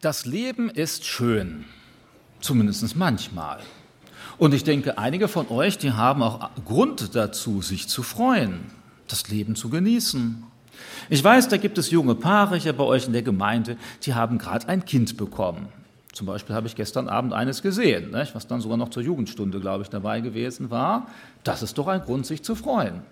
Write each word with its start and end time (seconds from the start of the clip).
Das 0.00 0.24
Leben 0.24 0.70
ist 0.70 1.04
schön, 1.04 1.66
zumindest 2.40 2.96
manchmal. 2.96 3.58
Und 4.38 4.54
ich 4.54 4.64
denke, 4.64 4.96
einige 4.96 5.28
von 5.28 5.50
euch, 5.50 5.76
die 5.76 5.92
haben 5.92 6.22
auch 6.22 6.48
Grund 6.64 7.14
dazu, 7.14 7.60
sich 7.60 7.86
zu 7.86 8.02
freuen, 8.02 8.60
das 9.08 9.28
Leben 9.28 9.56
zu 9.56 9.68
genießen. 9.68 10.42
Ich 11.10 11.22
weiß, 11.22 11.48
da 11.48 11.58
gibt 11.58 11.76
es 11.76 11.90
junge 11.90 12.14
Paare 12.14 12.56
hier 12.56 12.72
bei 12.72 12.84
euch 12.84 13.08
in 13.08 13.12
der 13.12 13.20
Gemeinde, 13.20 13.76
die 14.04 14.14
haben 14.14 14.38
gerade 14.38 14.68
ein 14.68 14.86
Kind 14.86 15.18
bekommen. 15.18 15.68
Zum 16.14 16.26
Beispiel 16.26 16.56
habe 16.56 16.66
ich 16.66 16.76
gestern 16.76 17.10
Abend 17.10 17.34
eines 17.34 17.60
gesehen, 17.60 18.14
was 18.32 18.46
dann 18.46 18.62
sogar 18.62 18.78
noch 18.78 18.88
zur 18.88 19.02
Jugendstunde, 19.02 19.60
glaube 19.60 19.82
ich, 19.82 19.90
dabei 19.90 20.20
gewesen 20.20 20.70
war. 20.70 21.08
Das 21.44 21.62
ist 21.62 21.76
doch 21.76 21.88
ein 21.88 22.00
Grund, 22.00 22.24
sich 22.24 22.42
zu 22.42 22.54
freuen. 22.54 23.02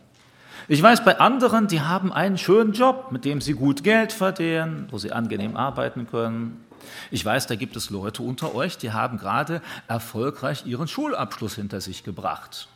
Ich 0.68 0.82
weiß 0.82 1.04
bei 1.04 1.20
anderen, 1.20 1.68
die 1.68 1.82
haben 1.82 2.14
einen 2.14 2.38
schönen 2.38 2.72
Job, 2.72 3.12
mit 3.12 3.26
dem 3.26 3.42
sie 3.42 3.52
gut 3.52 3.84
Geld 3.84 4.10
verdienen, 4.14 4.86
wo 4.90 4.96
sie 4.96 5.12
angenehm 5.12 5.54
arbeiten 5.54 6.06
können. 6.06 6.64
Ich 7.10 7.24
weiß, 7.24 7.46
da 7.46 7.54
gibt 7.54 7.76
es 7.76 7.90
Leute 7.90 8.22
unter 8.22 8.54
euch, 8.54 8.78
die 8.78 8.92
haben 8.92 9.18
gerade 9.18 9.62
erfolgreich 9.86 10.66
ihren 10.66 10.88
Schulabschluss 10.88 11.54
hinter 11.54 11.80
sich 11.80 12.04
gebracht. 12.04 12.68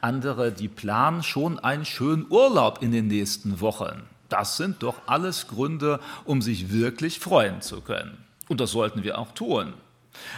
Andere, 0.00 0.52
die 0.52 0.68
planen 0.68 1.22
schon 1.22 1.58
einen 1.58 1.84
schönen 1.84 2.26
Urlaub 2.30 2.82
in 2.82 2.92
den 2.92 3.08
nächsten 3.08 3.60
Wochen. 3.60 4.02
Das 4.28 4.56
sind 4.56 4.82
doch 4.82 4.96
alles 5.06 5.48
Gründe, 5.48 6.00
um 6.24 6.40
sich 6.40 6.72
wirklich 6.72 7.20
freuen 7.20 7.60
zu 7.60 7.80
können. 7.80 8.16
Und 8.48 8.60
das 8.60 8.70
sollten 8.70 9.02
wir 9.02 9.18
auch 9.18 9.32
tun. 9.32 9.74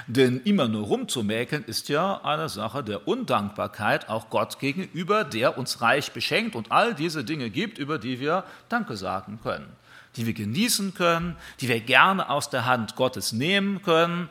Denn 0.06 0.40
immer 0.44 0.68
nur 0.68 0.86
rumzumäkeln 0.86 1.64
ist 1.64 1.88
ja 1.88 2.20
eine 2.24 2.48
Sache 2.48 2.84
der 2.84 3.08
Undankbarkeit 3.08 4.08
auch 4.08 4.30
Gott 4.30 4.58
gegenüber, 4.60 5.24
der 5.24 5.58
uns 5.58 5.80
reich 5.80 6.12
beschenkt 6.12 6.54
und 6.54 6.70
all 6.70 6.94
diese 6.94 7.24
Dinge 7.24 7.50
gibt, 7.50 7.78
über 7.78 7.98
die 7.98 8.20
wir 8.20 8.44
Danke 8.68 8.96
sagen 8.96 9.40
können 9.42 9.66
die 10.16 10.26
wir 10.26 10.34
genießen 10.34 10.94
können, 10.94 11.36
die 11.60 11.68
wir 11.68 11.80
gerne 11.80 12.30
aus 12.30 12.50
der 12.50 12.64
Hand 12.64 12.96
Gottes 12.96 13.32
nehmen 13.32 13.82
können 13.82 14.28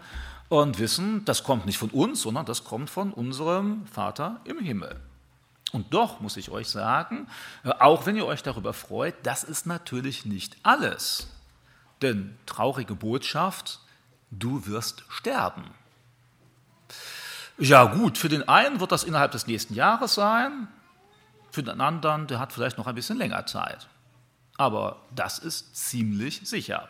und 0.50 0.80
wissen, 0.80 1.26
das 1.26 1.44
kommt 1.44 1.66
nicht 1.66 1.78
von 1.78 1.90
uns, 1.90 2.22
sondern 2.22 2.46
das 2.46 2.64
kommt 2.64 2.90
von 2.90 3.12
unserem 3.12 3.86
Vater 3.88 4.40
im 4.46 4.60
Himmel. 4.60 5.00
Und 5.72 5.94
doch 5.94 6.20
muss 6.20 6.38
ich 6.38 6.52
euch 6.52 6.68
sagen, 6.68 7.28
auch 7.80 8.06
wenn 8.06 8.16
ihr 8.16 8.28
euch 8.28 8.44
darüber 8.44 8.74
freut, 8.74 9.16
das 9.24 9.44
ist 9.44 9.66
natürlich 9.66 10.26
nicht 10.26 10.56
alles. 10.62 11.28
Denn 12.04 12.38
traurige 12.46 12.94
Botschaft, 12.94 13.80
du 14.30 14.68
wirst 14.68 15.04
sterben. 15.10 15.64
Ja 17.58 17.86
gut, 17.86 18.18
für 18.18 18.30
den 18.30 18.48
einen 18.48 18.80
wird 18.80 18.92
das 18.92 19.04
innerhalb 19.04 19.32
des 19.32 19.48
nächsten 19.48 19.74
Jahres 19.74 20.14
sein, 20.14 20.68
für 21.52 21.64
den 21.64 21.82
anderen, 21.82 22.28
der 22.28 22.40
hat 22.40 22.52
vielleicht 22.52 22.78
noch 22.78 22.88
ein 22.88 22.96
bisschen 22.96 23.18
länger 23.18 23.46
Zeit. 23.46 23.88
Aber 24.58 25.02
das 25.16 25.40
ist 25.40 25.76
ziemlich 25.76 26.42
sicher. 26.44 26.90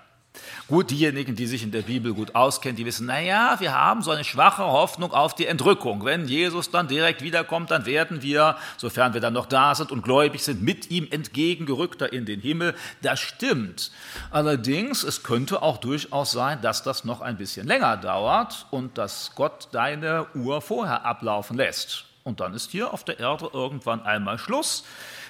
Gut, 0.67 0.89
diejenigen, 0.89 1.36
die 1.36 1.45
sich 1.45 1.61
in 1.61 1.72
der 1.72 1.83
Bibel 1.83 2.14
gut 2.14 2.33
auskennen, 2.33 2.75
die 2.75 2.86
wissen, 2.86 3.06
naja, 3.06 3.58
wir 3.59 3.73
haben 3.73 4.02
so 4.02 4.11
eine 4.11 4.23
schwache 4.23 4.64
Hoffnung 4.64 5.11
auf 5.11 5.36
die 5.36 5.45
Entrückung. 5.45 6.03
Wenn 6.06 6.28
Jesus 6.28 6.72
dann 6.72 6.88
direkt 6.88 7.22
wiederkommt, 7.22 7.69
dann 7.69 7.86
werden 7.86 8.23
wir, 8.23 8.58
sofern 8.78 9.14
wir 9.14 9.22
dann 9.22 9.34
noch 9.34 9.45
da 9.45 9.75
sind 9.75 9.91
und 9.91 10.02
gläubig 10.02 10.44
sind, 10.44 10.64
mit 10.64 10.89
ihm 10.89 11.08
entgegengerückter 11.11 12.11
in 12.11 12.25
den 12.25 12.39
Himmel. 12.39 12.73
Das 13.02 13.19
stimmt. 13.19 13.91
Allerdings, 14.31 15.03
es 15.03 15.22
könnte 15.22 15.61
auch 15.61 15.78
durchaus 15.78 16.31
sein, 16.31 16.61
dass 16.61 16.81
das 16.81 17.03
noch 17.03 17.22
ein 17.22 17.38
bisschen 17.38 17.67
länger 17.67 17.97
dauert 17.97 18.66
und 18.72 18.97
dass 18.97 19.34
Gott 19.36 19.67
deine 19.72 20.25
Uhr 20.34 20.61
vorher 20.61 21.06
ablaufen 21.06 21.58
lässt. 21.58 22.06
Und 22.23 22.39
dann 22.39 22.53
ist 22.53 22.72
hier 22.72 22.94
auf 22.94 23.03
der 23.03 23.19
Erde 23.19 23.50
irgendwann 23.53 24.02
einmal 24.02 24.39
Schluss. 24.39 24.86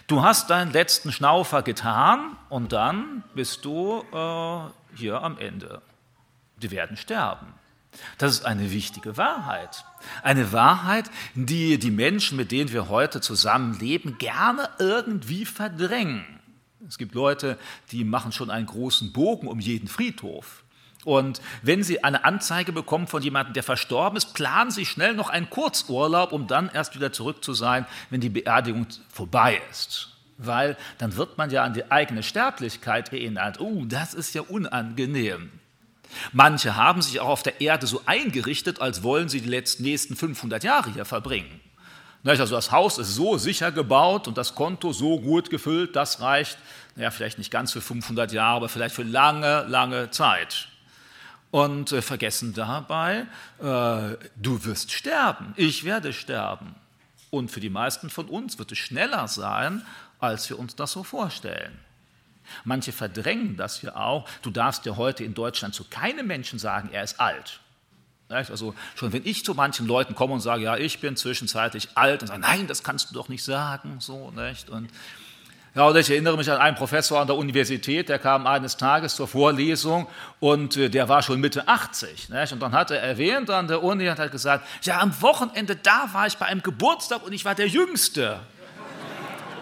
Du 0.07 0.21
hast 0.21 0.49
deinen 0.49 0.71
letzten 0.73 1.11
Schnaufer 1.11 1.61
getan 1.61 2.35
und 2.49 2.73
dann 2.73 3.23
bist 3.33 3.63
du 3.63 4.03
äh, 4.11 4.97
hier 4.97 5.21
am 5.21 5.37
Ende. 5.37 5.81
Die 6.57 6.71
werden 6.71 6.97
sterben. 6.97 7.47
Das 8.17 8.31
ist 8.31 8.45
eine 8.45 8.71
wichtige 8.71 9.17
Wahrheit. 9.17 9.85
Eine 10.21 10.51
Wahrheit, 10.51 11.09
die 11.35 11.77
die 11.77 11.91
Menschen, 11.91 12.37
mit 12.37 12.51
denen 12.51 12.73
wir 12.73 12.89
heute 12.89 13.21
zusammenleben, 13.21 14.17
gerne 14.17 14.69
irgendwie 14.79 15.45
verdrängen. 15.45 16.25
Es 16.87 16.97
gibt 16.97 17.15
Leute, 17.15 17.57
die 17.91 18.03
machen 18.03 18.31
schon 18.31 18.49
einen 18.49 18.65
großen 18.65 19.13
Bogen 19.13 19.47
um 19.47 19.59
jeden 19.59 19.87
Friedhof. 19.87 20.62
Und 21.05 21.41
wenn 21.61 21.83
Sie 21.83 22.03
eine 22.03 22.23
Anzeige 22.23 22.71
bekommen 22.71 23.07
von 23.07 23.21
jemandem, 23.21 23.53
der 23.53 23.63
verstorben 23.63 24.17
ist, 24.17 24.33
planen 24.33 24.71
Sie 24.71 24.85
schnell 24.85 25.13
noch 25.13 25.29
einen 25.29 25.49
Kurzurlaub, 25.49 26.31
um 26.31 26.47
dann 26.47 26.69
erst 26.73 26.95
wieder 26.95 27.11
zurück 27.11 27.43
zu 27.43 27.53
sein, 27.53 27.85
wenn 28.09 28.21
die 28.21 28.29
Beerdigung 28.29 28.87
vorbei 29.09 29.61
ist. 29.69 30.09
Weil 30.37 30.77
dann 30.97 31.15
wird 31.15 31.37
man 31.37 31.49
ja 31.51 31.63
an 31.63 31.73
die 31.73 31.91
eigene 31.91 32.23
Sterblichkeit 32.23 33.11
erinnert. 33.11 33.59
Oh, 33.59 33.83
das 33.85 34.13
ist 34.13 34.33
ja 34.33 34.41
unangenehm. 34.41 35.51
Manche 36.31 36.75
haben 36.75 37.01
sich 37.01 37.19
auch 37.19 37.29
auf 37.29 37.43
der 37.43 37.59
Erde 37.59 37.87
so 37.87 38.01
eingerichtet, 38.05 38.81
als 38.81 39.03
wollen 39.03 39.29
sie 39.29 39.41
die 39.41 39.49
letzten 39.49 39.83
nächsten 39.83 40.15
500 40.15 40.63
Jahre 40.63 40.91
hier 40.91 41.05
verbringen. 41.05 41.59
Also 42.23 42.45
das 42.45 42.71
Haus 42.71 42.99
ist 42.99 43.15
so 43.15 43.37
sicher 43.37 43.71
gebaut 43.71 44.29
und 44.29 44.37
das 44.37 44.55
Konto 44.55 44.93
so 44.93 45.19
gut 45.19 45.49
gefüllt, 45.49 45.95
das 45.95 46.21
reicht, 46.21 46.57
naja, 46.95 47.11
vielleicht 47.11 47.37
nicht 47.37 47.51
ganz 47.51 47.73
für 47.73 47.81
500 47.81 48.31
Jahre, 48.31 48.57
aber 48.57 48.69
vielleicht 48.69 48.95
für 48.95 49.03
lange, 49.03 49.65
lange 49.67 50.09
Zeit 50.11 50.69
und 51.53 51.91
äh, 51.91 52.01
vergessen 52.01 52.55
dabei, 52.55 53.27
äh, 53.59 54.17
du 54.35 54.65
wirst 54.65 54.91
sterben, 54.91 55.53
ich 55.55 55.83
werde 55.83 56.11
sterben. 56.11 56.73
Und 57.29 57.51
für 57.51 57.59
die 57.59 57.69
meisten 57.69 58.09
von 58.09 58.27
uns 58.27 58.57
wird 58.57 58.71
es 58.71 58.79
schneller 58.79 59.27
sein, 59.27 59.85
als 60.19 60.49
wir 60.49 60.57
uns 60.57 60.75
das 60.75 60.93
so 60.93 61.03
vorstellen. 61.03 61.77
Manche 62.63 62.91
verdrängen 62.91 63.55
das 63.55 63.83
ja 63.83 63.95
auch. 63.95 64.27
Du 64.41 64.49
darfst 64.49 64.87
ja 64.87 64.97
heute 64.97 65.23
in 65.23 65.35
Deutschland 65.35 65.75
zu 65.75 65.83
keinem 65.83 66.25
Menschen 66.25 66.57
sagen, 66.57 66.89
er 66.91 67.03
ist 67.03 67.19
alt. 67.19 67.59
Also 68.29 68.73
schon 68.95 69.13
wenn 69.13 69.23
ich 69.23 69.45
zu 69.45 69.53
manchen 69.53 69.85
Leuten 69.85 70.15
komme 70.15 70.33
und 70.33 70.39
sage, 70.39 70.63
ja, 70.63 70.75
ich 70.75 71.01
bin 71.01 71.15
zwischenzeitlich 71.15 71.89
alt, 71.93 72.23
und 72.23 72.29
sage, 72.29 72.41
nein, 72.41 72.65
das 72.65 72.81
kannst 72.81 73.11
du 73.11 73.13
doch 73.13 73.29
nicht 73.29 73.43
sagen, 73.43 73.97
so, 73.99 74.31
nicht? 74.31 74.71
Und 74.71 74.89
ja, 75.75 75.87
und 75.87 75.97
ich 75.97 76.09
erinnere 76.09 76.37
mich 76.37 76.51
an 76.51 76.57
einen 76.57 76.75
Professor 76.75 77.19
an 77.19 77.25
der 77.25 77.35
Universität, 77.35 78.07
der 78.07 78.19
kam 78.19 78.45
eines 78.45 78.77
Tages 78.77 79.15
zur 79.15 79.27
Vorlesung 79.27 80.07
und 80.39 80.77
äh, 80.77 80.87
der 80.87 81.09
war 81.09 81.23
schon 81.23 81.39
Mitte 81.39 81.67
80. 81.67 82.29
Nicht? 82.29 82.53
Und 82.53 82.59
dann 82.59 82.73
hat 82.73 82.91
er 82.91 83.01
erwähnt 83.01 83.49
an 83.49 83.67
der 83.67 83.81
Uni 83.81 84.07
und 84.07 84.19
hat 84.19 84.31
gesagt, 84.31 84.67
ja, 84.83 84.99
am 84.99 85.19
Wochenende 85.21 85.75
da 85.75 86.09
war 86.11 86.27
ich 86.27 86.37
bei 86.37 86.45
einem 86.45 86.61
Geburtstag 86.61 87.23
und 87.25 87.33
ich 87.33 87.43
war 87.43 87.55
der 87.55 87.67
Jüngste. 87.67 88.39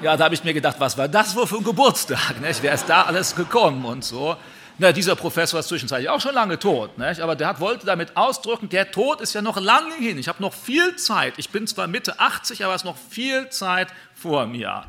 Ja, 0.01 0.17
da 0.17 0.25
habe 0.25 0.35
ich 0.35 0.43
mir 0.43 0.53
gedacht, 0.53 0.77
was 0.79 0.97
war 0.97 1.07
das 1.07 1.33
wohl 1.35 1.47
für 1.47 1.57
ein 1.57 1.63
Geburtstag? 1.63 2.41
Nicht? 2.41 2.61
Wer 2.61 2.73
ist 2.73 2.89
da 2.89 3.03
alles 3.03 3.33
gekommen 3.33 3.85
und 3.85 4.03
so? 4.03 4.35
Na, 4.79 4.91
dieser 4.91 5.15
Professor 5.15 5.59
ist 5.61 5.69
zwischenzeitlich 5.69 6.09
auch 6.09 6.19
schon 6.19 6.33
lange 6.33 6.57
tot, 6.57 6.97
nicht? 6.97 7.21
aber 7.21 7.35
der 7.35 7.49
hat, 7.49 7.59
wollte 7.59 7.85
damit 7.85 8.17
ausdrücken, 8.17 8.67
der 8.67 8.91
Tod 8.91 9.21
ist 9.21 9.33
ja 9.33 9.41
noch 9.41 9.57
lange 9.61 9.93
hin. 9.93 10.17
Ich 10.17 10.27
habe 10.27 10.41
noch 10.41 10.53
viel 10.53 10.95
Zeit. 10.95 11.35
Ich 11.37 11.51
bin 11.51 11.67
zwar 11.67 11.87
Mitte 11.87 12.19
80, 12.19 12.65
aber 12.65 12.73
es 12.73 12.81
ist 12.81 12.85
noch 12.85 12.97
viel 12.97 13.47
Zeit 13.49 13.89
vor 14.15 14.47
mir. 14.47 14.83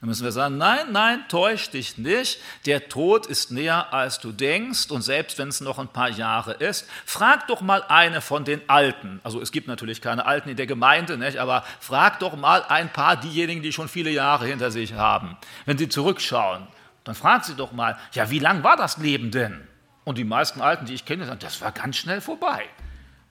Dann 0.00 0.08
müssen 0.08 0.22
wir 0.22 0.30
sagen, 0.30 0.58
nein, 0.58 0.92
nein, 0.92 1.24
täusch 1.28 1.70
dich 1.70 1.98
nicht. 1.98 2.40
Der 2.66 2.88
Tod 2.88 3.26
ist 3.26 3.50
näher, 3.50 3.92
als 3.92 4.20
du 4.20 4.30
denkst. 4.30 4.92
Und 4.92 5.02
selbst 5.02 5.38
wenn 5.38 5.48
es 5.48 5.60
noch 5.60 5.80
ein 5.80 5.88
paar 5.88 6.08
Jahre 6.08 6.52
ist, 6.52 6.88
frag 7.04 7.48
doch 7.48 7.62
mal 7.62 7.82
eine 7.88 8.20
von 8.20 8.44
den 8.44 8.60
Alten. 8.68 9.20
Also 9.24 9.40
es 9.40 9.50
gibt 9.50 9.66
natürlich 9.66 10.00
keine 10.00 10.24
Alten 10.24 10.50
in 10.50 10.56
der 10.56 10.68
Gemeinde, 10.68 11.18
nicht? 11.18 11.38
aber 11.38 11.64
frag 11.80 12.20
doch 12.20 12.36
mal 12.36 12.62
ein 12.68 12.92
paar 12.92 13.16
diejenigen, 13.16 13.60
die 13.60 13.72
schon 13.72 13.88
viele 13.88 14.10
Jahre 14.10 14.46
hinter 14.46 14.70
sich 14.70 14.92
haben. 14.92 15.36
Wenn 15.66 15.78
sie 15.78 15.88
zurückschauen, 15.88 16.68
dann 17.02 17.16
frag 17.16 17.44
sie 17.44 17.56
doch 17.56 17.72
mal, 17.72 17.98
ja, 18.12 18.30
wie 18.30 18.38
lang 18.38 18.62
war 18.62 18.76
das 18.76 18.98
Leben 18.98 19.32
denn? 19.32 19.66
Und 20.04 20.16
die 20.16 20.24
meisten 20.24 20.60
Alten, 20.60 20.86
die 20.86 20.94
ich 20.94 21.06
kenne, 21.06 21.26
sagen, 21.26 21.40
das 21.40 21.60
war 21.60 21.72
ganz 21.72 21.96
schnell 21.96 22.20
vorbei. 22.20 22.66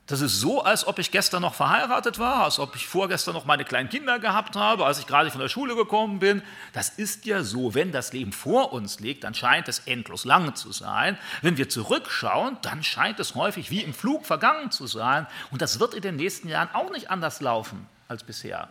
Das 0.07 0.21
ist 0.21 0.39
so, 0.39 0.63
als 0.63 0.87
ob 0.87 0.99
ich 0.99 1.11
gestern 1.11 1.41
noch 1.41 1.53
verheiratet 1.53 2.17
war, 2.17 2.45
als 2.45 2.59
ob 2.59 2.77
ich 2.77 2.87
vorgestern 2.87 3.33
noch 3.33 3.43
meine 3.43 3.65
kleinen 3.65 3.89
Kinder 3.89 4.19
gehabt 4.19 4.55
habe, 4.55 4.85
als 4.85 4.99
ich 4.99 5.05
gerade 5.05 5.29
von 5.31 5.41
der 5.41 5.49
Schule 5.49 5.75
gekommen 5.75 6.19
bin. 6.19 6.41
Das 6.71 6.87
ist 6.87 7.25
ja 7.25 7.43
so, 7.43 7.75
wenn 7.75 7.91
das 7.91 8.13
Leben 8.13 8.31
vor 8.31 8.71
uns 8.71 9.01
liegt, 9.01 9.25
dann 9.25 9.33
scheint 9.33 9.67
es 9.67 9.79
endlos 9.79 10.23
lang 10.23 10.55
zu 10.55 10.71
sein. 10.71 11.17
Wenn 11.41 11.57
wir 11.57 11.67
zurückschauen, 11.67 12.57
dann 12.61 12.83
scheint 12.83 13.19
es 13.19 13.35
häufig 13.35 13.69
wie 13.69 13.83
im 13.83 13.93
Flug 13.93 14.25
vergangen 14.25 14.71
zu 14.71 14.87
sein. 14.87 15.27
Und 15.51 15.61
das 15.61 15.81
wird 15.81 15.93
in 15.93 16.01
den 16.01 16.15
nächsten 16.15 16.47
Jahren 16.47 16.69
auch 16.71 16.89
nicht 16.89 17.11
anders 17.11 17.41
laufen 17.41 17.85
als 18.07 18.23
bisher. 18.23 18.69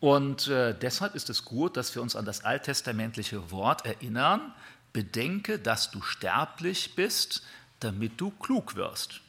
Und 0.00 0.48
äh, 0.48 0.74
deshalb 0.78 1.14
ist 1.14 1.30
es 1.30 1.46
gut, 1.46 1.78
dass 1.78 1.94
wir 1.94 2.02
uns 2.02 2.16
an 2.16 2.26
das 2.26 2.44
alttestamentliche 2.44 3.50
Wort 3.50 3.86
erinnern. 3.86 4.52
Bedenke, 4.92 5.58
dass 5.58 5.90
du 5.90 6.02
sterblich 6.02 6.94
bist, 6.96 7.42
damit 7.80 8.20
du 8.20 8.30
klug 8.30 8.76
wirst. 8.76 9.22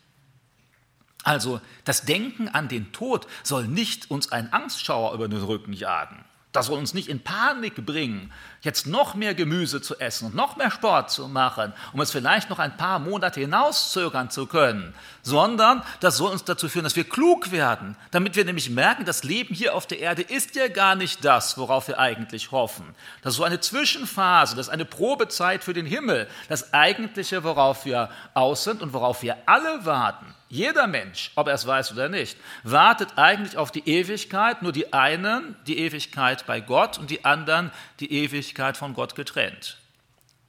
Also 1.24 1.60
das 1.84 2.04
Denken 2.04 2.48
an 2.48 2.68
den 2.68 2.92
Tod 2.92 3.28
soll 3.44 3.68
nicht 3.68 4.10
uns 4.10 4.32
einen 4.32 4.54
Angstschauer 4.54 5.14
über 5.14 5.28
den 5.28 5.44
Rücken 5.44 5.74
jagen. 5.74 6.24
Das 6.52 6.68
soll 6.68 6.80
uns 6.80 6.94
nicht 6.94 7.10
in 7.10 7.20
Panik 7.20 7.86
bringen, 7.86 8.32
jetzt 8.62 8.88
noch 8.88 9.16
mehr 9.16 9.34
Gemüse 9.36 9.82
zu 9.82 10.00
essen 10.00 10.28
und 10.28 10.36
noch 10.36 10.58
mehr 10.58 10.72
Sport 10.72 11.12
zu 11.12 11.28
machen, 11.28 11.74
um 11.94 12.02
es 12.02 12.12
vielleicht 12.12 12.50
noch 12.50 12.60
ein 12.60 12.76
paar 12.78 13.00
Monate 13.00 13.40
hinauszögern 13.40 14.30
zu 14.30 14.48
können, 14.48 14.94
sondern 15.22 15.84
das 16.00 16.18
soll 16.18 16.32
uns 16.32 16.44
dazu 16.44 16.70
führen, 16.70 16.84
dass 16.84 16.96
wir 16.96 17.04
klug 17.04 17.52
werden, 17.52 17.96
damit 18.12 18.36
wir 18.36 18.46
nämlich 18.46 18.70
merken, 18.70 19.06
das 19.06 19.24
Leben 19.24 19.54
hier 19.54 19.76
auf 19.76 19.88
der 19.88 20.00
Erde 20.00 20.22
ist 20.22 20.56
ja 20.56 20.68
gar 20.68 20.96
nicht 20.96 21.24
das, 21.24 21.58
worauf 21.58 21.88
wir 21.88 22.00
eigentlich 22.00 22.52
hoffen. 22.52 22.96
Das 23.22 23.34
ist 23.34 23.38
so 23.38 23.44
eine 23.44 23.60
Zwischenphase, 23.60 24.56
das 24.56 24.68
ist 24.68 24.74
eine 24.74 24.86
Probezeit 24.86 25.64
für 25.64 25.74
den 25.74 25.86
Himmel, 25.86 26.28
das 26.50 26.74
eigentliche, 26.74 27.44
worauf 27.44 27.86
wir 27.86 28.10
aus 28.34 28.64
sind 28.64 28.82
und 28.82 28.94
worauf 28.94 29.22
wir 29.22 29.38
alle 29.46 29.86
warten. 29.86 30.34
Jeder 30.50 30.88
Mensch, 30.88 31.32
ob 31.36 31.50
er 31.50 31.56
es 31.56 31.68
weiß 31.68 31.92
oder 31.92 32.08
nicht, 32.08 32.38
wartet 32.64 33.18
eigentlich 33.18 33.58
auf 33.58 33.70
die 33.70 33.86
Ewigkeit, 33.86 34.62
nur 34.62 34.72
die 34.72 34.94
einen 34.94 35.58
die 35.68 35.78
Ewigkeit 35.80 36.46
bei 36.48 36.62
Gott 36.62 36.98
und 36.98 37.10
die 37.10 37.26
anderen 37.26 37.70
die 38.00 38.14
Ewigkeit 38.14 38.47
von 38.56 38.94
Gott 38.94 39.16
getrennt. 39.16 39.78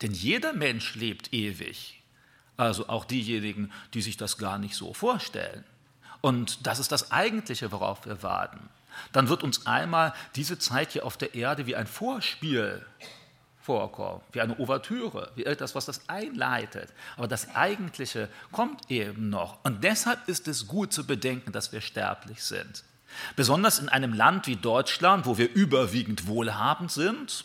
Denn 0.03 0.13
jeder 0.13 0.53
Mensch 0.53 0.95
lebt 0.95 1.33
ewig, 1.33 2.03
also 2.57 2.89
auch 2.89 3.05
diejenigen, 3.05 3.73
die 3.95 4.03
sich 4.03 4.17
das 4.17 4.39
gar 4.39 4.59
nicht 4.59 4.75
so 4.75 4.95
vorstellen. 4.95 5.65
Und 6.21 6.67
das 6.67 6.79
ist 6.79 6.93
das 6.93 7.13
Eigentliche, 7.13 7.73
worauf 7.73 8.05
wir 8.07 8.23
warten. 8.23 8.69
Dann 9.13 9.29
wird 9.29 9.43
uns 9.43 9.67
einmal 9.67 10.13
diese 10.35 10.59
Zeit 10.59 10.93
hier 10.93 11.07
auf 11.07 11.17
der 11.17 11.35
Erde 11.35 11.67
wie 11.67 11.77
ein 11.77 11.87
Vorspiel 11.87 12.85
vorkommen, 13.61 14.23
wie 14.33 14.41
eine 14.41 14.59
Ouvertüre, 14.59 15.31
wie 15.37 15.45
etwas, 15.45 15.75
was 15.75 15.85
das 15.85 16.09
einleitet. 16.09 16.93
Aber 17.17 17.29
das 17.29 17.55
Eigentliche 17.55 18.29
kommt 18.51 18.91
eben 18.91 19.29
noch. 19.29 19.63
Und 19.63 19.85
deshalb 19.85 20.27
ist 20.27 20.49
es 20.49 20.67
gut 20.67 20.93
zu 20.93 21.07
bedenken, 21.07 21.53
dass 21.53 21.71
wir 21.71 21.81
sterblich 21.81 22.43
sind. 22.43 22.83
Besonders 23.37 23.79
in 23.79 23.89
einem 23.89 24.13
Land 24.13 24.47
wie 24.47 24.57
Deutschland, 24.57 25.27
wo 25.27 25.39
wir 25.39 25.53
überwiegend 25.53 26.27
wohlhabend 26.27 26.91
sind. 26.91 27.45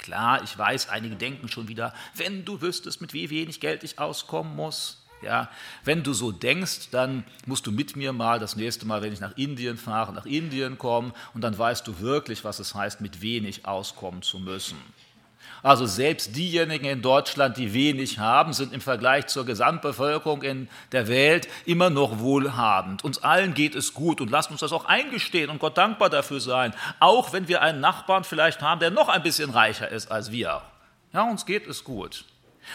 Klar, 0.00 0.42
ich 0.42 0.56
weiß, 0.56 0.88
einige 0.88 1.14
denken 1.14 1.48
schon 1.48 1.68
wieder, 1.68 1.92
wenn 2.14 2.44
du 2.44 2.62
wüsstest, 2.62 3.00
mit 3.00 3.12
wie 3.12 3.28
wenig 3.28 3.60
Geld 3.60 3.84
ich 3.84 3.98
auskommen 3.98 4.56
muss. 4.56 4.96
Ja, 5.22 5.50
wenn 5.84 6.02
du 6.02 6.14
so 6.14 6.32
denkst, 6.32 6.88
dann 6.90 7.24
musst 7.44 7.66
du 7.66 7.72
mit 7.72 7.94
mir 7.94 8.14
mal 8.14 8.38
das 8.38 8.56
nächste 8.56 8.86
Mal, 8.86 9.02
wenn 9.02 9.12
ich 9.12 9.20
nach 9.20 9.36
Indien 9.36 9.76
fahre, 9.76 10.14
nach 10.14 10.24
Indien 10.24 10.78
kommen 10.78 11.12
und 11.34 11.42
dann 11.42 11.56
weißt 11.56 11.86
du 11.86 12.00
wirklich, 12.00 12.42
was 12.42 12.58
es 12.58 12.74
heißt, 12.74 13.02
mit 13.02 13.20
wenig 13.20 13.66
auskommen 13.66 14.22
zu 14.22 14.38
müssen. 14.38 14.78
Also 15.62 15.86
selbst 15.86 16.36
diejenigen 16.36 16.86
in 16.86 17.02
Deutschland, 17.02 17.56
die 17.56 17.74
wenig 17.74 18.18
haben, 18.18 18.52
sind 18.52 18.72
im 18.72 18.80
Vergleich 18.80 19.26
zur 19.26 19.44
Gesamtbevölkerung 19.44 20.42
in 20.42 20.68
der 20.92 21.08
Welt 21.08 21.48
immer 21.66 21.90
noch 21.90 22.18
wohlhabend. 22.20 23.04
Uns 23.04 23.22
allen 23.22 23.54
geht 23.54 23.74
es 23.74 23.94
gut 23.94 24.20
und 24.20 24.30
lasst 24.30 24.50
uns 24.50 24.60
das 24.60 24.72
auch 24.72 24.86
eingestehen 24.86 25.50
und 25.50 25.58
Gott 25.58 25.76
dankbar 25.76 26.10
dafür 26.10 26.40
sein, 26.40 26.74
auch 26.98 27.32
wenn 27.32 27.48
wir 27.48 27.62
einen 27.62 27.80
Nachbarn 27.80 28.24
vielleicht 28.24 28.62
haben, 28.62 28.80
der 28.80 28.90
noch 28.90 29.08
ein 29.08 29.22
bisschen 29.22 29.50
reicher 29.50 29.88
ist 29.88 30.10
als 30.10 30.32
wir. 30.32 30.62
Ja, 31.12 31.22
uns 31.22 31.44
geht 31.44 31.66
es 31.66 31.84
gut. 31.84 32.24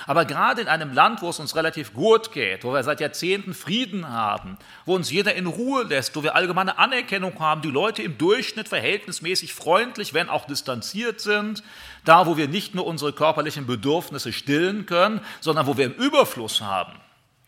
Aber 0.08 0.26
gerade 0.26 0.62
in 0.62 0.68
einem 0.68 0.94
Land, 0.94 1.22
wo 1.22 1.30
es 1.30 1.40
uns 1.40 1.56
relativ 1.56 1.94
gut 1.94 2.32
geht, 2.32 2.64
wo 2.64 2.74
wir 2.74 2.84
seit 2.84 3.00
Jahrzehnten 3.00 3.54
Frieden 3.54 4.10
haben, 4.10 4.58
wo 4.86 4.96
uns 4.96 5.12
jeder 5.12 5.36
in 5.36 5.46
Ruhe 5.46 5.84
lässt, 5.84 6.16
wo 6.16 6.24
wir 6.24 6.36
allgemeine 6.36 6.78
Anerkennung 6.78 7.40
haben, 7.40 7.62
die 7.62 7.72
Leute 7.72 8.02
im 8.02 8.18
Durchschnitt 8.18 8.68
verhältnismäßig 8.68 9.54
freundlich, 9.54 10.14
wenn 10.14 10.30
auch 10.30 10.46
distanziert 10.46 11.22
sind, 11.22 11.64
da 12.06 12.26
wo 12.26 12.38
wir 12.38 12.48
nicht 12.48 12.76
nur 12.76 12.86
unsere 12.86 13.14
körperlichen 13.14 13.68
Bedürfnisse 13.68 14.32
stillen 14.32 14.86
können, 14.86 15.22
sondern 15.42 15.68
wo 15.68 15.78
wir 15.78 15.86
im 15.86 15.94
Überfluss 15.94 16.62
haben. 16.62 16.94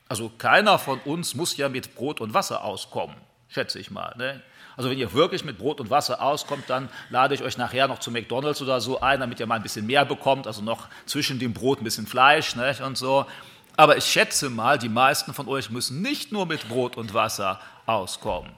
Also 0.10 0.32
keiner 0.38 0.80
von 0.80 1.00
uns 1.00 1.36
muss 1.36 1.56
ja 1.58 1.70
mit 1.70 1.96
Brot 1.96 2.22
und 2.22 2.34
Wasser 2.34 2.64
auskommen, 2.64 3.16
schätze 3.50 3.80
ich 3.80 3.92
mal. 3.92 4.14
Ne? 4.18 4.42
Also 4.78 4.90
wenn 4.90 4.98
ihr 4.98 5.12
wirklich 5.14 5.44
mit 5.44 5.58
Brot 5.58 5.82
und 5.82 5.90
Wasser 5.90 6.22
auskommt, 6.22 6.70
dann 6.70 6.90
lade 7.10 7.34
ich 7.34 7.42
euch 7.42 7.58
nachher 7.58 7.88
noch 7.88 8.00
zu 8.00 8.12
McDonald's 8.12 8.62
oder 8.62 8.80
so 8.80 9.02
ein, 9.02 9.20
damit 9.20 9.40
ihr 9.40 9.48
mal 9.48 9.56
ein 9.56 9.64
bisschen 9.64 9.86
mehr 9.88 10.06
bekommt, 10.06 10.48
also 10.48 10.62
noch 10.62 10.88
zwischen 11.06 11.40
dem 11.40 11.54
Brot 11.54 11.82
ein 11.82 11.84
bisschen 11.84 12.08
Fleisch 12.08 12.56
ne, 12.56 12.76
und 12.86 12.98
so. 12.98 13.26
Aber 13.76 13.98
ich 13.98 14.06
schätze 14.06 14.50
mal, 14.50 14.78
die 14.78 14.90
meisten 14.90 15.34
von 15.34 15.48
euch 15.48 15.70
müssen 15.70 16.02
nicht 16.02 16.32
nur 16.32 16.46
mit 16.46 16.68
Brot 16.70 16.96
und 16.96 17.14
Wasser 17.14 17.60
auskommen. 17.86 18.52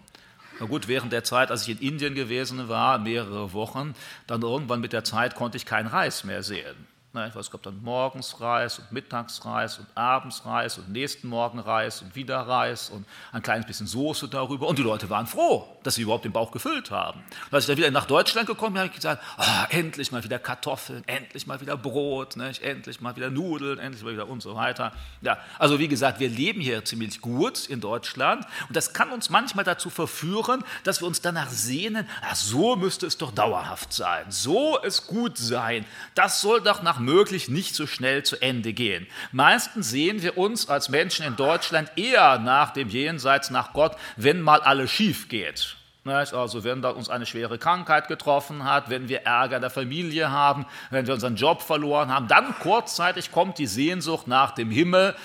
Na 0.59 0.65
gut, 0.65 0.88
während 0.88 1.13
der 1.13 1.23
Zeit, 1.23 1.51
als 1.51 1.67
ich 1.67 1.79
in 1.81 1.88
Indien 1.88 2.15
gewesen 2.15 2.67
war, 2.67 3.00
mehrere 3.00 3.53
Wochen, 3.53 3.95
dann 4.27 4.41
irgendwann 4.41 4.81
mit 4.81 4.94
der 4.94 5.03
Zeit 5.03 5.35
konnte 5.35 5.57
ich 5.57 5.65
keinen 5.65 5.88
Reis 5.88 6.23
mehr 6.23 6.44
sehen. 6.44 6.75
Na, 7.11 7.25
ich 7.25 7.33
weiß, 7.33 7.47
es 7.47 7.51
gab 7.51 7.63
dann 7.63 7.81
morgens 7.81 8.39
Reis 8.39 8.77
und 8.77 8.91
mittags 8.91 9.44
Reis 9.44 9.79
und 9.79 9.88
abends 9.95 10.45
Reis 10.45 10.77
und 10.77 10.89
nächsten 10.91 11.27
Morgen 11.27 11.57
Reis 11.57 12.03
und 12.03 12.15
wieder 12.15 12.38
Reis 12.38 12.91
und 12.91 13.03
ein 13.31 13.41
kleines 13.41 13.65
bisschen 13.65 13.88
Soße 13.88 14.27
darüber. 14.27 14.67
Und 14.67 14.77
die 14.77 14.83
Leute 14.83 15.09
waren 15.09 15.25
froh, 15.25 15.67
dass 15.81 15.95
sie 15.95 16.03
überhaupt 16.03 16.25
den 16.25 16.31
Bauch 16.31 16.51
gefüllt 16.51 16.91
haben. 16.91 17.23
Und 17.47 17.53
als 17.56 17.63
ich 17.63 17.67
dann 17.67 17.77
wieder 17.77 17.89
nach 17.89 18.06
Deutschland 18.06 18.45
gekommen 18.45 18.73
bin, 18.73 18.81
habe 18.81 18.89
ich 18.89 18.95
gesagt, 18.95 19.23
oh, 19.39 19.65
endlich 19.71 20.11
mal 20.11 20.23
wieder 20.23 20.38
Kartoffeln, 20.38 21.01
endlich 21.07 21.47
mal 21.47 21.59
wieder 21.59 21.77
Brot, 21.77 22.38
nicht? 22.38 22.61
endlich 22.61 23.01
mal 23.01 23.15
wieder 23.15 23.31
Nudeln, 23.31 23.79
endlich 23.79 24.03
mal 24.03 24.13
wieder 24.13 24.29
und 24.29 24.44
so 24.44 24.53
weiter. 24.53 24.91
Ja, 25.21 25.39
also 25.57 25.79
wie 25.79 25.88
gesagt, 25.88 26.19
wir 26.19 26.29
leben 26.29 26.61
hier 26.61 26.85
ziemlich 26.85 27.21
gut 27.21 27.65
in 27.65 27.81
Deutschland 27.81 28.45
und 28.67 28.75
das 28.75 28.94
kann 28.94 29.11
uns 29.11 29.31
manchmal 29.31 29.65
dazu 29.65 29.89
verführen, 29.89 30.63
dass 30.83 31.01
wir 31.01 31.07
uns 31.07 31.21
danach 31.21 31.50
sehnen, 31.50 32.07
ach, 32.21 32.35
so 32.35 32.75
müsste 32.75 33.07
es 33.07 33.17
doch 33.17 33.31
dauerhaft 33.31 33.94
sein, 33.94 34.25
so 34.29 34.77
es 34.83 35.07
gut 35.07 35.39
sein, 35.39 35.85
das 36.13 36.41
soll 36.41 36.61
doch 36.61 36.83
nach 36.83 36.98
möglich 36.99 37.49
nicht 37.49 37.75
so 37.75 37.87
schnell 37.87 38.23
zu 38.23 38.41
Ende 38.41 38.73
gehen. 38.73 39.07
Meistens 39.31 39.89
sehen 39.89 40.21
wir 40.21 40.37
uns 40.37 40.69
als 40.69 40.89
Menschen 40.89 41.25
in 41.25 41.35
Deutschland 41.35 41.91
eher 41.95 42.39
nach 42.39 42.71
dem 42.71 42.89
Jenseits, 42.89 43.49
nach 43.49 43.73
Gott, 43.73 43.95
wenn 44.15 44.41
mal 44.41 44.61
alles 44.61 44.91
schief 44.91 45.29
geht. 45.29 45.75
Also 46.05 46.63
wenn 46.63 46.83
uns 46.83 47.09
eine 47.09 47.25
schwere 47.25 47.59
Krankheit 47.59 48.07
getroffen 48.07 48.63
hat, 48.63 48.89
wenn 48.89 49.09
wir 49.09 49.23
Ärger 49.23 49.57
in 49.57 49.61
der 49.61 49.69
Familie 49.69 50.31
haben, 50.31 50.65
wenn 50.89 51.05
wir 51.05 51.13
unseren 51.13 51.35
Job 51.35 51.61
verloren 51.61 52.09
haben, 52.09 52.27
dann 52.27 52.57
kurzzeitig 52.59 53.31
kommt 53.31 53.57
die 53.57 53.67
Sehnsucht 53.67 54.27
nach 54.27 54.51
dem 54.51 54.71
Himmel. 54.71 55.15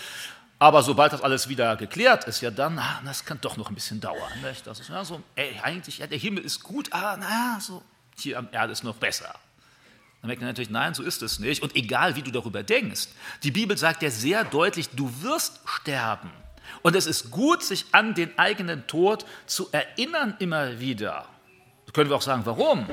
Aber 0.58 0.82
sobald 0.82 1.12
das 1.12 1.22
alles 1.22 1.48
wieder 1.48 1.76
geklärt 1.76 2.24
ist, 2.24 2.40
ja 2.40 2.50
dann, 2.50 2.78
ah, 2.78 3.00
das 3.04 3.24
kann 3.24 3.38
doch 3.40 3.56
noch 3.56 3.70
ein 3.70 3.74
bisschen 3.74 4.00
dauern. 4.00 4.32
Nicht? 4.42 4.66
Das 4.66 4.80
ist 4.80 4.88
ja 4.88 5.04
so, 5.04 5.22
ey, 5.36 5.58
eigentlich, 5.62 5.98
ja, 5.98 6.06
der 6.06 6.18
Himmel 6.18 6.44
ist 6.44 6.62
gut, 6.62 6.92
aber 6.92 7.16
naja, 7.16 7.58
so, 7.60 7.82
hier 8.16 8.38
am 8.38 8.48
Erde 8.52 8.72
ist 8.72 8.84
noch 8.84 8.96
besser. 8.96 9.34
Dann 10.24 10.28
merkt 10.28 10.40
er 10.40 10.48
natürlich, 10.48 10.70
nein, 10.70 10.94
so 10.94 11.02
ist 11.02 11.20
es 11.20 11.38
nicht. 11.38 11.62
Und 11.62 11.76
egal, 11.76 12.16
wie 12.16 12.22
du 12.22 12.30
darüber 12.30 12.62
denkst, 12.62 13.08
die 13.42 13.50
Bibel 13.50 13.76
sagt 13.76 14.02
ja 14.02 14.10
sehr 14.10 14.42
deutlich, 14.42 14.88
du 14.88 15.12
wirst 15.20 15.60
sterben. 15.66 16.30
Und 16.80 16.96
es 16.96 17.04
ist 17.04 17.30
gut, 17.30 17.62
sich 17.62 17.84
an 17.92 18.14
den 18.14 18.38
eigenen 18.38 18.86
Tod 18.86 19.26
zu 19.44 19.68
erinnern 19.70 20.34
immer 20.38 20.80
wieder. 20.80 21.26
Da 21.84 21.92
können 21.92 22.08
wir 22.08 22.16
auch 22.16 22.22
sagen, 22.22 22.40
warum? 22.46 22.86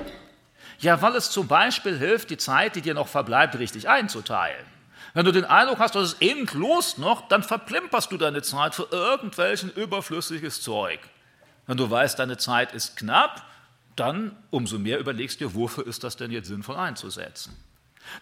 Ja, 0.79 1.01
weil 1.01 1.15
es 1.15 1.31
zum 1.31 1.47
Beispiel 1.47 1.97
hilft, 1.97 2.31
die 2.31 2.37
Zeit, 2.37 2.75
die 2.75 2.81
dir 2.81 2.95
noch 2.95 3.07
verbleibt, 3.07 3.57
richtig 3.57 3.87
einzuteilen. 3.87 4.65
Wenn 5.13 5.23
du 5.23 5.31
den 5.31 5.45
Eindruck 5.45 5.79
hast, 5.79 5.95
dass 5.95 6.09
es 6.09 6.13
endlos 6.15 6.97
noch, 6.97 7.29
dann 7.29 7.43
verplemperst 7.43 8.11
du 8.11 8.17
deine 8.17 8.41
Zeit 8.41 8.75
für 8.75 8.89
irgendwelchen 8.91 9.71
überflüssiges 9.71 10.61
Zeug. 10.61 10.99
Wenn 11.65 11.77
du 11.77 11.89
weißt, 11.89 12.19
deine 12.19 12.35
Zeit 12.35 12.73
ist 12.73 12.97
knapp, 12.97 13.45
dann 14.01 14.35
umso 14.49 14.79
mehr 14.79 14.99
überlegst 14.99 15.39
du 15.39 15.45
dir, 15.45 15.53
wofür 15.53 15.85
ist 15.85 16.03
das 16.03 16.17
denn 16.17 16.31
jetzt 16.31 16.47
sinnvoll 16.47 16.75
einzusetzen. 16.75 17.55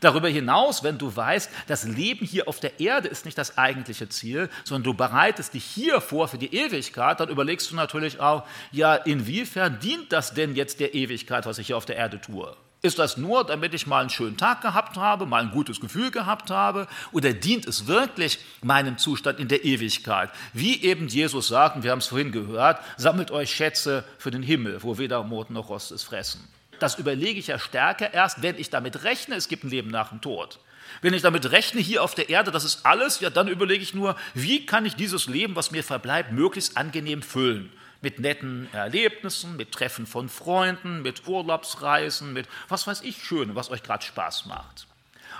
Darüber 0.01 0.27
hinaus, 0.27 0.83
wenn 0.83 0.97
du 0.97 1.15
weißt, 1.15 1.49
das 1.67 1.85
Leben 1.85 2.25
hier 2.25 2.49
auf 2.49 2.59
der 2.59 2.81
Erde 2.81 3.07
ist 3.07 3.23
nicht 3.23 3.37
das 3.37 3.57
eigentliche 3.57 4.09
Ziel, 4.09 4.49
sondern 4.65 4.83
du 4.83 4.93
bereitest 4.93 5.53
dich 5.53 5.63
hier 5.63 6.01
vor 6.01 6.27
für 6.27 6.37
die 6.37 6.53
Ewigkeit, 6.53 7.21
dann 7.21 7.29
überlegst 7.29 7.71
du 7.71 7.75
natürlich 7.75 8.19
auch, 8.19 8.45
ja, 8.71 8.93
inwiefern 8.93 9.79
dient 9.79 10.11
das 10.11 10.33
denn 10.33 10.53
jetzt 10.53 10.81
der 10.81 10.93
Ewigkeit, 10.93 11.45
was 11.45 11.59
ich 11.59 11.67
hier 11.67 11.77
auf 11.77 11.85
der 11.85 11.95
Erde 11.95 12.19
tue? 12.19 12.53
Ist 12.81 12.97
das 12.97 13.17
nur, 13.17 13.43
damit 13.43 13.73
ich 13.73 13.87
mal 13.87 13.99
einen 13.99 14.09
schönen 14.09 14.37
Tag 14.37 14.61
gehabt 14.61 14.95
habe, 14.95 15.25
mal 15.25 15.41
ein 15.41 15.51
gutes 15.51 15.81
Gefühl 15.81 16.11
gehabt 16.11 16.49
habe? 16.49 16.87
Oder 17.11 17.33
dient 17.33 17.67
es 17.67 17.87
wirklich 17.87 18.39
meinem 18.61 18.97
Zustand 18.97 19.37
in 19.37 19.49
der 19.49 19.65
Ewigkeit? 19.65 20.29
Wie 20.53 20.81
eben 20.81 21.09
Jesus 21.09 21.49
sagt, 21.49 21.75
und 21.75 21.83
wir 21.83 21.91
haben 21.91 21.99
es 21.99 22.07
vorhin 22.07 22.31
gehört, 22.31 22.81
sammelt 22.95 23.31
euch 23.31 23.53
Schätze 23.53 24.05
für 24.17 24.31
den 24.31 24.43
Himmel, 24.43 24.81
wo 24.81 24.97
weder 24.97 25.21
Mord 25.23 25.49
noch 25.49 25.67
Rost 25.67 25.91
es 25.91 26.03
fressen. 26.03 26.47
Das 26.79 26.97
überlege 26.97 27.37
ich 27.37 27.47
ja 27.47 27.59
stärker 27.59 28.13
erst, 28.13 28.41
wenn 28.41 28.57
ich 28.57 28.69
damit 28.69 29.03
rechne, 29.03 29.35
es 29.35 29.49
gibt 29.49 29.65
ein 29.65 29.69
Leben 29.69 29.89
nach 29.89 30.09
dem 30.09 30.21
Tod. 30.21 30.59
Wenn 31.01 31.13
ich 31.13 31.21
damit 31.21 31.51
rechne, 31.51 31.81
hier 31.81 32.01
auf 32.01 32.15
der 32.15 32.29
Erde, 32.29 32.49
das 32.49 32.63
ist 32.63 32.85
alles, 32.85 33.19
ja, 33.19 33.29
dann 33.29 33.49
überlege 33.49 33.83
ich 33.83 33.93
nur, 33.93 34.15
wie 34.33 34.65
kann 34.65 34.85
ich 34.85 34.95
dieses 34.95 35.27
Leben, 35.27 35.57
was 35.57 35.71
mir 35.71 35.83
verbleibt, 35.83 36.31
möglichst 36.31 36.77
angenehm 36.77 37.21
füllen 37.21 37.71
mit 38.01 38.19
netten 38.19 38.69
Erlebnissen, 38.73 39.57
mit 39.57 39.71
Treffen 39.71 40.05
von 40.05 40.29
Freunden, 40.29 41.01
mit 41.01 41.27
Urlaubsreisen, 41.27 42.33
mit 42.33 42.47
was 42.67 42.87
weiß 42.87 43.01
ich 43.01 43.23
schön, 43.23 43.55
was 43.55 43.69
euch 43.69 43.83
gerade 43.83 44.05
Spaß 44.05 44.45
macht. 44.45 44.87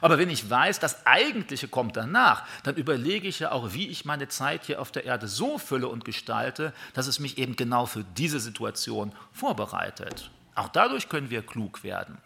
Aber 0.02 0.18
wenn 0.18 0.30
ich 0.30 0.50
weiß, 0.50 0.80
das 0.80 1.06
Eigentliche 1.06 1.68
kommt 1.68 1.98
danach, 1.98 2.46
dann 2.64 2.76
überlege 2.76 3.28
ich 3.28 3.40
ja 3.40 3.52
auch, 3.52 3.74
wie 3.74 3.90
ich 3.90 4.06
meine 4.06 4.28
Zeit 4.28 4.66
hier 4.66 4.82
auf 4.82 4.92
der 4.92 5.06
Erde 5.06 5.28
so 5.28 5.58
fülle 5.58 5.88
und 5.88 6.06
gestalte, 6.06 6.74
dass 6.94 7.08
es 7.08 7.20
mich 7.20 7.38
eben 7.38 7.56
genau 7.56 7.86
für 7.86 8.04
diese 8.16 8.40
Situation 8.40 9.14
vorbereitet. 9.34 10.32
Auch 10.56 10.70
dadurch 10.70 11.10
können 11.10 11.30
wir 11.30 11.42
klug 11.42 11.84
werden. 11.84 12.18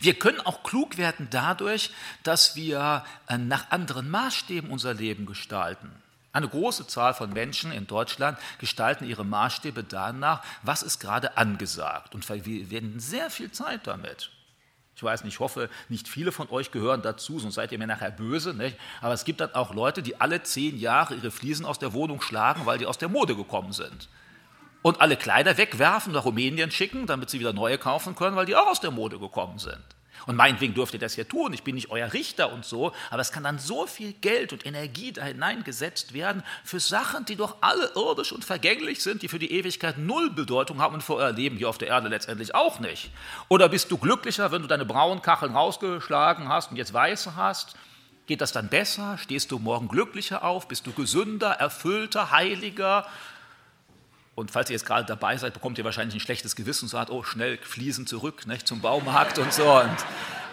Wir 0.00 0.14
können 0.14 0.40
auch 0.40 0.62
klug 0.62 0.96
werden 0.96 1.28
dadurch, 1.30 1.90
dass 2.22 2.56
wir 2.56 3.04
äh, 3.26 3.36
nach 3.36 3.70
anderen 3.70 4.10
Maßstäben 4.10 4.70
unser 4.70 4.94
Leben 4.94 5.26
gestalten. 5.26 5.90
Eine 6.32 6.48
große 6.48 6.86
Zahl 6.86 7.12
von 7.12 7.32
Menschen 7.32 7.72
in 7.72 7.86
Deutschland 7.86 8.38
gestalten 8.58 9.04
ihre 9.04 9.24
Maßstäbe 9.24 9.84
danach, 9.84 10.42
was 10.62 10.82
ist 10.82 10.98
gerade 10.98 11.36
angesagt 11.36 12.14
und 12.14 12.24
verwenden 12.24 13.00
sehr 13.00 13.30
viel 13.30 13.52
Zeit 13.52 13.86
damit. 13.86 14.30
Ich 14.96 15.02
weiß 15.02 15.24
nicht, 15.24 15.34
ich 15.34 15.40
hoffe, 15.40 15.68
nicht 15.88 16.08
viele 16.08 16.32
von 16.32 16.48
euch 16.50 16.70
gehören 16.70 17.02
dazu, 17.02 17.38
sonst 17.38 17.54
seid 17.54 17.72
ihr 17.72 17.78
mir 17.78 17.86
nachher 17.86 18.10
böse. 18.10 18.54
Nicht? 18.54 18.76
Aber 19.00 19.12
es 19.12 19.24
gibt 19.24 19.40
dann 19.40 19.54
auch 19.54 19.74
Leute, 19.74 20.02
die 20.02 20.20
alle 20.20 20.42
zehn 20.42 20.78
Jahre 20.78 21.14
ihre 21.14 21.30
Fliesen 21.30 21.66
aus 21.66 21.78
der 21.78 21.92
Wohnung 21.92 22.20
schlagen, 22.20 22.66
weil 22.66 22.78
die 22.78 22.86
aus 22.86 22.98
der 22.98 23.08
Mode 23.08 23.34
gekommen 23.34 23.72
sind. 23.72 24.08
Und 24.82 25.00
alle 25.00 25.16
Kleider 25.16 25.56
wegwerfen, 25.56 26.12
nach 26.12 26.24
Rumänien 26.24 26.70
schicken, 26.70 27.06
damit 27.06 27.30
sie 27.30 27.40
wieder 27.40 27.52
neue 27.52 27.78
kaufen 27.78 28.14
können, 28.14 28.36
weil 28.36 28.46
die 28.46 28.56
auch 28.56 28.66
aus 28.66 28.80
der 28.80 28.90
Mode 28.90 29.18
gekommen 29.18 29.58
sind. 29.58 29.82
Und 30.26 30.36
meinetwegen 30.36 30.74
dürft 30.74 30.94
ihr 30.94 31.00
das 31.00 31.16
ja 31.16 31.24
tun, 31.24 31.52
ich 31.52 31.62
bin 31.62 31.74
nicht 31.74 31.90
euer 31.90 32.12
Richter 32.12 32.52
und 32.52 32.64
so, 32.64 32.92
aber 33.10 33.20
es 33.20 33.32
kann 33.32 33.42
dann 33.42 33.58
so 33.58 33.86
viel 33.86 34.12
Geld 34.12 34.52
und 34.52 34.64
Energie 34.64 35.12
da 35.12 35.24
hineingesetzt 35.24 36.14
werden 36.14 36.42
für 36.64 36.80
Sachen, 36.80 37.24
die 37.24 37.36
doch 37.36 37.56
alle 37.60 37.90
irdisch 37.94 38.32
und 38.32 38.44
vergänglich 38.44 39.02
sind, 39.02 39.22
die 39.22 39.28
für 39.28 39.38
die 39.38 39.52
Ewigkeit 39.52 39.98
null 39.98 40.30
Bedeutung 40.30 40.80
haben 40.80 40.94
und 40.94 41.02
für 41.02 41.14
euer 41.14 41.32
Leben 41.32 41.56
hier 41.56 41.68
auf 41.68 41.78
der 41.78 41.88
Erde 41.88 42.08
letztendlich 42.08 42.54
auch 42.54 42.78
nicht. 42.78 43.10
Oder 43.48 43.68
bist 43.68 43.90
du 43.90 43.98
glücklicher, 43.98 44.52
wenn 44.52 44.62
du 44.62 44.68
deine 44.68 44.84
braunen 44.84 45.22
Kacheln 45.22 45.54
rausgeschlagen 45.54 46.48
hast 46.48 46.70
und 46.70 46.76
jetzt 46.76 46.92
weiße 46.92 47.36
hast? 47.36 47.74
Geht 48.26 48.40
das 48.40 48.52
dann 48.52 48.68
besser? 48.68 49.18
Stehst 49.18 49.50
du 49.50 49.58
morgen 49.58 49.88
glücklicher 49.88 50.44
auf? 50.44 50.68
Bist 50.68 50.86
du 50.86 50.92
gesünder, 50.92 51.50
erfüllter, 51.50 52.30
heiliger? 52.30 53.06
Und 54.34 54.50
falls 54.50 54.70
ihr 54.70 54.74
jetzt 54.74 54.86
gerade 54.86 55.06
dabei 55.06 55.36
seid, 55.36 55.52
bekommt 55.52 55.76
ihr 55.76 55.84
wahrscheinlich 55.84 56.16
ein 56.16 56.20
schlechtes 56.20 56.56
Gewissen 56.56 56.86
und 56.86 56.88
sagt, 56.88 57.10
oh, 57.10 57.22
schnell 57.22 57.58
Fliesen 57.58 58.06
zurück 58.06 58.46
nicht, 58.46 58.66
zum 58.66 58.80
Baumarkt 58.80 59.38
und 59.38 59.52
so. 59.52 59.70
Und, 59.70 59.96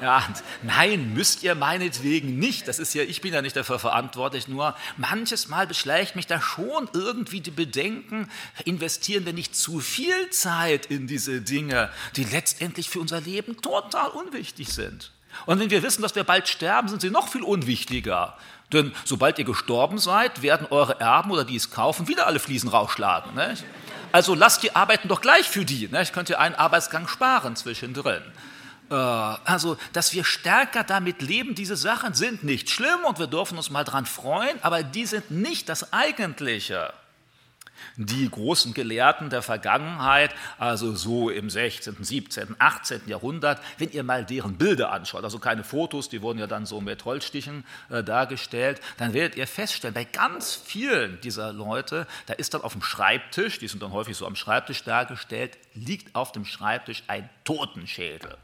ja, 0.01 0.17
und 0.17 0.43
nein, 0.63 1.13
müsst 1.13 1.43
ihr 1.43 1.55
meinetwegen 1.55 2.37
nicht. 2.37 2.67
Das 2.67 2.77
ist 2.77 2.93
ja, 2.93 3.03
ich 3.03 3.21
bin 3.21 3.33
ja 3.33 3.41
nicht 3.41 3.55
dafür 3.55 3.79
verantwortlich. 3.79 4.49
Nur 4.49 4.75
manches 4.97 5.47
Mal 5.47 5.65
beschleicht 5.65 6.17
mich 6.17 6.27
da 6.27 6.41
schon 6.41 6.89
irgendwie 6.91 7.39
die 7.39 7.51
Bedenken, 7.51 8.29
investieren 8.65 9.25
wir 9.25 9.33
nicht 9.33 9.55
zu 9.55 9.79
viel 9.79 10.29
Zeit 10.29 10.87
in 10.87 11.07
diese 11.07 11.39
Dinge, 11.41 11.89
die 12.17 12.25
letztendlich 12.25 12.89
für 12.89 12.99
unser 12.99 13.21
Leben 13.21 13.61
total 13.61 14.09
unwichtig 14.09 14.73
sind. 14.73 15.11
Und 15.45 15.59
wenn 15.59 15.69
wir 15.69 15.83
wissen, 15.83 16.01
dass 16.01 16.15
wir 16.15 16.25
bald 16.25 16.49
sterben, 16.49 16.89
sind 16.89 17.01
sie 17.01 17.11
noch 17.11 17.29
viel 17.29 17.43
unwichtiger. 17.43 18.37
Denn 18.71 18.93
sobald 19.03 19.39
ihr 19.39 19.45
gestorben 19.45 19.97
seid, 19.97 20.41
werden 20.41 20.67
eure 20.69 20.99
Erben 20.99 21.31
oder 21.31 21.43
die 21.43 21.55
es 21.55 21.71
kaufen, 21.71 22.07
wieder 22.07 22.27
alle 22.27 22.39
Fliesen 22.39 22.69
rausschlagen. 22.69 23.33
Nicht? 23.35 23.65
Also 24.11 24.35
lasst 24.35 24.63
die 24.63 24.75
arbeiten 24.75 25.07
doch 25.07 25.21
gleich 25.21 25.47
für 25.49 25.65
die. 25.65 25.87
Nicht? 25.87 26.13
Könnt 26.13 26.29
ihr 26.29 26.39
einen 26.39 26.55
Arbeitsgang 26.55 27.07
sparen 27.07 27.55
zwischendrin. 27.55 28.21
Äh, 28.89 28.93
also, 28.93 29.77
dass 29.93 30.13
wir 30.13 30.23
stärker 30.23 30.83
damit 30.83 31.21
leben, 31.21 31.55
diese 31.55 31.75
Sachen 31.75 32.13
sind 32.13 32.43
nicht 32.43 32.69
schlimm 32.69 33.05
und 33.07 33.19
wir 33.19 33.27
dürfen 33.27 33.57
uns 33.57 33.69
mal 33.69 33.83
dran 33.83 34.05
freuen, 34.05 34.57
aber 34.61 34.83
die 34.83 35.05
sind 35.05 35.31
nicht 35.31 35.69
das 35.69 35.93
Eigentliche 35.93 36.93
die 37.95 38.29
großen 38.29 38.73
Gelehrten 38.73 39.29
der 39.29 39.41
Vergangenheit, 39.41 40.33
also 40.57 40.95
so 40.95 41.29
im 41.29 41.49
16., 41.49 42.03
17., 42.03 42.55
18. 42.59 43.01
Jahrhundert, 43.07 43.61
wenn 43.77 43.91
ihr 43.91 44.03
mal 44.03 44.25
deren 44.25 44.57
Bilder 44.57 44.91
anschaut, 44.91 45.23
also 45.23 45.39
keine 45.39 45.63
Fotos, 45.63 46.09
die 46.09 46.21
wurden 46.21 46.39
ja 46.39 46.47
dann 46.47 46.65
so 46.65 46.81
mit 46.81 47.05
Holzstichen 47.05 47.63
äh, 47.89 48.03
dargestellt, 48.03 48.81
dann 48.97 49.13
werdet 49.13 49.37
ihr 49.37 49.47
feststellen, 49.47 49.93
bei 49.93 50.05
ganz 50.05 50.55
vielen 50.55 51.19
dieser 51.21 51.53
Leute, 51.53 52.07
da 52.25 52.33
ist 52.33 52.53
dann 52.53 52.61
auf 52.61 52.73
dem 52.73 52.81
Schreibtisch, 52.81 53.59
die 53.59 53.67
sind 53.67 53.83
dann 53.83 53.91
häufig 53.91 54.17
so 54.17 54.25
am 54.25 54.35
Schreibtisch 54.35 54.83
dargestellt, 54.83 55.57
liegt 55.73 56.15
auf 56.15 56.31
dem 56.31 56.45
Schreibtisch 56.45 57.03
ein 57.07 57.29
Totenschädel. 57.43 58.37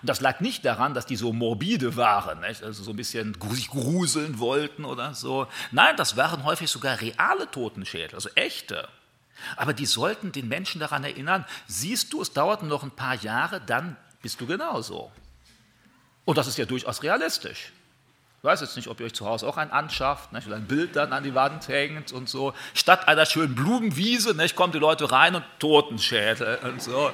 Und 0.00 0.08
das 0.08 0.20
lag 0.20 0.40
nicht 0.40 0.64
daran, 0.64 0.94
dass 0.94 1.06
die 1.06 1.16
so 1.16 1.32
morbide 1.32 1.96
waren, 1.96 2.40
nicht? 2.40 2.62
also 2.62 2.82
so 2.82 2.90
ein 2.90 2.96
bisschen 2.96 3.36
sich 3.50 3.68
gruseln 3.68 4.38
wollten 4.38 4.84
oder 4.84 5.14
so. 5.14 5.46
Nein, 5.70 5.96
das 5.96 6.16
waren 6.16 6.44
häufig 6.44 6.70
sogar 6.70 7.00
reale 7.00 7.50
Totenschädel, 7.50 8.14
also 8.14 8.28
echte. 8.34 8.88
Aber 9.56 9.72
die 9.72 9.86
sollten 9.86 10.32
den 10.32 10.48
Menschen 10.48 10.80
daran 10.80 11.04
erinnern, 11.04 11.44
siehst 11.66 12.12
du, 12.12 12.22
es 12.22 12.32
dauert 12.32 12.62
noch 12.62 12.82
ein 12.82 12.90
paar 12.90 13.16
Jahre, 13.16 13.60
dann 13.60 13.96
bist 14.22 14.40
du 14.40 14.46
genauso. 14.46 15.10
Und 16.24 16.38
das 16.38 16.46
ist 16.46 16.58
ja 16.58 16.64
durchaus 16.64 17.02
realistisch. 17.02 17.72
Ich 18.38 18.44
weiß 18.44 18.60
jetzt 18.60 18.76
nicht, 18.76 18.88
ob 18.88 19.00
ihr 19.00 19.06
euch 19.06 19.14
zu 19.14 19.26
Hause 19.26 19.46
auch 19.46 19.56
einen 19.56 19.70
anschafft, 19.70 20.32
nicht? 20.32 20.46
oder 20.46 20.56
ein 20.56 20.66
Bild 20.66 20.94
dann 20.94 21.12
an 21.12 21.24
die 21.24 21.34
Wand 21.34 21.68
hängt 21.68 22.12
und 22.12 22.28
so. 22.28 22.54
Statt 22.74 23.08
einer 23.08 23.26
schönen 23.26 23.54
Blumenwiese 23.54 24.34
nicht, 24.34 24.56
kommen 24.56 24.72
die 24.72 24.78
Leute 24.78 25.10
rein 25.10 25.34
und 25.34 25.44
Totenschädel 25.58 26.58
und 26.62 26.82
so. 26.82 27.12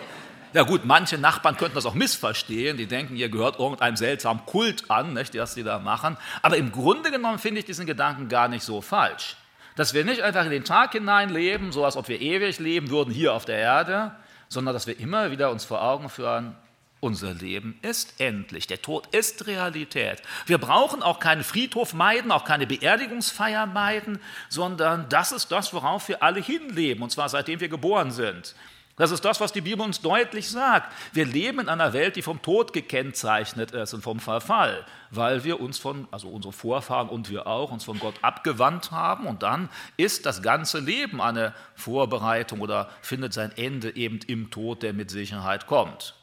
Ja 0.54 0.64
gut, 0.64 0.84
manche 0.84 1.16
Nachbarn 1.16 1.56
könnten 1.56 1.74
das 1.74 1.86
auch 1.86 1.94
missverstehen. 1.94 2.76
Die 2.76 2.86
denken, 2.86 3.16
ihr 3.16 3.30
gehört 3.30 3.58
irgendeinem 3.58 3.96
seltsamen 3.96 4.44
Kult 4.44 4.90
an, 4.90 5.14
nicht, 5.14 5.34
das 5.34 5.54
die 5.54 5.62
da 5.62 5.78
machen. 5.78 6.18
Aber 6.42 6.56
im 6.58 6.72
Grunde 6.72 7.10
genommen 7.10 7.38
finde 7.38 7.60
ich 7.60 7.64
diesen 7.64 7.86
Gedanken 7.86 8.28
gar 8.28 8.48
nicht 8.48 8.62
so 8.62 8.82
falsch. 8.82 9.36
Dass 9.76 9.94
wir 9.94 10.04
nicht 10.04 10.20
einfach 10.20 10.44
in 10.44 10.50
den 10.50 10.64
Tag 10.64 10.92
hinein 10.92 11.30
leben, 11.30 11.72
so 11.72 11.84
als 11.84 11.96
ob 11.96 12.08
wir 12.08 12.20
ewig 12.20 12.58
leben 12.58 12.90
würden 12.90 13.12
hier 13.12 13.32
auf 13.32 13.46
der 13.46 13.56
Erde, 13.56 14.12
sondern 14.48 14.74
dass 14.74 14.86
wir 14.86 15.00
immer 15.00 15.30
wieder 15.30 15.50
uns 15.50 15.64
vor 15.64 15.82
Augen 15.82 16.10
führen, 16.10 16.54
unser 17.00 17.34
Leben 17.34 17.78
ist 17.82 18.20
endlich. 18.20 18.66
Der 18.68 18.80
Tod 18.80 19.08
ist 19.12 19.46
Realität. 19.46 20.22
Wir 20.46 20.58
brauchen 20.58 21.02
auch 21.02 21.18
keinen 21.18 21.42
Friedhof 21.42 21.94
meiden, 21.94 22.30
auch 22.30 22.44
keine 22.44 22.66
Beerdigungsfeier 22.66 23.66
meiden, 23.66 24.20
sondern 24.50 25.08
das 25.08 25.32
ist 25.32 25.50
das, 25.50 25.72
worauf 25.72 26.08
wir 26.08 26.22
alle 26.22 26.40
hinleben, 26.40 27.02
und 27.02 27.10
zwar 27.10 27.28
seitdem 27.28 27.58
wir 27.58 27.68
geboren 27.68 28.12
sind. 28.12 28.54
Das 28.96 29.10
ist 29.10 29.24
das, 29.24 29.40
was 29.40 29.52
die 29.52 29.62
Bibel 29.62 29.84
uns 29.84 30.02
deutlich 30.02 30.50
sagt. 30.50 30.92
Wir 31.14 31.24
leben 31.24 31.60
in 31.60 31.68
einer 31.70 31.94
Welt, 31.94 32.16
die 32.16 32.22
vom 32.22 32.42
Tod 32.42 32.74
gekennzeichnet 32.74 33.70
ist 33.70 33.94
und 33.94 34.02
vom 34.02 34.20
Verfall, 34.20 34.84
weil 35.10 35.44
wir 35.44 35.60
uns 35.60 35.78
von, 35.78 36.06
also 36.10 36.28
unsere 36.28 36.52
Vorfahren 36.52 37.08
und 37.08 37.30
wir 37.30 37.46
auch, 37.46 37.70
uns 37.70 37.84
von 37.84 37.98
Gott 37.98 38.16
abgewandt 38.20 38.90
haben. 38.90 39.26
Und 39.26 39.42
dann 39.42 39.70
ist 39.96 40.26
das 40.26 40.42
ganze 40.42 40.78
Leben 40.78 41.22
eine 41.22 41.54
Vorbereitung 41.74 42.60
oder 42.60 42.90
findet 43.00 43.32
sein 43.32 43.52
Ende 43.56 43.96
eben 43.96 44.20
im 44.26 44.50
Tod, 44.50 44.82
der 44.82 44.92
mit 44.92 45.10
Sicherheit 45.10 45.66
kommt. 45.66 46.14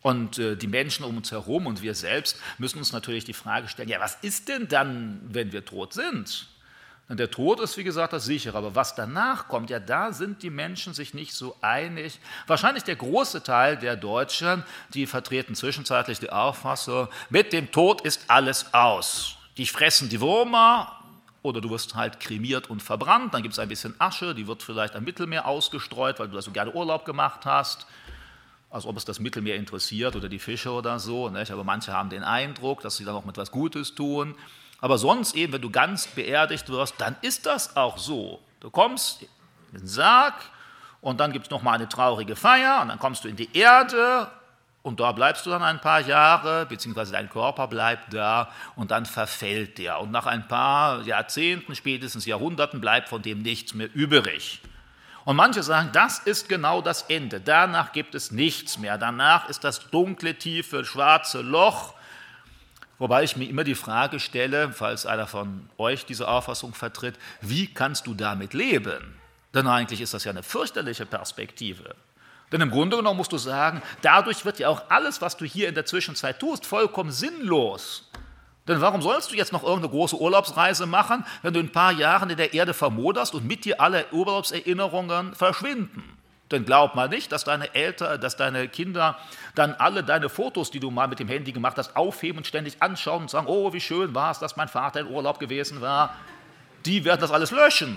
Und 0.00 0.38
äh, 0.38 0.56
die 0.56 0.66
Menschen 0.66 1.04
um 1.04 1.16
uns 1.16 1.30
herum 1.30 1.66
und 1.66 1.82
wir 1.82 1.94
selbst 1.94 2.36
müssen 2.58 2.78
uns 2.78 2.92
natürlich 2.92 3.24
die 3.24 3.32
Frage 3.32 3.68
stellen, 3.68 3.88
ja, 3.88 4.00
was 4.00 4.16
ist 4.22 4.48
denn 4.48 4.66
dann, 4.66 5.20
wenn 5.28 5.52
wir 5.52 5.64
tot 5.64 5.92
sind? 5.92 6.48
Und 7.08 7.18
der 7.18 7.30
Tod 7.30 7.60
ist, 7.60 7.76
wie 7.76 7.84
gesagt, 7.84 8.12
das 8.12 8.24
sichere. 8.24 8.56
Aber 8.56 8.74
was 8.74 8.94
danach 8.94 9.48
kommt, 9.48 9.70
ja, 9.70 9.80
da 9.80 10.12
sind 10.12 10.42
die 10.42 10.50
Menschen 10.50 10.94
sich 10.94 11.14
nicht 11.14 11.34
so 11.34 11.56
einig. 11.60 12.20
Wahrscheinlich 12.46 12.84
der 12.84 12.96
große 12.96 13.42
Teil 13.42 13.76
der 13.76 13.96
Deutschen, 13.96 14.64
die 14.94 15.06
vertreten 15.06 15.54
zwischenzeitlich 15.54 16.20
die 16.20 16.30
Auffassung, 16.30 17.08
mit 17.28 17.52
dem 17.52 17.70
Tod 17.70 18.00
ist 18.02 18.24
alles 18.28 18.72
aus. 18.72 19.36
Die 19.58 19.66
fressen 19.66 20.08
die 20.08 20.20
Würmer, 20.20 21.02
oder 21.42 21.60
du 21.60 21.70
wirst 21.70 21.94
halt 21.94 22.20
kremiert 22.20 22.70
und 22.70 22.82
verbrannt, 22.82 23.34
dann 23.34 23.42
gibt 23.42 23.52
es 23.52 23.58
ein 23.58 23.68
bisschen 23.68 23.94
Asche, 23.98 24.34
die 24.34 24.46
wird 24.46 24.62
vielleicht 24.62 24.94
am 24.94 25.04
Mittelmeer 25.04 25.46
ausgestreut, 25.46 26.18
weil 26.20 26.28
du 26.28 26.34
da 26.34 26.42
so 26.42 26.52
gerne 26.52 26.72
Urlaub 26.72 27.04
gemacht 27.04 27.44
hast, 27.44 27.86
als 28.70 28.86
ob 28.86 28.96
es 28.96 29.04
das 29.04 29.18
Mittelmeer 29.18 29.56
interessiert 29.56 30.16
oder 30.16 30.28
die 30.28 30.38
Fische 30.38 30.70
oder 30.70 30.98
so. 30.98 31.28
Nicht? 31.28 31.50
Aber 31.50 31.64
manche 31.64 31.92
haben 31.92 32.10
den 32.10 32.22
Eindruck, 32.22 32.80
dass 32.80 32.96
sie 32.96 33.04
da 33.04 33.12
noch 33.12 33.24
mit 33.24 33.36
was 33.36 33.50
Gutes 33.50 33.94
tun. 33.94 34.34
Aber 34.82 34.98
sonst 34.98 35.36
eben, 35.36 35.52
wenn 35.52 35.62
du 35.62 35.70
ganz 35.70 36.08
beerdigt 36.08 36.68
wirst, 36.68 36.96
dann 36.98 37.14
ist 37.22 37.46
das 37.46 37.76
auch 37.76 37.98
so. 37.98 38.40
Du 38.58 38.68
kommst 38.68 39.22
in 39.22 39.78
den 39.78 39.86
Sarg 39.86 40.34
und 41.00 41.20
dann 41.20 41.32
gibt 41.32 41.46
es 41.46 41.50
nochmal 41.52 41.76
eine 41.76 41.88
traurige 41.88 42.34
Feier 42.34 42.80
und 42.82 42.88
dann 42.88 42.98
kommst 42.98 43.22
du 43.22 43.28
in 43.28 43.36
die 43.36 43.56
Erde 43.56 44.28
und 44.82 44.98
da 44.98 45.12
bleibst 45.12 45.46
du 45.46 45.50
dann 45.50 45.62
ein 45.62 45.80
paar 45.80 46.00
Jahre, 46.00 46.66
beziehungsweise 46.66 47.12
dein 47.12 47.30
Körper 47.30 47.68
bleibt 47.68 48.12
da 48.12 48.50
und 48.74 48.90
dann 48.90 49.06
verfällt 49.06 49.78
der. 49.78 50.00
Und 50.00 50.10
nach 50.10 50.26
ein 50.26 50.48
paar 50.48 51.02
Jahrzehnten, 51.02 51.76
spätestens 51.76 52.26
Jahrhunderten 52.26 52.80
bleibt 52.80 53.08
von 53.08 53.22
dem 53.22 53.40
nichts 53.40 53.74
mehr 53.74 53.88
übrig. 53.94 54.62
Und 55.24 55.36
manche 55.36 55.62
sagen, 55.62 55.90
das 55.92 56.18
ist 56.18 56.48
genau 56.48 56.82
das 56.82 57.02
Ende. 57.02 57.40
Danach 57.40 57.92
gibt 57.92 58.16
es 58.16 58.32
nichts 58.32 58.78
mehr. 58.78 58.98
Danach 58.98 59.48
ist 59.48 59.62
das 59.62 59.90
dunkle, 59.90 60.34
tiefe, 60.34 60.84
schwarze 60.84 61.40
Loch 61.40 61.94
Wobei 62.98 63.24
ich 63.24 63.36
mir 63.36 63.48
immer 63.48 63.64
die 63.64 63.74
Frage 63.74 64.20
stelle, 64.20 64.72
falls 64.72 65.06
einer 65.06 65.26
von 65.26 65.68
euch 65.78 66.06
diese 66.06 66.28
Auffassung 66.28 66.74
vertritt, 66.74 67.18
wie 67.40 67.66
kannst 67.66 68.06
du 68.06 68.14
damit 68.14 68.54
leben? 68.54 69.18
Denn 69.54 69.66
eigentlich 69.66 70.00
ist 70.00 70.14
das 70.14 70.24
ja 70.24 70.30
eine 70.30 70.42
fürchterliche 70.42 71.06
Perspektive. 71.06 71.94
Denn 72.52 72.60
im 72.60 72.70
Grunde 72.70 72.96
genommen 72.96 73.16
musst 73.16 73.32
du 73.32 73.38
sagen, 73.38 73.82
dadurch 74.02 74.44
wird 74.44 74.58
ja 74.58 74.68
auch 74.68 74.82
alles, 74.90 75.20
was 75.20 75.36
du 75.36 75.44
hier 75.44 75.68
in 75.68 75.74
der 75.74 75.86
Zwischenzeit 75.86 76.38
tust, 76.38 76.66
vollkommen 76.66 77.10
sinnlos. 77.10 78.10
Denn 78.68 78.80
warum 78.80 79.02
sollst 79.02 79.32
du 79.32 79.36
jetzt 79.36 79.52
noch 79.52 79.64
irgendeine 79.64 79.90
große 79.90 80.20
Urlaubsreise 80.20 80.86
machen, 80.86 81.24
wenn 81.42 81.54
du 81.54 81.60
in 81.60 81.66
ein 81.66 81.72
paar 81.72 81.92
Jahren 81.92 82.30
in 82.30 82.36
der 82.36 82.54
Erde 82.54 82.74
vermoderst 82.74 83.34
und 83.34 83.46
mit 83.46 83.64
dir 83.64 83.80
alle 83.80 84.06
Urlaubserinnerungen 84.12 85.34
verschwinden? 85.34 86.18
Denn 86.52 86.64
glaub 86.64 86.94
mal 86.94 87.08
nicht, 87.08 87.32
dass 87.32 87.44
deine 87.44 87.74
Eltern, 87.74 88.20
dass 88.20 88.36
deine 88.36 88.68
Kinder 88.68 89.18
dann 89.54 89.74
alle 89.74 90.04
deine 90.04 90.28
Fotos, 90.28 90.70
die 90.70 90.80
du 90.80 90.90
mal 90.90 91.08
mit 91.08 91.18
dem 91.18 91.28
Handy 91.28 91.52
gemacht 91.52 91.76
hast, 91.78 91.96
aufheben 91.96 92.38
und 92.38 92.46
ständig 92.46 92.76
anschauen 92.80 93.22
und 93.22 93.30
sagen, 93.30 93.46
oh, 93.48 93.72
wie 93.72 93.80
schön 93.80 94.14
war 94.14 94.30
es, 94.30 94.38
dass 94.38 94.56
mein 94.56 94.68
Vater 94.68 95.00
in 95.00 95.06
Urlaub 95.08 95.38
gewesen 95.38 95.80
war. 95.80 96.14
Die 96.84 97.04
werden 97.04 97.20
das 97.20 97.30
alles 97.30 97.50
löschen. 97.50 97.96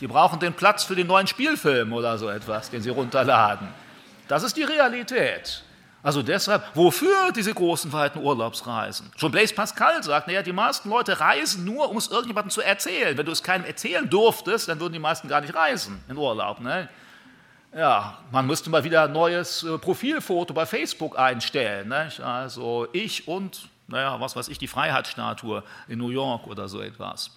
Die 0.00 0.06
brauchen 0.06 0.38
den 0.38 0.54
Platz 0.54 0.84
für 0.84 0.94
den 0.94 1.06
neuen 1.06 1.26
Spielfilm 1.26 1.92
oder 1.92 2.18
so 2.18 2.28
etwas, 2.28 2.70
den 2.70 2.82
sie 2.82 2.90
runterladen. 2.90 3.68
Das 4.28 4.42
ist 4.42 4.56
die 4.56 4.64
Realität. 4.64 5.62
Also 6.04 6.22
deshalb, 6.22 6.62
wofür 6.74 7.32
diese 7.32 7.54
großen, 7.54 7.90
weiten 7.90 8.18
Urlaubsreisen? 8.18 9.10
Schon 9.16 9.32
Blaise 9.32 9.54
Pascal 9.54 10.02
sagt, 10.02 10.26
naja, 10.26 10.42
die 10.42 10.52
meisten 10.52 10.90
Leute 10.90 11.18
reisen 11.18 11.64
nur, 11.64 11.88
um 11.88 11.96
es 11.96 12.08
irgendjemandem 12.08 12.50
zu 12.50 12.60
erzählen. 12.60 13.16
Wenn 13.16 13.24
du 13.24 13.32
es 13.32 13.42
keinem 13.42 13.64
erzählen 13.64 14.08
durftest, 14.08 14.68
dann 14.68 14.80
würden 14.80 14.92
die 14.92 14.98
meisten 14.98 15.28
gar 15.28 15.40
nicht 15.40 15.54
reisen 15.54 16.04
in 16.06 16.18
Urlaub. 16.18 16.60
Ne? 16.60 16.90
Ja, 17.74 18.18
man 18.30 18.46
müsste 18.46 18.70
mal 18.70 18.84
wieder 18.84 19.04
ein 19.04 19.12
neues 19.12 19.64
äh, 19.64 19.78
Profilfoto 19.78 20.54
bei 20.54 20.64
Facebook 20.64 21.18
einstellen. 21.18 21.88
Ne? 21.88 22.08
Also 22.22 22.86
ich 22.92 23.26
und, 23.26 23.68
naja, 23.88 24.20
was 24.20 24.36
weiß 24.36 24.46
ich, 24.46 24.58
die 24.58 24.68
Freiheitsstatue 24.68 25.64
in 25.88 25.98
New 25.98 26.10
York 26.10 26.46
oder 26.46 26.68
so 26.68 26.80
etwas. 26.80 27.32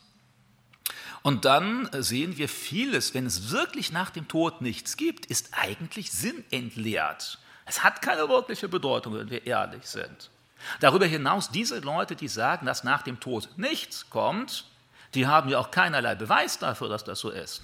Und 1.23 1.45
dann 1.45 1.89
sehen 1.91 2.37
wir 2.37 2.47
vieles, 2.47 3.15
wenn 3.15 3.25
es 3.25 3.49
wirklich 3.51 3.91
nach 3.91 4.11
dem 4.11 4.27
Tod 4.27 4.61
nichts 4.61 4.95
gibt, 4.95 5.25
ist 5.25 5.49
eigentlich 5.53 6.11
sinnentleert. 6.11 7.39
Es 7.65 7.83
hat 7.83 8.03
keine 8.03 8.29
wirkliche 8.29 8.69
Bedeutung, 8.69 9.15
wenn 9.15 9.31
wir 9.31 9.45
ehrlich 9.47 9.87
sind. 9.87 10.29
Darüber 10.79 11.07
hinaus, 11.07 11.49
diese 11.49 11.79
Leute, 11.79 12.15
die 12.15 12.27
sagen, 12.27 12.67
dass 12.67 12.83
nach 12.83 13.01
dem 13.01 13.19
Tod 13.19 13.49
nichts 13.57 14.09
kommt, 14.11 14.65
die 15.15 15.25
haben 15.25 15.49
ja 15.49 15.57
auch 15.57 15.71
keinerlei 15.71 16.13
Beweis 16.13 16.59
dafür, 16.59 16.89
dass 16.89 17.03
das 17.03 17.19
so 17.19 17.31
ist. 17.31 17.63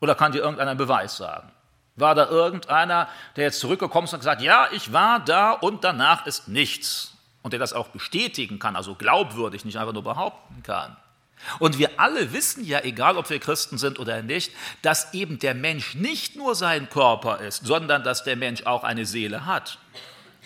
Oder 0.00 0.14
kann 0.14 0.32
dir 0.32 0.40
irgendeiner 0.40 0.74
Beweis 0.74 1.16
sagen? 1.16 1.50
War 1.96 2.14
da 2.14 2.28
irgendeiner, 2.28 3.08
der 3.36 3.44
jetzt 3.44 3.60
zurückgekommen 3.60 4.06
ist 4.06 4.14
und 4.14 4.20
gesagt, 4.20 4.40
ja, 4.40 4.68
ich 4.72 4.92
war 4.92 5.20
da 5.20 5.52
und 5.52 5.84
danach 5.84 6.26
ist 6.26 6.48
nichts. 6.48 7.14
Und 7.42 7.52
der 7.52 7.60
das 7.60 7.72
auch 7.72 7.88
bestätigen 7.88 8.58
kann, 8.58 8.76
also 8.76 8.94
glaubwürdig, 8.94 9.64
nicht 9.64 9.76
einfach 9.76 9.92
nur 9.92 10.04
behaupten 10.04 10.62
kann. 10.62 10.96
Und 11.58 11.78
wir 11.78 11.98
alle 11.98 12.32
wissen 12.32 12.64
ja, 12.64 12.80
egal 12.84 13.16
ob 13.16 13.28
wir 13.28 13.40
Christen 13.40 13.76
sind 13.76 13.98
oder 13.98 14.22
nicht, 14.22 14.52
dass 14.82 15.12
eben 15.12 15.38
der 15.38 15.54
Mensch 15.54 15.94
nicht 15.96 16.36
nur 16.36 16.54
sein 16.54 16.88
Körper 16.88 17.40
ist, 17.40 17.66
sondern 17.66 18.04
dass 18.04 18.22
der 18.24 18.36
Mensch 18.36 18.62
auch 18.64 18.84
eine 18.84 19.06
Seele 19.06 19.44
hat. 19.44 19.78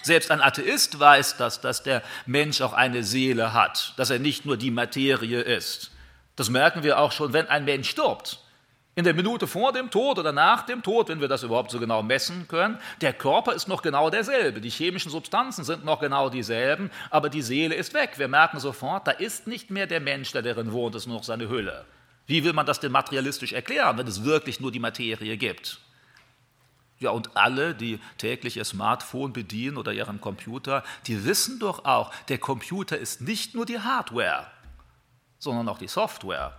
Selbst 0.03 0.31
ein 0.31 0.41
Atheist 0.41 0.99
weiß 0.99 1.37
das, 1.37 1.61
dass 1.61 1.83
der 1.83 2.03
Mensch 2.25 2.61
auch 2.61 2.73
eine 2.73 3.03
Seele 3.03 3.53
hat, 3.53 3.93
dass 3.97 4.11
er 4.11 4.19
nicht 4.19 4.47
nur 4.47 4.57
die 4.57 4.71
Materie 4.71 5.41
ist. 5.41 5.91
Das 6.35 6.49
merken 6.49 6.83
wir 6.83 6.99
auch 6.99 7.12
schon, 7.12 7.33
wenn 7.33 7.49
ein 7.49 7.65
Mensch 7.65 7.91
stirbt 7.91 8.41
in 8.97 9.05
der 9.05 9.12
Minute 9.12 9.47
vor 9.47 9.73
dem 9.73 9.91
Tod 9.91 10.19
oder 10.19 10.33
nach 10.33 10.62
dem 10.62 10.83
Tod, 10.83 11.11
wenn 11.11 11.21
wir 11.21 11.29
das 11.29 11.43
überhaupt 11.43 11.71
so 11.71 11.79
genau 11.79 12.03
messen 12.03 12.49
können, 12.49 12.79
der 13.03 13.12
Körper 13.12 13.53
ist 13.53 13.69
noch 13.69 13.83
genau 13.83 14.09
derselbe, 14.09 14.62
die 14.62 14.71
chemischen 14.71 15.11
Substanzen 15.11 15.65
sind 15.65 15.85
noch 15.85 16.00
genau 16.00 16.31
dieselben, 16.31 16.91
aber 17.11 17.29
die 17.29 17.43
Seele 17.43 17.75
ist 17.75 17.93
weg. 17.93 18.15
Wir 18.17 18.26
merken 18.26 18.59
sofort, 18.59 19.07
da 19.07 19.11
ist 19.11 19.47
nicht 19.47 19.71
mehr 19.71 19.87
der 19.87 20.00
Mensch, 20.00 20.33
der 20.33 20.41
darin 20.41 20.73
wohnt, 20.73 20.95
es 20.95 21.03
ist 21.03 21.09
nur 21.09 21.19
noch 21.19 21.25
seine 21.25 21.50
Hülle. 21.50 21.85
Wie 22.26 22.43
will 22.43 22.55
man 22.55 22.65
das 22.65 22.81
denn 22.81 22.91
materialistisch 22.91 23.53
erklären, 23.53 23.99
wenn 23.99 24.07
es 24.07 24.25
wirklich 24.25 24.61
nur 24.61 24.73
die 24.73 24.81
Materie 24.81 25.37
gibt? 25.37 25.79
Ja, 26.99 27.11
und 27.11 27.37
alle, 27.37 27.75
die 27.75 28.00
täglich 28.17 28.57
ihr 28.57 28.65
Smartphone 28.65 29.35
bedienen 29.35 29.76
oder 29.76 29.93
ihren 29.93 30.23
Computer, 30.23 30.83
die 31.07 31.26
wissen 31.26 31.59
doch 31.59 31.85
auch, 31.85 32.11
der 32.29 32.38
Computer 32.38 32.97
ist 32.97 33.21
nicht 33.21 33.55
nur 33.55 33.67
die 33.67 33.79
Hardware, 33.79 34.47
sondern 35.38 35.69
auch 35.69 35.76
die 35.76 35.88
Software. 35.88 36.55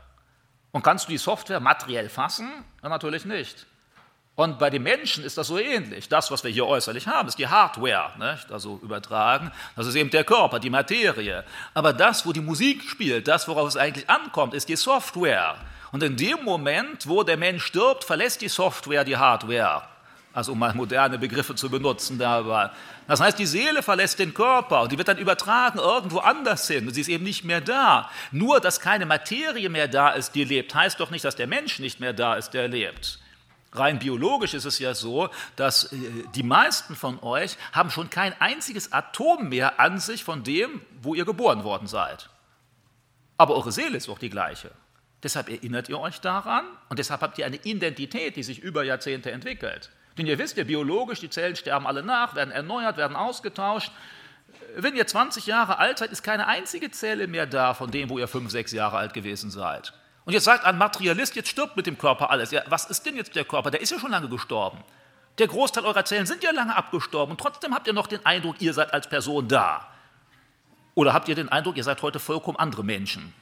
Und 0.78 0.84
kannst 0.84 1.08
du 1.08 1.12
die 1.12 1.18
Software 1.18 1.60
materiell 1.60 2.08
fassen? 2.08 2.48
Ja, 2.84 2.90
natürlich 2.90 3.26
nicht. 3.26 3.66
Und 4.36 4.60
bei 4.60 4.70
den 4.70 4.84
Menschen 4.84 5.24
ist 5.24 5.36
das 5.36 5.48
so 5.48 5.58
ähnlich. 5.58 6.08
Das, 6.08 6.30
was 6.30 6.44
wir 6.44 6.52
hier 6.52 6.68
äußerlich 6.68 7.08
haben, 7.08 7.28
ist 7.28 7.40
die 7.40 7.48
Hardware, 7.48 8.12
nicht? 8.20 8.52
also 8.52 8.80
übertragen. 8.84 9.52
Das 9.76 9.88
ist 9.88 9.96
eben 9.96 10.12
der 10.12 10.24
Körper, 10.24 10.60
die 10.60 10.70
Materie. 10.70 11.44
Aber 11.74 11.94
das, 11.94 12.28
wo 12.28 12.32
die 12.32 12.42
Musik 12.42 12.84
spielt, 12.84 13.28
das, 13.28 13.48
worauf 13.48 13.68
es 13.70 13.76
eigentlich 13.76 14.08
ankommt, 14.08 14.54
ist 14.54 14.70
die 14.70 14.76
Software. 14.76 15.56
Und 15.92 16.04
in 16.04 16.16
dem 16.16 16.44
Moment, 16.44 17.08
wo 17.08 17.24
der 17.24 17.38
Mensch 17.38 17.66
stirbt, 17.66 18.04
verlässt 18.04 18.42
die 18.42 18.48
Software 18.48 19.04
die 19.04 19.18
Hardware 19.18 19.82
also 20.38 20.52
um 20.52 20.60
mal 20.60 20.76
moderne 20.76 21.18
Begriffe 21.18 21.56
zu 21.56 21.68
benutzen 21.68 22.20
dabei. 22.20 22.70
Das 23.08 23.20
heißt, 23.20 23.40
die 23.40 23.48
Seele 23.48 23.82
verlässt 23.82 24.20
den 24.20 24.36
Körper 24.36 24.84
und 24.84 24.92
die 24.92 24.98
wird 25.00 25.08
dann 25.08 25.18
übertragen 25.18 25.80
irgendwo 25.80 26.20
anders 26.20 26.68
hin 26.68 26.88
und 26.88 26.94
sie 26.94 27.02
ist 27.02 27.08
eben 27.08 27.24
nicht 27.24 27.44
mehr 27.44 27.60
da. 27.60 28.12
Nur, 28.32 28.60
dass 28.60 28.80
keine 28.80 29.08
Materie 29.08 29.68
mehr 29.68 29.88
da 29.88 30.12
ist, 30.12 30.36
die 30.36 30.44
lebt, 30.44 30.76
heißt 30.76 31.00
doch 31.00 31.10
nicht, 31.10 31.26
dass 31.26 31.36
der 31.36 31.48
Mensch 31.48 31.80
nicht 31.80 32.00
mehr 32.00 32.14
da 32.14 32.36
ist, 32.36 32.52
der 32.52 32.68
lebt. 32.68 33.20
Rein 33.72 33.98
biologisch 33.98 34.54
ist 34.54 34.66
es 34.66 34.78
ja 34.78 34.94
so, 34.94 35.30
dass 35.56 35.92
äh, 35.92 35.98
die 36.36 36.44
meisten 36.44 36.96
von 36.96 37.20
euch 37.24 37.58
haben 37.72 37.90
schon 37.90 38.12
kein 38.12 38.40
einziges 38.40 38.94
Atom 38.94 39.50
mehr 39.50 39.80
an 39.80 40.00
sich 40.00 40.24
von 40.24 40.44
dem, 40.44 40.82
wo 41.02 41.16
ihr 41.16 41.26
geboren 41.26 41.64
worden 41.64 41.88
seid. 41.88 42.30
Aber 43.38 43.56
eure 43.56 43.72
Seele 43.72 43.98
ist 43.98 44.08
auch 44.08 44.20
die 44.20 44.30
gleiche. 44.30 44.70
Deshalb 45.24 45.50
erinnert 45.50 45.90
ihr 45.90 46.00
euch 46.00 46.22
daran 46.22 46.64
und 46.90 47.00
deshalb 47.00 47.22
habt 47.22 47.40
ihr 47.40 47.48
eine 47.48 47.58
Identität, 47.64 48.36
die 48.36 48.44
sich 48.44 48.60
über 48.60 48.84
Jahrzehnte 48.84 49.32
entwickelt. 49.32 49.90
Denn 50.18 50.26
ihr 50.26 50.38
wisst 50.38 50.58
ja, 50.58 50.64
biologisch, 50.64 51.20
die 51.20 51.30
Zellen 51.30 51.56
sterben 51.56 51.86
alle 51.86 52.04
nach, 52.04 52.36
werden 52.36 52.52
erneuert, 52.52 52.98
werden 52.98 53.16
ausgetauscht. 53.16 53.92
Wenn 54.76 54.96
ihr 54.96 55.06
20 55.06 55.46
Jahre 55.46 55.78
alt 55.78 56.00
seid, 56.00 56.12
ist 56.12 56.24
keine 56.24 56.48
einzige 56.48 56.92
Zelle 56.92 57.28
mehr 57.28 57.46
da 57.46 57.74
von 57.74 57.92
dem, 57.92 58.10
wo 58.10 58.18
ihr 58.18 58.28
5, 58.28 58.52
6 58.52 58.72
Jahre 58.72 58.98
alt 58.98 59.14
gewesen 59.14 59.52
seid. 59.52 59.94
Und 60.26 60.34
jetzt 60.34 60.44
sagt 60.44 60.66
ein 60.66 60.78
Materialist, 60.78 61.36
jetzt 61.36 61.50
stirbt 61.50 61.78
mit 61.78 61.88
dem 61.88 61.98
Körper 61.98 62.32
alles. 62.32 62.52
Ja, 62.52 62.64
was 62.68 62.86
ist 62.86 63.06
denn 63.06 63.16
jetzt 63.16 63.36
der 63.36 63.46
Körper? 63.46 63.72
Der 63.72 63.82
ist 63.82 63.92
ja 63.92 64.00
schon 64.00 64.12
lange 64.12 64.28
gestorben. 64.28 64.84
Der 65.38 65.48
Großteil 65.48 65.86
eurer 65.86 66.04
Zellen 66.04 66.26
sind 66.26 66.44
ja 66.44 66.52
lange 66.52 66.76
abgestorben 66.76 67.32
und 67.32 67.40
trotzdem 67.40 67.74
habt 67.74 67.88
ihr 67.88 67.94
noch 67.94 68.08
den 68.08 68.26
Eindruck, 68.26 68.60
ihr 68.60 68.74
seid 68.74 68.94
als 68.94 69.08
Person 69.08 69.48
da. 69.48 69.88
Oder 70.96 71.14
habt 71.14 71.30
ihr 71.30 71.36
den 71.36 71.50
Eindruck, 71.50 71.78
ihr 71.78 71.84
seid 71.84 72.02
heute 72.02 72.20
vollkommen 72.20 72.58
andere 72.58 72.84
Menschen? 72.84 73.34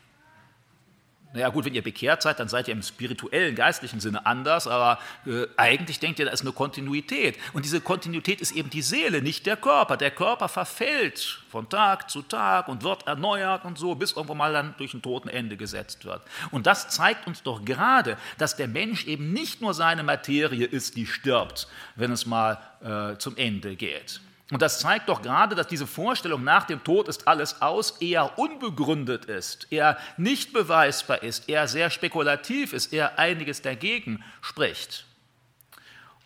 Naja 1.35 1.49
gut, 1.49 1.65
wenn 1.65 1.75
ihr 1.75 1.83
bekehrt 1.83 2.21
seid, 2.21 2.39
dann 2.39 2.47
seid 2.47 2.69
ihr 2.69 2.73
im 2.73 2.81
spirituellen, 2.81 3.55
geistlichen 3.55 3.99
Sinne 3.99 4.25
anders, 4.25 4.67
aber 4.67 4.99
äh, 5.27 5.45
eigentlich 5.57 5.99
denkt 5.99 6.17
ihr, 6.17 6.25
da 6.25 6.31
ist 6.31 6.41
eine 6.41 6.53
Kontinuität. 6.53 7.37
Und 7.51 7.65
diese 7.65 7.81
Kontinuität 7.81 8.39
ist 8.39 8.53
eben 8.53 8.69
die 8.69 8.81
Seele, 8.81 9.21
nicht 9.21 9.45
der 9.45 9.57
Körper. 9.57 9.97
Der 9.97 10.11
Körper 10.11 10.47
verfällt 10.47 11.41
von 11.49 11.67
Tag 11.69 12.09
zu 12.09 12.21
Tag 12.21 12.69
und 12.69 12.83
wird 12.83 13.05
erneuert 13.05 13.65
und 13.65 13.77
so, 13.77 13.95
bis 13.95 14.13
irgendwo 14.13 14.33
mal 14.33 14.53
dann 14.53 14.75
durch 14.77 14.93
ein 14.93 15.01
Totenende 15.01 15.57
gesetzt 15.57 16.05
wird. 16.05 16.21
Und 16.51 16.67
das 16.67 16.87
zeigt 16.87 17.27
uns 17.27 17.43
doch 17.43 17.65
gerade, 17.65 18.17
dass 18.37 18.55
der 18.55 18.69
Mensch 18.69 19.05
eben 19.05 19.33
nicht 19.33 19.61
nur 19.61 19.73
seine 19.73 20.03
Materie 20.03 20.65
ist, 20.65 20.95
die 20.95 21.05
stirbt, 21.05 21.67
wenn 21.97 22.13
es 22.13 22.25
mal 22.25 22.59
äh, 22.81 23.17
zum 23.17 23.35
Ende 23.35 23.75
geht. 23.75 24.21
Und 24.51 24.61
das 24.61 24.79
zeigt 24.79 25.09
doch 25.09 25.23
gerade, 25.23 25.55
dass 25.55 25.67
diese 25.67 25.87
Vorstellung 25.87 26.43
nach 26.43 26.65
dem 26.65 26.83
Tod 26.83 27.07
ist 27.07 27.27
alles 27.27 27.63
aus 27.63 27.99
eher 27.99 28.37
unbegründet 28.37 29.25
ist, 29.25 29.71
eher 29.71 29.97
nicht 30.17 30.53
beweisbar 30.53 31.23
ist, 31.23 31.49
eher 31.49 31.67
sehr 31.67 31.89
spekulativ 31.89 32.71
ist, 32.71 32.93
eher 32.93 33.17
einiges 33.17 33.63
dagegen 33.63 34.23
spricht. 34.41 35.05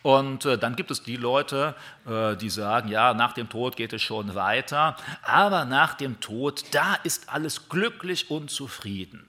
Und 0.01 0.45
äh, 0.45 0.57
dann 0.57 0.75
gibt 0.75 0.91
es 0.91 1.03
die 1.03 1.17
Leute, 1.17 1.75
äh, 2.05 2.35
die 2.35 2.49
sagen, 2.49 2.89
ja, 2.89 3.13
nach 3.13 3.33
dem 3.33 3.49
Tod 3.49 3.75
geht 3.75 3.93
es 3.93 4.01
schon 4.01 4.35
weiter, 4.35 4.97
aber 5.23 5.65
nach 5.65 5.93
dem 5.93 6.19
Tod, 6.19 6.63
da 6.71 6.95
ist 7.03 7.29
alles 7.29 7.69
glücklich 7.69 8.29
und 8.29 8.49
zufrieden. 8.49 9.28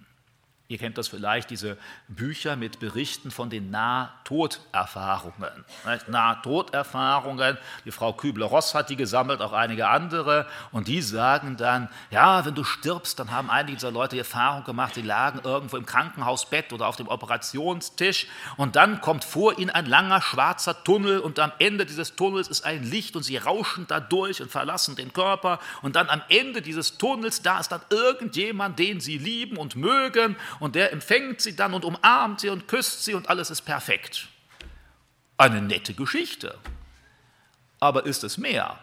Ihr 0.71 0.79
kennt 0.79 0.99
das 0.99 1.09
vielleicht, 1.09 1.51
diese 1.51 1.77
Bücher 2.07 2.55
mit 2.55 2.79
Berichten 2.79 3.33
von 3.33 3.51
den 3.51 3.71
Nahtoderfahrungen. 3.73 5.65
Nahtoderfahrungen, 6.07 7.59
die 7.85 7.91
Frau 7.91 8.13
Kübler-Ross 8.13 8.73
hat 8.77 8.89
die 8.89 8.95
gesammelt, 8.95 9.41
auch 9.41 9.53
einige 9.53 9.89
andere. 9.89 10.47
Und 10.71 10.87
die 10.87 11.03
sagen 11.03 11.57
dann, 11.57 11.89
ja, 12.13 12.45
wenn 12.45 12.55
du 12.55 12.63
stirbst, 12.63 13.19
dann 13.19 13.33
haben 13.33 13.51
einige 13.51 13.79
dieser 13.79 13.91
Leute 13.91 14.15
die 14.15 14.21
Erfahrung 14.21 14.63
gemacht, 14.63 14.95
sie 14.95 15.03
lagen 15.03 15.41
irgendwo 15.43 15.77
im 15.77 15.87
Krankenhausbett 15.87 16.73
oder 16.73 16.87
auf 16.87 16.95
dem 16.95 17.09
Operationstisch. 17.09 18.29
Und 18.57 18.77
dann 18.77 19.01
kommt 19.01 19.25
vor 19.25 19.59
ihnen 19.59 19.71
ein 19.71 19.87
langer 19.87 20.23
schwarzer 20.23 20.85
Tunnel 20.85 21.19
und 21.19 21.41
am 21.41 21.51
Ende 21.59 21.85
dieses 21.85 22.15
Tunnels 22.15 22.47
ist 22.47 22.65
ein 22.65 22.85
Licht 22.85 23.17
und 23.17 23.25
sie 23.25 23.39
rauschen 23.39 23.89
da 23.89 23.99
durch 23.99 24.41
und 24.41 24.53
verlassen 24.53 24.95
den 24.95 25.13
Körper. 25.13 25.59
Und 25.83 25.97
dann 25.97 26.09
am 26.09 26.23
Ende 26.29 26.63
dieses 26.63 26.97
Tunnels, 26.97 27.43
da 27.43 27.59
ist 27.59 27.73
dann 27.73 27.83
irgendjemand, 27.91 28.79
den 28.79 29.01
sie 29.01 29.19
lieben 29.19 29.57
und 29.57 29.75
mögen 29.75 30.37
und 30.61 30.77
der 30.77 30.93
empfängt 30.93 31.41
sie 31.41 31.57
dann 31.57 31.75
und 31.75 31.85
umarmt 31.85 32.41
sie 32.41 32.51
und 32.51 32.69
küsst 32.69 33.05
sie 33.05 33.15
und 33.15 33.29
alles 33.29 33.51
ist 33.51 33.63
perfekt. 33.63 34.29
Eine 35.37 35.61
nette 35.61 35.95
Geschichte. 35.95 36.57
Aber 37.81 38.07
ist 38.07 38.23
es 38.23 38.39
mehr? 38.39 38.79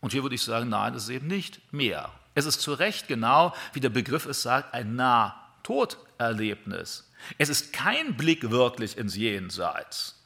Und 0.00 0.12
hier 0.12 0.22
würde 0.22 0.36
ich 0.36 0.42
sagen, 0.42 0.68
nein, 0.68 0.94
es 0.94 1.04
ist 1.04 1.08
eben 1.10 1.26
nicht 1.26 1.60
mehr. 1.72 2.10
Es 2.34 2.46
ist 2.46 2.60
zu 2.60 2.74
Recht 2.74 3.08
genau, 3.08 3.54
wie 3.72 3.80
der 3.80 3.90
Begriff 3.90 4.26
es 4.26 4.42
sagt, 4.42 4.72
ein 4.72 4.96
Nahtoderlebnis. 4.96 7.10
Es 7.38 7.48
ist 7.48 7.72
kein 7.72 8.16
Blick 8.16 8.50
wirklich 8.50 8.96
ins 8.96 9.16
Jenseits. 9.16 10.20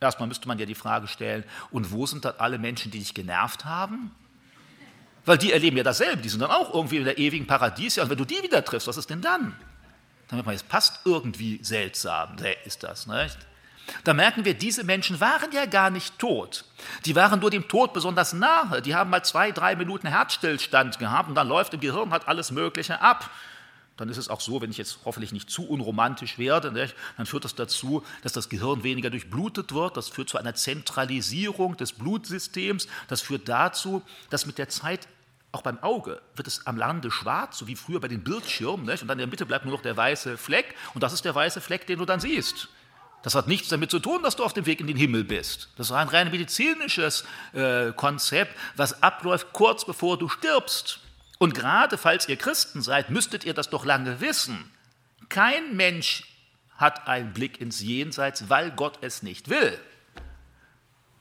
Erstmal 0.00 0.28
müsste 0.28 0.48
man 0.48 0.58
ja 0.58 0.66
die 0.66 0.74
Frage 0.74 1.08
stellen, 1.08 1.44
und 1.70 1.92
wo 1.92 2.06
sind 2.06 2.24
dann 2.24 2.34
alle 2.38 2.58
Menschen, 2.58 2.90
die 2.90 3.00
dich 3.00 3.14
genervt 3.14 3.64
haben? 3.64 4.14
Weil 5.24 5.38
die 5.38 5.52
erleben 5.52 5.76
ja 5.76 5.82
dasselbe, 5.82 6.22
die 6.22 6.28
sind 6.28 6.40
dann 6.40 6.50
auch 6.50 6.72
irgendwie 6.72 6.96
in 6.96 7.04
der 7.04 7.18
ewigen 7.18 7.46
Paradies. 7.46 7.98
Und 7.98 8.08
wenn 8.08 8.16
du 8.16 8.24
die 8.24 8.42
wieder 8.42 8.64
triffst, 8.64 8.88
was 8.88 8.96
ist 8.96 9.10
denn 9.10 9.20
dann? 9.20 9.54
Merkt 10.30 10.46
man, 10.46 10.54
es 10.54 10.62
passt 10.62 11.00
irgendwie 11.04 11.58
seltsam, 11.62 12.36
ist 12.64 12.82
das, 12.82 13.06
nicht? 13.06 13.38
Da 14.04 14.14
merken 14.14 14.44
wir, 14.44 14.54
diese 14.54 14.84
Menschen 14.84 15.20
waren 15.20 15.50
ja 15.52 15.66
gar 15.66 15.90
nicht 15.90 16.18
tot. 16.18 16.64
Die 17.04 17.16
waren 17.16 17.40
nur 17.40 17.50
dem 17.50 17.68
Tod 17.68 17.92
besonders 17.92 18.32
nahe. 18.32 18.82
Die 18.82 18.94
haben 18.94 19.10
mal 19.10 19.24
zwei, 19.24 19.50
drei 19.50 19.76
Minuten 19.76 20.06
Herzstillstand 20.06 20.98
gehabt 20.98 21.28
und 21.28 21.34
dann 21.34 21.48
läuft 21.48 21.74
im 21.74 21.80
Gehirn 21.80 22.10
halt 22.10 22.28
alles 22.28 22.50
Mögliche 22.50 23.00
ab. 23.00 23.30
dann 23.96 24.08
ist 24.08 24.18
es 24.18 24.28
auch 24.28 24.40
so, 24.40 24.60
wenn 24.60 24.70
ich 24.70 24.78
jetzt 24.78 25.00
hoffentlich 25.04 25.32
nicht 25.32 25.50
zu 25.50 25.68
unromantisch 25.68 26.38
werde, 26.38 26.70
nicht, 26.70 26.94
dann 27.16 27.26
führt 27.26 27.44
das 27.44 27.56
dazu, 27.56 28.04
dass 28.22 28.32
das 28.32 28.48
Gehirn 28.48 28.84
weniger 28.84 29.10
durchblutet 29.10 29.72
wird. 29.72 29.96
Das 29.96 30.08
führt 30.08 30.28
zu 30.28 30.38
einer 30.38 30.54
Zentralisierung 30.54 31.76
des 31.76 31.92
Blutsystems. 31.92 32.86
Das 33.08 33.22
führt 33.22 33.48
dazu, 33.48 34.02
dass 34.30 34.46
mit 34.46 34.58
der 34.58 34.68
Zeit 34.68 35.08
auch 35.50 35.62
beim 35.62 35.82
Auge 35.82 36.20
wird 36.36 36.46
es 36.46 36.66
am 36.66 36.76
Lande 36.76 37.10
schwarz, 37.10 37.58
so 37.58 37.66
wie 37.66 37.76
früher 37.76 38.00
bei 38.00 38.08
den 38.08 38.22
Bildschirmen. 38.22 38.86
Nicht? 38.86 39.02
Und 39.02 39.08
dann 39.08 39.18
in 39.18 39.22
der 39.22 39.28
Mitte 39.28 39.46
bleibt 39.46 39.64
nur 39.64 39.74
noch 39.74 39.82
der 39.82 39.96
weiße 39.96 40.36
Fleck. 40.36 40.74
Und 40.94 41.02
das 41.02 41.12
ist 41.12 41.24
der 41.24 41.34
weiße 41.34 41.60
Fleck, 41.60 41.86
den 41.86 41.98
du 41.98 42.04
dann 42.04 42.20
siehst. 42.20 42.68
Das 43.22 43.34
hat 43.34 43.48
nichts 43.48 43.68
damit 43.68 43.90
zu 43.90 43.98
tun, 43.98 44.22
dass 44.22 44.36
du 44.36 44.44
auf 44.44 44.52
dem 44.52 44.66
Weg 44.66 44.80
in 44.80 44.86
den 44.86 44.96
Himmel 44.96 45.24
bist. 45.24 45.70
Das 45.76 45.88
ist 45.88 45.92
ein 45.92 46.08
rein 46.08 46.30
medizinisches 46.30 47.24
äh, 47.52 47.92
Konzept, 47.92 48.56
was 48.76 49.02
abläuft 49.02 49.52
kurz 49.52 49.84
bevor 49.84 50.18
du 50.18 50.28
stirbst. 50.28 51.00
Und 51.38 51.54
gerade 51.54 51.98
falls 51.98 52.28
ihr 52.28 52.36
Christen 52.36 52.82
seid, 52.82 53.10
müsstet 53.10 53.44
ihr 53.44 53.54
das 53.54 53.70
doch 53.70 53.84
lange 53.84 54.20
wissen. 54.20 54.70
Kein 55.28 55.76
Mensch 55.76 56.24
hat 56.76 57.08
einen 57.08 57.32
Blick 57.32 57.60
ins 57.60 57.80
Jenseits, 57.80 58.48
weil 58.48 58.70
Gott 58.70 58.98
es 59.00 59.22
nicht 59.22 59.48
will. 59.48 59.78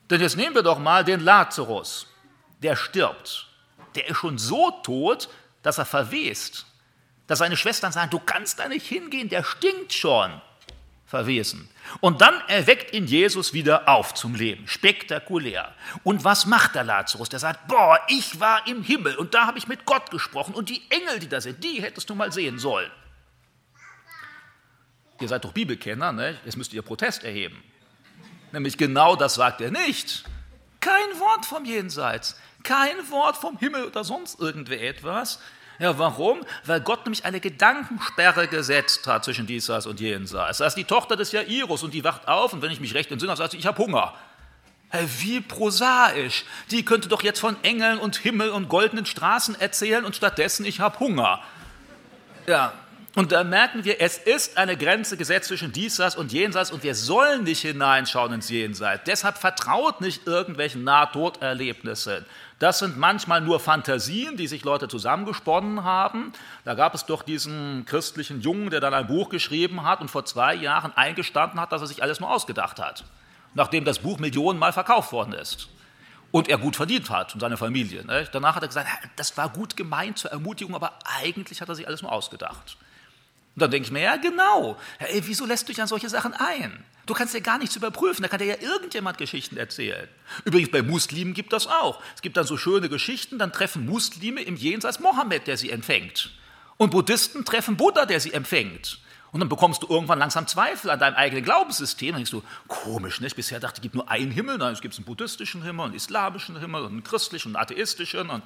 Denn 0.10 0.22
jetzt 0.22 0.38
nehmen 0.38 0.56
wir 0.56 0.64
doch 0.64 0.80
mal 0.80 1.04
den 1.04 1.20
Lazarus, 1.20 2.08
der 2.62 2.76
stirbt. 2.76 3.47
Der 3.98 4.08
ist 4.08 4.18
schon 4.18 4.38
so 4.38 4.72
tot, 4.84 5.28
dass 5.64 5.80
er 5.80 5.86
verwest. 5.86 6.66
Dass 7.26 7.40
seine 7.40 7.58
Schwestern 7.58 7.92
sagen, 7.92 8.10
du 8.10 8.20
kannst 8.20 8.60
da 8.60 8.70
nicht 8.70 8.88
hingehen, 8.88 9.28
der 9.28 9.44
stinkt 9.44 9.92
schon. 9.92 10.42
Verwesen. 11.06 11.70
Und 12.02 12.22
dann 12.22 12.42
erweckt 12.48 12.94
ihn 12.94 13.08
Jesus 13.08 13.54
wieder 13.54 13.88
auf 13.88 14.14
zum 14.14 14.36
Leben. 14.36 14.68
Spektakulär. 14.68 15.74
Und 16.04 16.24
was 16.26 16.46
macht 16.46 16.76
der 16.76 16.84
Lazarus? 16.84 17.30
Der 17.30 17.40
sagt, 17.40 17.68
boah, 17.68 18.00
ich 18.10 18.40
war 18.40 18.68
im 18.68 18.84
Himmel 18.84 19.16
und 19.16 19.34
da 19.34 19.48
habe 19.48 19.58
ich 19.58 19.68
mit 19.68 19.86
Gott 19.86 20.12
gesprochen 20.12 20.54
und 20.54 20.70
die 20.70 20.82
Engel, 20.90 21.20
die 21.20 21.30
da 21.30 21.42
sind, 21.42 21.64
die 21.64 21.82
hättest 21.82 22.10
du 22.10 22.16
mal 22.16 22.32
sehen 22.32 22.60
sollen. 22.60 22.92
Ihr 25.20 25.28
seid 25.28 25.46
doch 25.46 25.54
Bibelkenner, 25.54 26.12
ne? 26.12 26.38
jetzt 26.46 26.58
müsst 26.58 26.74
ihr 26.74 26.82
Protest 26.82 27.24
erheben. 27.24 27.64
Nämlich 28.52 28.78
genau 28.78 29.16
das 29.16 29.36
sagt 29.36 29.62
er 29.62 29.72
nicht. 29.72 30.26
Kein 30.80 31.20
Wort 31.20 31.46
vom 31.46 31.66
Jenseits, 31.66 32.40
kein 32.64 33.10
Wort 33.10 33.38
vom 33.38 33.58
Himmel 33.58 33.86
oder 33.86 34.04
sonst 34.04 34.40
irgendetwas. 34.40 35.40
Ja, 35.80 35.98
warum? 36.00 36.44
Weil 36.66 36.82
Gott 36.82 37.06
nämlich 37.06 37.24
eine 37.26 37.40
Gedankensperre 37.40 38.48
gesetzt 38.48 39.06
hat 39.06 39.24
zwischen 39.24 39.46
diesseits 39.46 39.86
und 39.86 40.00
jenseits. 40.00 40.58
Das 40.58 40.70
ist 40.70 40.78
die 40.78 40.86
Tochter 40.86 41.16
des 41.16 41.32
Jairus 41.32 41.84
und 41.84 41.94
die 41.94 42.04
wacht 42.04 42.28
auf 42.28 42.54
und 42.54 42.62
wenn 42.62 42.72
ich 42.72 42.80
mich 42.80 42.96
recht 42.96 43.12
entsinne, 43.12 43.36
sagt 43.36 43.52
sie, 43.52 43.58
ich 43.58 43.68
habe 43.68 43.78
Hunger. 43.78 44.14
Wie 45.20 45.42
prosaisch. 45.42 46.46
Die 46.72 46.84
könnte 46.86 47.10
doch 47.10 47.22
jetzt 47.22 47.40
von 47.40 47.62
Engeln 47.64 48.00
und 48.00 48.16
Himmel 48.16 48.50
und 48.50 48.70
goldenen 48.70 49.06
Straßen 49.06 49.60
erzählen 49.60 50.06
und 50.06 50.16
stattdessen, 50.16 50.66
ich 50.66 50.80
habe 50.80 51.00
Hunger. 51.00 51.42
Ja, 52.48 52.74
und 53.18 53.32
da 53.32 53.44
merken 53.44 53.84
wir, 53.84 54.00
es 54.00 54.20
ist 54.20 54.60
eine 54.60 54.78
Grenze 54.78 55.18
gesetzt 55.18 55.48
zwischen 55.48 55.72
diesseits 55.72 56.16
und 56.16 56.32
jenseits 56.32 56.70
und 56.70 56.84
wir 56.84 56.94
sollen 56.94 57.46
nicht 57.46 57.62
hineinschauen 57.64 58.32
ins 58.32 58.48
Jenseits. 58.48 59.06
Deshalb 59.08 59.40
vertraut 59.40 60.02
nicht 60.02 60.28
irgendwelchen 60.28 60.84
Nahtoderlebnissen. 60.84 62.28
Das 62.60 62.78
sind 62.78 62.96
manchmal 63.00 63.42
nur 63.42 63.60
Fantasien, 63.60 64.38
die 64.38 64.46
sich 64.46 64.64
Leute 64.64 64.88
zusammengesponnen 64.88 65.84
haben. 65.84 66.32
Da 66.64 66.76
gab 66.76 66.94
es 66.94 67.08
doch 67.08 67.24
diesen 67.24 67.86
christlichen 67.88 68.42
Jungen, 68.42 68.70
der 68.70 68.82
dann 68.82 68.94
ein 68.94 69.08
Buch 69.08 69.30
geschrieben 69.30 69.84
hat 69.84 70.00
und 70.00 70.12
vor 70.12 70.26
zwei 70.26 70.54
Jahren 70.54 70.96
eingestanden 70.96 71.60
hat, 71.60 71.72
dass 71.72 71.82
er 71.82 71.88
sich 71.88 72.04
alles 72.04 72.20
nur 72.20 72.30
ausgedacht 72.30 72.80
hat, 72.80 73.04
nachdem 73.56 73.84
das 73.84 73.98
Buch 73.98 74.20
Millionenmal 74.20 74.74
verkauft 74.74 75.12
worden 75.12 75.34
ist 75.34 75.70
und 76.30 76.50
er 76.50 76.60
gut 76.60 76.76
verdient 76.76 77.10
hat 77.10 77.34
und 77.34 77.40
seine 77.40 77.58
Familie. 77.58 78.06
Ne? 78.06 78.28
Danach 78.32 78.58
hat 78.58 78.64
er 78.64 78.68
gesagt, 78.68 78.88
das 79.16 79.36
war 79.38 79.50
gut 79.50 79.76
gemeint 79.76 80.20
zur 80.20 80.30
Ermutigung, 80.30 80.76
aber 80.76 81.00
eigentlich 81.20 81.62
hat 81.62 81.70
er 81.70 81.74
sich 81.74 81.88
alles 81.88 82.04
nur 82.04 82.12
ausgedacht. 82.12 82.78
Und 83.58 83.62
dann 83.62 83.72
denke 83.72 83.88
ich 83.88 83.92
mir, 83.92 84.02
ja 84.02 84.18
genau, 84.18 84.78
ey, 85.00 85.20
wieso 85.26 85.48
lässt 85.48 85.68
du 85.68 85.74
dich 85.74 85.82
an 85.82 85.88
solche 85.88 86.10
Sachen 86.10 86.32
ein? 86.36 86.86
Du 87.08 87.16
kannst 87.16 87.34
ja 87.34 87.40
gar 87.40 87.58
nichts 87.58 87.76
überprüfen, 87.76 88.22
da 88.22 88.28
kann 88.28 88.38
dir 88.38 88.46
ja 88.46 88.62
irgendjemand 88.62 89.18
Geschichten 89.18 89.58
erzählen. 89.58 90.08
Übrigens, 90.46 90.70
bei 90.70 90.84
Muslimen 90.84 91.34
gibt 91.34 91.54
das 91.54 91.66
auch. 91.66 92.00
Es 92.14 92.22
gibt 92.22 92.38
dann 92.38 92.46
so 92.46 92.56
schöne 92.56 92.88
Geschichten, 92.88 93.40
dann 93.40 93.52
treffen 93.52 93.88
Muslime 93.88 94.44
im 94.44 94.58
Jenseits 94.58 95.00
Mohammed, 95.00 95.48
der 95.48 95.58
sie 95.58 95.72
empfängt. 95.72 96.30
Und 96.78 96.92
Buddhisten 96.92 97.46
treffen 97.46 97.78
Buddha, 97.78 98.06
der 98.06 98.20
sie 98.20 98.32
empfängt. 98.32 99.00
Und 99.32 99.40
dann 99.40 99.50
bekommst 99.50 99.82
du 99.82 99.88
irgendwann 99.90 100.20
langsam 100.20 100.46
Zweifel 100.46 100.92
an 100.92 101.00
deinem 101.00 101.16
eigenen 101.16 101.44
Glaubenssystem. 101.44 102.10
Dann 102.10 102.18
denkst 102.18 102.30
du, 102.30 102.44
komisch, 102.68 103.22
nicht? 103.22 103.36
Bisher 103.36 103.60
dachte 103.60 103.74
ich, 103.74 103.80
es 103.80 103.82
gibt 103.82 103.96
nur 103.96 104.08
einen 104.08 104.30
Himmel. 104.30 104.60
Nein, 104.60 104.74
es 104.74 104.82
gibt 104.82 104.96
einen 104.96 105.06
buddhistischen 105.06 105.64
Himmel, 105.64 105.86
einen 105.86 105.96
islamischen 105.96 106.60
Himmel, 106.60 106.86
einen 106.86 107.04
christlichen, 107.04 107.56
einen 107.56 107.64
atheistischen. 107.64 108.30
Und 108.30 108.44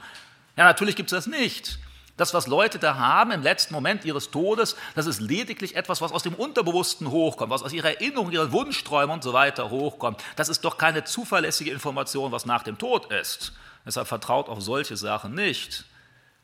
ja, 0.56 0.64
natürlich 0.64 0.96
gibt 0.96 1.12
es 1.12 1.18
das 1.18 1.28
nicht. 1.28 1.80
Das, 2.22 2.36
was 2.36 2.46
Leute 2.46 2.78
da 2.78 2.98
haben 2.98 3.32
im 3.32 3.42
letzten 3.42 3.74
Moment 3.74 4.06
ihres 4.06 4.30
Todes, 4.30 4.76
das 4.94 5.08
ist 5.08 5.20
lediglich 5.20 5.76
etwas, 5.76 6.02
was 6.02 6.12
aus 6.12 6.22
dem 6.22 6.36
Unterbewussten 6.36 7.10
hochkommt, 7.10 7.50
was 7.50 7.64
aus 7.64 7.74
ihrer 7.74 8.00
Erinnerung, 8.00 8.32
ihren 8.32 8.52
Wunschträumen 8.52 9.16
und 9.16 9.24
so 9.24 9.34
weiter 9.34 9.72
hochkommt. 9.72 10.24
Das 10.36 10.48
ist 10.48 10.64
doch 10.64 10.78
keine 10.78 11.04
zuverlässige 11.04 11.72
Information, 11.72 12.32
was 12.32 12.46
nach 12.46 12.62
dem 12.62 12.78
Tod 12.78 13.12
ist. 13.12 13.54
Deshalb 13.88 14.08
vertraut 14.08 14.50
auf 14.50 14.62
solche 14.62 14.98
Sachen 14.98 15.34
nicht. 15.34 15.86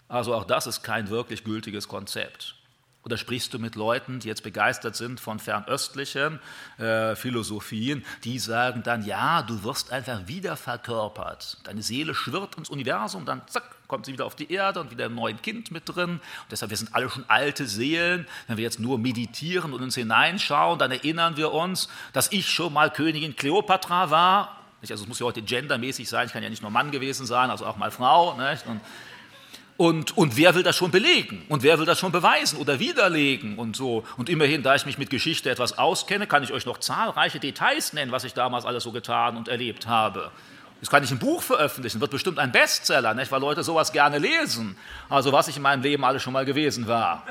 Also 0.07 0.33
auch 0.33 0.45
das 0.45 0.65
ist 0.65 0.81
kein 0.81 1.11
wirklich 1.11 1.43
gültiges 1.43 1.87
Konzept. 1.87 2.55
Oder 3.03 3.17
sprichst 3.17 3.53
du 3.53 3.59
mit 3.59 3.75
Leuten, 3.75 4.19
die 4.19 4.29
jetzt 4.29 4.41
begeistert 4.41 4.95
sind 4.95 5.19
von 5.19 5.37
fernöstlichen 5.37 6.39
äh, 6.79 7.15
Philosophien, 7.15 8.03
die 8.23 8.39
sagen 8.39 8.81
dann, 8.81 9.05
ja, 9.05 9.43
du 9.43 9.63
wirst 9.63 9.91
einfach 9.91 10.27
wieder 10.27 10.57
verkörpert. 10.57 11.59
Deine 11.65 11.83
Seele 11.83 12.15
schwirrt 12.15 12.55
ins 12.55 12.69
Universum, 12.69 13.25
dann 13.25 13.47
zack, 13.47 13.76
kommt 13.87 14.05
sie 14.05 14.13
wieder 14.13 14.25
auf 14.25 14.35
die 14.35 14.51
Erde 14.51 14.79
und 14.81 14.91
wieder 14.91 15.05
ein 15.05 15.15
neues 15.15 15.41
Kind 15.41 15.71
mit 15.71 15.83
drin. 15.85 16.11
Und 16.11 16.21
deshalb, 16.51 16.71
wir 16.71 16.77
sind 16.77 16.93
alle 16.93 17.09
schon 17.09 17.25
alte 17.27 17.65
Seelen. 17.65 18.27
Wenn 18.47 18.57
wir 18.57 18.63
jetzt 18.63 18.79
nur 18.79 18.97
meditieren 18.97 19.73
und 19.73 19.81
uns 19.81 19.95
hineinschauen, 19.95 20.79
dann 20.79 20.91
erinnern 20.91 21.37
wir 21.37 21.53
uns, 21.53 21.89
dass 22.13 22.31
ich 22.31 22.49
schon 22.49 22.73
mal 22.73 22.91
Königin 22.91 23.35
Kleopatra 23.35 24.09
war. 24.09 24.57
Also 24.81 25.03
es 25.03 25.07
muss 25.07 25.19
ja 25.19 25.25
heute 25.25 25.41
gendermäßig 25.41 26.07
sein, 26.07 26.27
ich 26.27 26.33
kann 26.33 26.43
ja 26.43 26.49
nicht 26.49 26.61
nur 26.61 26.71
Mann 26.71 26.91
gewesen 26.91 27.25
sein, 27.25 27.49
also 27.49 27.65
auch 27.65 27.77
mal 27.77 27.91
Frau. 27.91 28.31
Und 28.31 28.81
und, 29.77 30.17
und 30.17 30.35
wer 30.37 30.55
will 30.55 30.63
das 30.63 30.75
schon 30.75 30.89
belegen? 30.89 31.45
Und 31.49 31.61
wer 31.61 31.77
will 31.77 31.85
das 31.85 31.99
schon 31.99 32.11
beweisen 32.11 32.57
oder 32.57 32.79
widerlegen 32.79 33.59
und 33.59 33.75
so? 33.75 34.03
Und 34.17 34.27
immerhin, 34.27 34.63
da 34.63 34.73
ich 34.73 34.87
mich 34.87 34.97
mit 34.97 35.11
Geschichte 35.11 35.51
etwas 35.51 35.77
auskenne, 35.77 36.25
kann 36.25 36.41
ich 36.41 36.51
euch 36.51 36.65
noch 36.65 36.79
zahlreiche 36.79 37.39
Details 37.39 37.93
nennen, 37.93 38.11
was 38.11 38.23
ich 38.23 38.33
damals 38.33 38.65
alles 38.65 38.83
so 38.83 38.91
getan 38.91 39.37
und 39.37 39.47
erlebt 39.47 39.85
habe. 39.85 40.31
Das 40.79 40.89
kann 40.89 41.03
ich 41.03 41.11
ein 41.11 41.19
Buch 41.19 41.41
veröffentlichen, 41.41 41.99
wird 42.01 42.11
bestimmt 42.11 42.39
ein 42.39 42.51
Bestseller, 42.51 43.13
nicht? 43.13 43.31
weil 43.31 43.41
Leute 43.41 43.63
sowas 43.63 43.91
gerne 43.91 44.19
lesen. 44.19 44.77
Also 45.09 45.31
was 45.31 45.47
ich 45.47 45.57
in 45.57 45.63
meinem 45.63 45.81
Leben 45.81 46.03
alles 46.05 46.21
schon 46.21 46.33
mal 46.33 46.45
gewesen 46.45 46.87
war. 46.87 47.23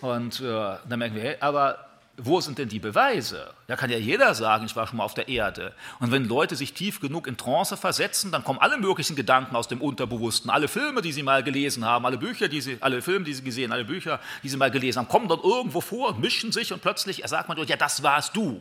Und 0.00 0.40
äh, 0.40 0.76
dann 0.88 0.98
merken 0.98 1.14
wir, 1.14 1.42
aber 1.42 1.78
wo 2.16 2.40
sind 2.40 2.58
denn 2.58 2.68
die 2.68 2.78
Beweise? 2.78 3.50
Da 3.66 3.74
kann 3.74 3.90
ja 3.90 3.98
jeder 3.98 4.34
sagen, 4.34 4.66
ich 4.66 4.76
war 4.76 4.86
schon 4.86 4.98
mal 4.98 5.04
auf 5.04 5.14
der 5.14 5.28
Erde. 5.28 5.72
Und 5.98 6.12
wenn 6.12 6.28
Leute 6.28 6.54
sich 6.54 6.72
tief 6.72 7.00
genug 7.00 7.26
in 7.26 7.36
Trance 7.36 7.76
versetzen, 7.76 8.30
dann 8.30 8.44
kommen 8.44 8.60
alle 8.60 8.78
möglichen 8.78 9.16
Gedanken 9.16 9.56
aus 9.56 9.66
dem 9.66 9.80
Unterbewussten. 9.80 10.50
Alle 10.50 10.68
Filme, 10.68 11.02
die 11.02 11.12
sie 11.12 11.24
mal 11.24 11.42
gelesen 11.42 11.84
haben, 11.84 12.06
alle 12.06 12.18
Bücher, 12.18 12.48
die 12.48 12.60
sie, 12.60 12.78
alle 12.80 13.02
Filme, 13.02 13.24
die 13.24 13.34
sie 13.34 13.42
gesehen, 13.42 13.72
alle 13.72 13.84
Bücher, 13.84 14.20
die 14.42 14.48
sie 14.48 14.56
mal 14.56 14.70
gelesen 14.70 15.00
haben, 15.00 15.08
kommen 15.08 15.28
dann 15.28 15.40
irgendwo 15.40 15.80
vor, 15.80 16.16
mischen 16.16 16.52
sich 16.52 16.72
und 16.72 16.82
plötzlich 16.82 17.22
sagt 17.26 17.48
man, 17.48 17.58
ja, 17.66 17.76
das 17.76 18.02
warst 18.02 18.36
du. 18.36 18.60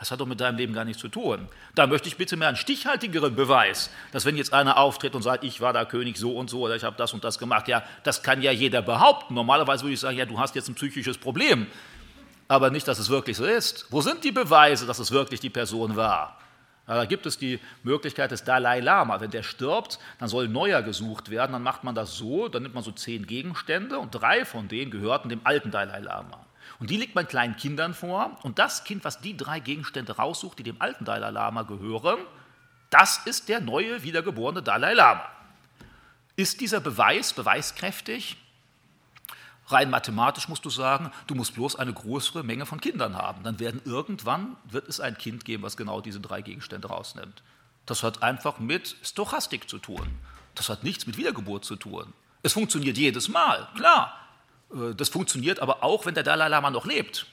Das 0.00 0.10
hat 0.10 0.20
doch 0.20 0.26
mit 0.26 0.40
deinem 0.40 0.56
Leben 0.56 0.72
gar 0.72 0.84
nichts 0.84 1.00
zu 1.00 1.08
tun. 1.08 1.48
Da 1.76 1.86
möchte 1.86 2.08
ich 2.08 2.16
bitte 2.16 2.36
mehr 2.36 2.48
einen 2.48 2.56
stichhaltigeren 2.56 3.36
Beweis, 3.36 3.90
dass 4.10 4.24
wenn 4.24 4.36
jetzt 4.36 4.52
einer 4.52 4.78
auftritt 4.78 5.14
und 5.14 5.22
sagt, 5.22 5.44
ich 5.44 5.60
war 5.60 5.72
da 5.72 5.84
König 5.84 6.16
so 6.16 6.36
und 6.36 6.50
so 6.50 6.62
oder 6.62 6.74
ich 6.74 6.84
habe 6.84 6.96
das 6.96 7.12
und 7.12 7.22
das 7.22 7.38
gemacht, 7.38 7.68
ja, 7.68 7.84
das 8.02 8.22
kann 8.22 8.42
ja 8.42 8.50
jeder 8.50 8.82
behaupten. 8.82 9.34
Normalerweise 9.34 9.84
würde 9.84 9.94
ich 9.94 10.00
sagen, 10.00 10.16
ja, 10.16 10.24
du 10.26 10.40
hast 10.40 10.54
jetzt 10.56 10.68
ein 10.68 10.74
psychisches 10.74 11.18
Problem 11.18 11.66
aber 12.50 12.70
nicht, 12.70 12.88
dass 12.88 12.98
es 12.98 13.08
wirklich 13.08 13.36
so 13.36 13.44
ist. 13.44 13.86
Wo 13.90 14.00
sind 14.00 14.24
die 14.24 14.32
Beweise, 14.32 14.84
dass 14.84 14.98
es 14.98 15.12
wirklich 15.12 15.38
die 15.38 15.50
Person 15.50 15.94
war? 15.94 16.36
Da 16.84 17.04
gibt 17.04 17.24
es 17.26 17.38
die 17.38 17.60
Möglichkeit 17.84 18.32
des 18.32 18.42
Dalai 18.42 18.80
Lama. 18.80 19.20
Wenn 19.20 19.30
der 19.30 19.44
stirbt, 19.44 20.00
dann 20.18 20.28
soll 20.28 20.48
neuer 20.48 20.82
gesucht 20.82 21.30
werden. 21.30 21.52
Dann 21.52 21.62
macht 21.62 21.84
man 21.84 21.94
das 21.94 22.16
so, 22.16 22.48
dann 22.48 22.64
nimmt 22.64 22.74
man 22.74 22.82
so 22.82 22.90
zehn 22.90 23.24
Gegenstände 23.28 24.00
und 24.00 24.10
drei 24.10 24.44
von 24.44 24.66
denen 24.66 24.90
gehörten 24.90 25.28
dem 25.28 25.42
alten 25.44 25.70
Dalai 25.70 26.00
Lama. 26.00 26.44
Und 26.80 26.88
die 26.90 26.96
legt 26.96 27.14
man 27.14 27.28
kleinen 27.28 27.56
Kindern 27.56 27.94
vor. 27.94 28.38
Und 28.42 28.58
das 28.58 28.84
Kind, 28.84 29.04
was 29.04 29.20
die 29.20 29.36
drei 29.36 29.60
Gegenstände 29.60 30.16
raussucht, 30.16 30.58
die 30.58 30.62
dem 30.62 30.80
alten 30.80 31.04
Dalai 31.04 31.30
Lama 31.30 31.62
gehören, 31.62 32.18
das 32.88 33.18
ist 33.26 33.48
der 33.48 33.60
neue, 33.60 34.02
wiedergeborene 34.02 34.62
Dalai 34.62 34.94
Lama. 34.94 35.24
Ist 36.36 36.60
dieser 36.60 36.80
Beweis 36.80 37.34
beweiskräftig? 37.34 38.36
Rein 39.66 39.90
mathematisch 39.90 40.48
musst 40.48 40.64
du 40.64 40.70
sagen, 40.70 41.12
du 41.26 41.34
musst 41.34 41.54
bloß 41.54 41.76
eine 41.76 41.92
größere 41.92 42.42
Menge 42.42 42.66
von 42.66 42.80
Kindern 42.80 43.16
haben. 43.16 43.44
Dann 43.44 43.60
werden 43.60 43.80
irgendwann 43.84 44.56
wird 44.64 44.88
es 44.88 45.00
ein 45.00 45.16
Kind 45.16 45.44
geben, 45.44 45.62
was 45.62 45.76
genau 45.76 46.00
diese 46.00 46.18
drei 46.18 46.42
Gegenstände 46.42 46.88
rausnimmt. 46.88 47.42
Das 47.86 48.02
hat 48.02 48.22
einfach 48.22 48.58
mit 48.58 48.96
Stochastik 49.02 49.68
zu 49.68 49.78
tun. 49.78 50.06
Das 50.54 50.68
hat 50.68 50.82
nichts 50.82 51.06
mit 51.06 51.18
Wiedergeburt 51.18 51.64
zu 51.64 51.76
tun. 51.76 52.12
Es 52.42 52.54
funktioniert 52.54 52.96
jedes 52.96 53.28
Mal, 53.28 53.68
klar. 53.76 54.16
Äh, 54.72 54.94
das 54.94 55.08
funktioniert 55.08 55.60
aber 55.60 55.82
auch, 55.82 56.06
wenn 56.06 56.14
der 56.14 56.22
Dalai 56.22 56.48
Lama 56.48 56.70
noch 56.70 56.86
lebt. 56.86 57.26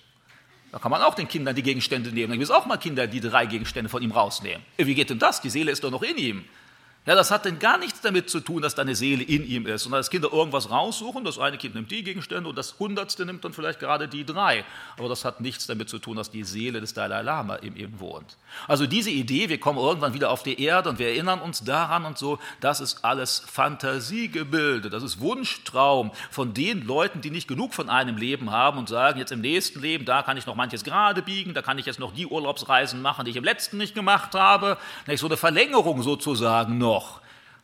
Da 0.72 0.80
kann 0.80 0.92
man 0.92 1.02
auch 1.02 1.16
den 1.16 1.28
Kindern 1.28 1.56
die 1.56 1.64
Gegenstände 1.64 2.12
nehmen. 2.12 2.30
Dann 2.30 2.40
gibt 2.40 2.50
es 2.50 2.56
auch 2.56 2.66
mal 2.66 2.78
Kinder, 2.78 3.08
die 3.08 3.22
drei 3.22 3.46
Gegenstände 3.46 3.90
von 3.90 4.04
ihm 4.04 4.12
rausnehmen. 4.12 4.66
Wie 4.76 4.96
geht 4.96 5.10
denn 5.10 5.20
das? 5.20 5.42
Die 5.42 5.50
Seele 5.50 5.72
ist 5.72 5.84
doch 5.84 5.92
noch 5.92 6.04
in 6.04 6.18
ihm. 6.18 6.46
Ja, 7.08 7.16
das 7.16 7.32
hat 7.32 7.46
denn 7.46 7.58
gar 7.58 7.78
nichts 7.78 8.02
damit 8.02 8.30
zu 8.30 8.42
tun, 8.42 8.62
dass 8.62 8.76
deine 8.76 8.94
Seele 8.94 9.24
in 9.24 9.48
ihm 9.48 9.66
ist 9.66 9.86
und 9.86 9.94
dass 9.94 10.10
Kinder 10.10 10.28
irgendwas 10.34 10.70
raussuchen. 10.70 11.24
Das 11.24 11.40
eine 11.40 11.58
Kind 11.58 11.74
nimmt 11.74 11.90
die 11.90 12.04
Gegenstände 12.04 12.50
und 12.50 12.58
das 12.58 12.80
Hundertste 12.80 13.26
nimmt 13.26 13.46
dann 13.46 13.54
vielleicht 13.54 13.80
gerade 13.80 14.10
die 14.10 14.26
drei. 14.26 14.66
Aber 14.98 15.08
das 15.08 15.24
hat 15.24 15.40
nichts 15.40 15.68
damit 15.68 15.88
zu 15.88 16.00
tun, 16.00 16.18
dass 16.18 16.32
die 16.32 16.44
Seele 16.44 16.82
des 16.82 16.94
Dalai 16.94 17.22
Lama 17.22 17.56
in 17.56 17.78
ihm 17.78 18.02
wohnt. 18.02 18.36
Also 18.68 18.88
diese 18.88 19.10
Idee, 19.10 19.48
wir 19.48 19.58
kommen 19.58 19.80
irgendwann 19.80 20.16
wieder 20.16 20.32
auf 20.32 20.44
die 20.44 20.62
Erde 20.62 20.90
und 20.90 21.00
wir 21.00 21.08
erinnern 21.08 21.40
uns 21.40 21.64
daran 21.64 22.04
und 22.04 22.18
so, 22.18 22.40
das 22.60 22.82
ist 22.82 23.06
alles 23.06 23.40
Fantasiegebilde, 23.40 24.90
das 24.90 25.02
ist 25.02 25.22
Wunschtraum 25.22 26.12
von 26.30 26.54
den 26.54 26.86
Leuten, 26.86 27.22
die 27.22 27.32
nicht 27.32 27.48
genug 27.48 27.74
von 27.74 27.90
einem 27.90 28.18
Leben 28.18 28.52
haben 28.52 28.78
und 28.80 28.90
sagen, 28.90 29.18
jetzt 29.18 29.32
im 29.32 29.40
nächsten 29.40 29.80
Leben, 29.80 30.04
da 30.04 30.24
kann 30.24 30.36
ich 30.36 30.46
noch 30.46 30.56
manches 30.56 30.84
gerade 30.84 31.22
biegen, 31.22 31.54
da 31.54 31.62
kann 31.62 31.80
ich 31.80 31.86
jetzt 31.86 32.02
noch 32.02 32.14
die 32.14 32.28
Urlaubsreisen 32.28 33.02
machen, 33.02 33.24
die 33.24 33.32
ich 33.32 33.38
im 33.38 33.46
letzten 33.46 33.78
nicht 33.78 33.96
gemacht 33.96 34.36
habe. 34.36 34.78
Nicht 35.06 35.22
so 35.22 35.28
eine 35.28 35.38
Verlängerung 35.38 36.04
sozusagen 36.04 36.78
noch 36.78 36.97
noch. 36.98 37.22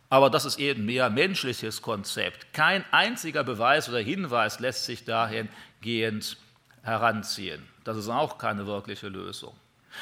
Aber 0.10 0.30
das 0.30 0.46
ist 0.46 0.60
eben 0.60 0.86
mehr 0.86 1.10
menschliches 1.10 1.82
Konzept. 1.82 2.54
Kein 2.54 2.84
einziger 2.92 3.44
Beweis 3.44 3.90
oder 3.90 4.00
Hinweis 4.00 4.60
lässt 4.60 4.86
sich 4.86 5.06
dahingehend 5.06 6.38
heranziehen. 6.84 7.68
Das 7.84 7.98
ist 7.98 8.10
auch 8.10 8.38
keine 8.38 8.68
wirkliche 8.68 9.08
Lösung. 9.08 9.56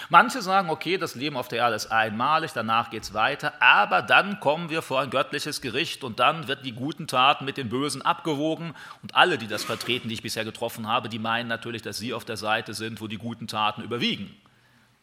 Manche 0.09 0.41
sagen, 0.41 0.69
okay, 0.69 0.97
das 0.97 1.15
Leben 1.15 1.35
auf 1.35 1.49
der 1.49 1.59
Erde 1.59 1.75
ist 1.75 1.91
einmalig, 1.91 2.51
danach 2.53 2.89
geht 2.89 3.03
es 3.03 3.13
weiter, 3.13 3.53
aber 3.61 4.01
dann 4.01 4.39
kommen 4.39 4.69
wir 4.69 4.81
vor 4.81 5.01
ein 5.01 5.09
göttliches 5.09 5.59
Gericht 5.59 6.05
und 6.05 6.19
dann 6.19 6.47
wird 6.47 6.65
die 6.65 6.71
guten 6.71 7.07
Taten 7.07 7.43
mit 7.43 7.57
den 7.57 7.67
Bösen 7.67 8.01
abgewogen 8.01 8.73
und 9.01 9.15
alle, 9.15 9.37
die 9.37 9.47
das 9.47 9.65
vertreten, 9.65 10.07
die 10.07 10.13
ich 10.13 10.21
bisher 10.21 10.45
getroffen 10.45 10.87
habe, 10.87 11.09
die 11.09 11.19
meinen 11.19 11.49
natürlich, 11.49 11.81
dass 11.81 11.97
sie 11.97 12.13
auf 12.13 12.23
der 12.23 12.37
Seite 12.37 12.73
sind, 12.73 13.01
wo 13.01 13.07
die 13.07 13.17
guten 13.17 13.47
Taten 13.47 13.81
überwiegen. 13.81 14.33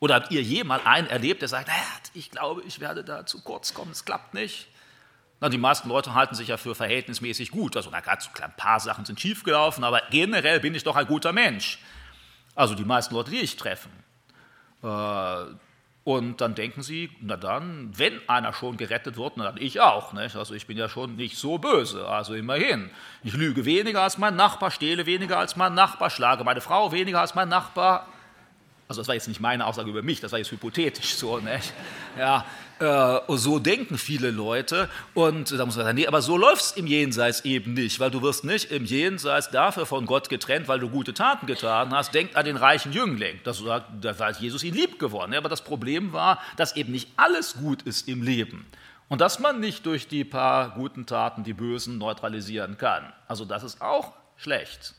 Oder 0.01 0.17
habt 0.17 0.31
ihr 0.31 0.43
jemals 0.43 0.87
einen 0.87 1.09
erlebt, 1.09 1.43
der 1.43 1.49
sagt, 1.49 1.69
ich 2.15 2.31
glaube, 2.31 2.63
ich 2.67 2.81
werde 2.81 3.03
da 3.03 3.27
zu 3.27 3.43
kurz 3.43 3.75
kommen, 3.75 3.91
es 3.91 4.05
klappt 4.05 4.35
nicht? 4.35 4.69
Na, 5.41 5.49
die 5.49 5.59
meisten 5.59 5.89
Leute 5.89 6.15
halten 6.15 6.35
sich 6.35 6.49
ja 6.49 6.57
für 6.57 6.75
verhältnismäßig 6.75 7.51
gut. 7.51 7.77
Also, 7.77 7.91
na, 7.91 8.01
gerade 8.01 8.23
so 8.23 8.31
ein 8.43 8.57
paar 8.57 8.81
Sachen 8.81 9.05
sind 9.05 9.21
schiefgelaufen, 9.21 9.85
aber 9.85 10.03
generell 10.11 10.61
bin 10.61 10.75
ich 10.75 10.83
doch 10.83 10.97
ein 10.97 11.07
guter 11.07 11.33
Mensch. 11.33 11.79
Also 12.55 12.75
die 12.75 12.85
meisten 12.85 13.15
Leute, 13.15 13.31
die 13.31 13.39
ich 13.39 13.57
treffe. 13.57 13.89
Äh, 14.83 15.55
und 16.03 16.41
dann 16.41 16.55
denken 16.55 16.83
sie, 16.83 17.11
na 17.21 17.37
dann, 17.37 17.97
wenn 17.97 18.27
einer 18.29 18.53
schon 18.53 18.77
gerettet 18.77 19.17
wird, 19.17 19.37
na 19.37 19.45
dann 19.45 19.59
ich 19.59 19.81
auch. 19.81 20.13
Nicht? 20.13 20.35
Also 20.35 20.55
ich 20.55 20.67
bin 20.67 20.77
ja 20.77 20.89
schon 20.89 21.15
nicht 21.15 21.37
so 21.37 21.59
böse, 21.59 22.09
also 22.09 22.35
immerhin. 22.35 22.91
Ich 23.23 23.35
lüge 23.35 23.65
weniger 23.65 24.03
als 24.03 24.19
mein 24.19 24.35
Nachbar, 24.35 24.71
stehle 24.71 25.07
weniger 25.07 25.39
als 25.39 25.55
mein 25.55 25.75
Nachbar, 25.75 26.11
schlage 26.11 26.43
meine 26.43 26.61
Frau 26.61 26.91
weniger 26.91 27.21
als 27.21 27.35
mein 27.35 27.49
Nachbar, 27.49 28.09
also 28.89 29.03
das 29.03 29.09
war 29.09 29.15
jetzt 29.15 29.29
nicht 29.29 29.41
meine 29.41 29.67
Aussage 29.67 29.91
über 29.91 30.03
mich, 30.03 30.21
das 30.21 30.33
war 30.33 30.39
jetzt 30.39 30.51
hypothetisch 30.51 31.15
so. 31.15 31.39
Nicht? 31.39 31.73
Ja, 32.19 32.45
äh, 32.81 33.21
so 33.37 33.61
denken 33.61 33.97
viele 33.97 34.31
Leute 34.31 34.89
und 35.15 35.53
da 35.53 35.65
muss 35.67 35.77
man 35.77 35.85
sagen, 35.85 35.97
nee, 35.97 36.07
aber 36.07 36.21
so 36.21 36.37
läuft 36.37 36.63
es 36.63 36.73
im 36.73 36.89
Jenseits 36.89 37.45
eben 37.45 37.75
nicht, 37.75 38.01
weil 38.01 38.11
du 38.11 38.23
wirst 38.23 38.45
nicht 38.45 38.73
im 38.73 38.85
Jenseits 38.85 39.51
dafür 39.51 39.87
von 39.87 40.05
Gott 40.05 40.29
getrennt, 40.29 40.67
weil 40.67 40.81
du 40.81 40.89
gute 40.89 41.15
Taten 41.15 41.47
getan 41.47 41.95
hast. 41.95 42.13
Denkt 42.13 42.35
an 42.35 42.45
den 42.45 42.57
reichen 42.57 42.93
Jüngling, 42.93 43.39
das 43.45 43.59
sagt, 43.59 43.87
da 44.01 44.19
war 44.19 44.33
Jesus 44.33 44.65
ihn 44.65 44.75
lieb 44.75 44.99
geworden. 44.99 45.35
Aber 45.35 45.49
das 45.49 45.63
Problem 45.63 46.13
war, 46.13 46.41
dass 46.57 46.75
eben 46.75 46.91
nicht 46.91 47.11
alles 47.17 47.55
gut 47.55 47.83
ist 47.83 48.09
im 48.09 48.23
Leben 48.23 48.67
und 49.09 49.21
dass 49.21 49.39
man 49.39 49.61
nicht 49.61 49.87
durch 49.87 50.09
die 50.09 50.25
paar 50.25 50.71
guten 50.71 51.07
Taten 51.07 51.45
die 51.45 51.55
Bösen 51.55 51.99
neutralisieren 51.99 52.79
kann. 52.79 53.13
Also 53.27 53.45
das 53.45 53.63
ist 53.63 53.81
auch 53.81 54.13
schlecht. 54.37 54.95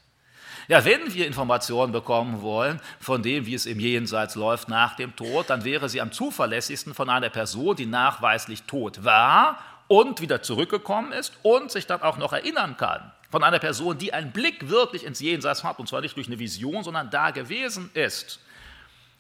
Ja, 0.69 0.86
wenn 0.86 1.12
wir 1.12 1.25
Informationen 1.25 1.91
bekommen 1.91 2.43
wollen 2.43 2.79
von 2.99 3.23
dem, 3.23 3.47
wie 3.47 3.55
es 3.55 3.65
im 3.65 3.79
Jenseits 3.79 4.36
läuft 4.36 4.69
nach 4.69 4.95
dem 4.95 5.15
Tod, 5.15 5.49
dann 5.49 5.63
wäre 5.63 5.89
sie 5.89 5.99
am 5.99 6.12
zuverlässigsten 6.12 6.93
von 6.93 7.10
einer 7.10 7.32
Person, 7.32 7.75
die 7.75 7.88
nachweislich 7.88 8.62
tot 8.63 9.03
war 9.03 9.58
und 9.88 10.21
wieder 10.21 10.43
zurückgekommen 10.43 11.12
ist 11.12 11.34
und 11.41 11.71
sich 11.71 11.88
dann 11.88 12.03
auch 12.03 12.19
noch 12.19 12.34
erinnern 12.34 12.77
kann. 12.77 13.12
Von 13.32 13.43
einer 13.43 13.58
Person, 13.58 13.97
die 13.97 14.13
einen 14.13 14.32
Blick 14.32 14.69
wirklich 14.69 15.05
ins 15.05 15.19
Jenseits 15.19 15.63
hat, 15.63 15.79
und 15.79 15.89
zwar 15.89 16.01
nicht 16.01 16.15
durch 16.15 16.27
eine 16.27 16.38
Vision, 16.38 16.84
sondern 16.84 17.10
da 17.10 17.32
gewesen 17.32 17.89
ist. 17.95 18.39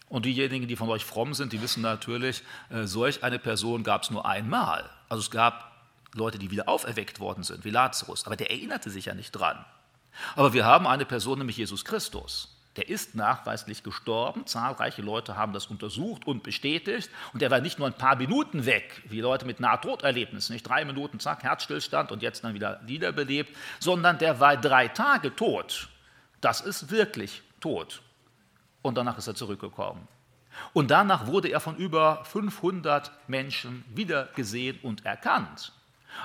Und 0.07 0.25
diejenigen, 0.25 0.67
die 0.67 0.75
von 0.75 0.89
euch 0.89 1.03
fromm 1.03 1.33
sind, 1.33 1.51
die 1.51 1.63
wissen 1.63 1.81
natürlich, 1.81 2.43
äh, 2.69 2.85
solch 2.85 3.23
eine 3.23 3.39
Person 3.39 3.81
gab 3.81 4.03
es 4.03 4.11
nur 4.11 4.23
einmal. 4.23 4.87
Also 5.09 5.21
es 5.21 5.31
gab 5.31 5.71
Leute, 6.13 6.37
die 6.37 6.51
wieder 6.51 6.69
auferweckt 6.69 7.19
worden 7.19 7.43
sind, 7.43 7.65
wie 7.65 7.71
Lazarus, 7.71 8.27
aber 8.27 8.35
der 8.35 8.51
erinnerte 8.51 8.91
sich 8.91 9.05
ja 9.05 9.15
nicht 9.15 9.31
dran. 9.31 9.65
Aber 10.35 10.53
wir 10.53 10.65
haben 10.65 10.87
eine 10.87 11.05
Person, 11.05 11.39
nämlich 11.39 11.57
Jesus 11.57 11.85
Christus. 11.85 12.55
Der 12.75 12.87
ist 12.87 13.15
nachweislich 13.15 13.83
gestorben. 13.83 14.45
Zahlreiche 14.45 15.01
Leute 15.01 15.35
haben 15.35 15.53
das 15.53 15.67
untersucht 15.67 16.25
und 16.27 16.43
bestätigt. 16.43 17.09
Und 17.33 17.41
er 17.41 17.51
war 17.51 17.61
nicht 17.61 17.79
nur 17.79 17.87
ein 17.87 17.93
paar 17.93 18.15
Minuten 18.15 18.65
weg, 18.65 19.01
wie 19.09 19.21
Leute 19.21 19.45
mit 19.45 19.59
Nahtoderlebnissen, 19.59 20.53
nicht 20.53 20.67
drei 20.67 20.85
Minuten, 20.85 21.19
zack, 21.19 21.43
Herzstillstand 21.43 22.11
und 22.11 22.21
jetzt 22.21 22.43
dann 22.43 22.53
wieder 22.53 22.79
wiederbelebt, 22.85 23.55
sondern 23.79 24.17
der 24.17 24.39
war 24.39 24.55
drei 24.55 24.87
Tage 24.87 25.35
tot. 25.35 25.89
Das 26.41 26.61
ist 26.61 26.91
wirklich 26.91 27.41
tot. 27.59 28.01
Und 28.81 28.97
danach 28.97 29.17
ist 29.17 29.27
er 29.27 29.35
zurückgekommen. 29.35 30.07
Und 30.73 30.91
danach 30.91 31.27
wurde 31.27 31.49
er 31.49 31.59
von 31.59 31.75
über 31.75 32.23
500 32.25 33.11
Menschen 33.27 33.83
wiedergesehen 33.93 34.79
und 34.83 35.05
erkannt. 35.05 35.73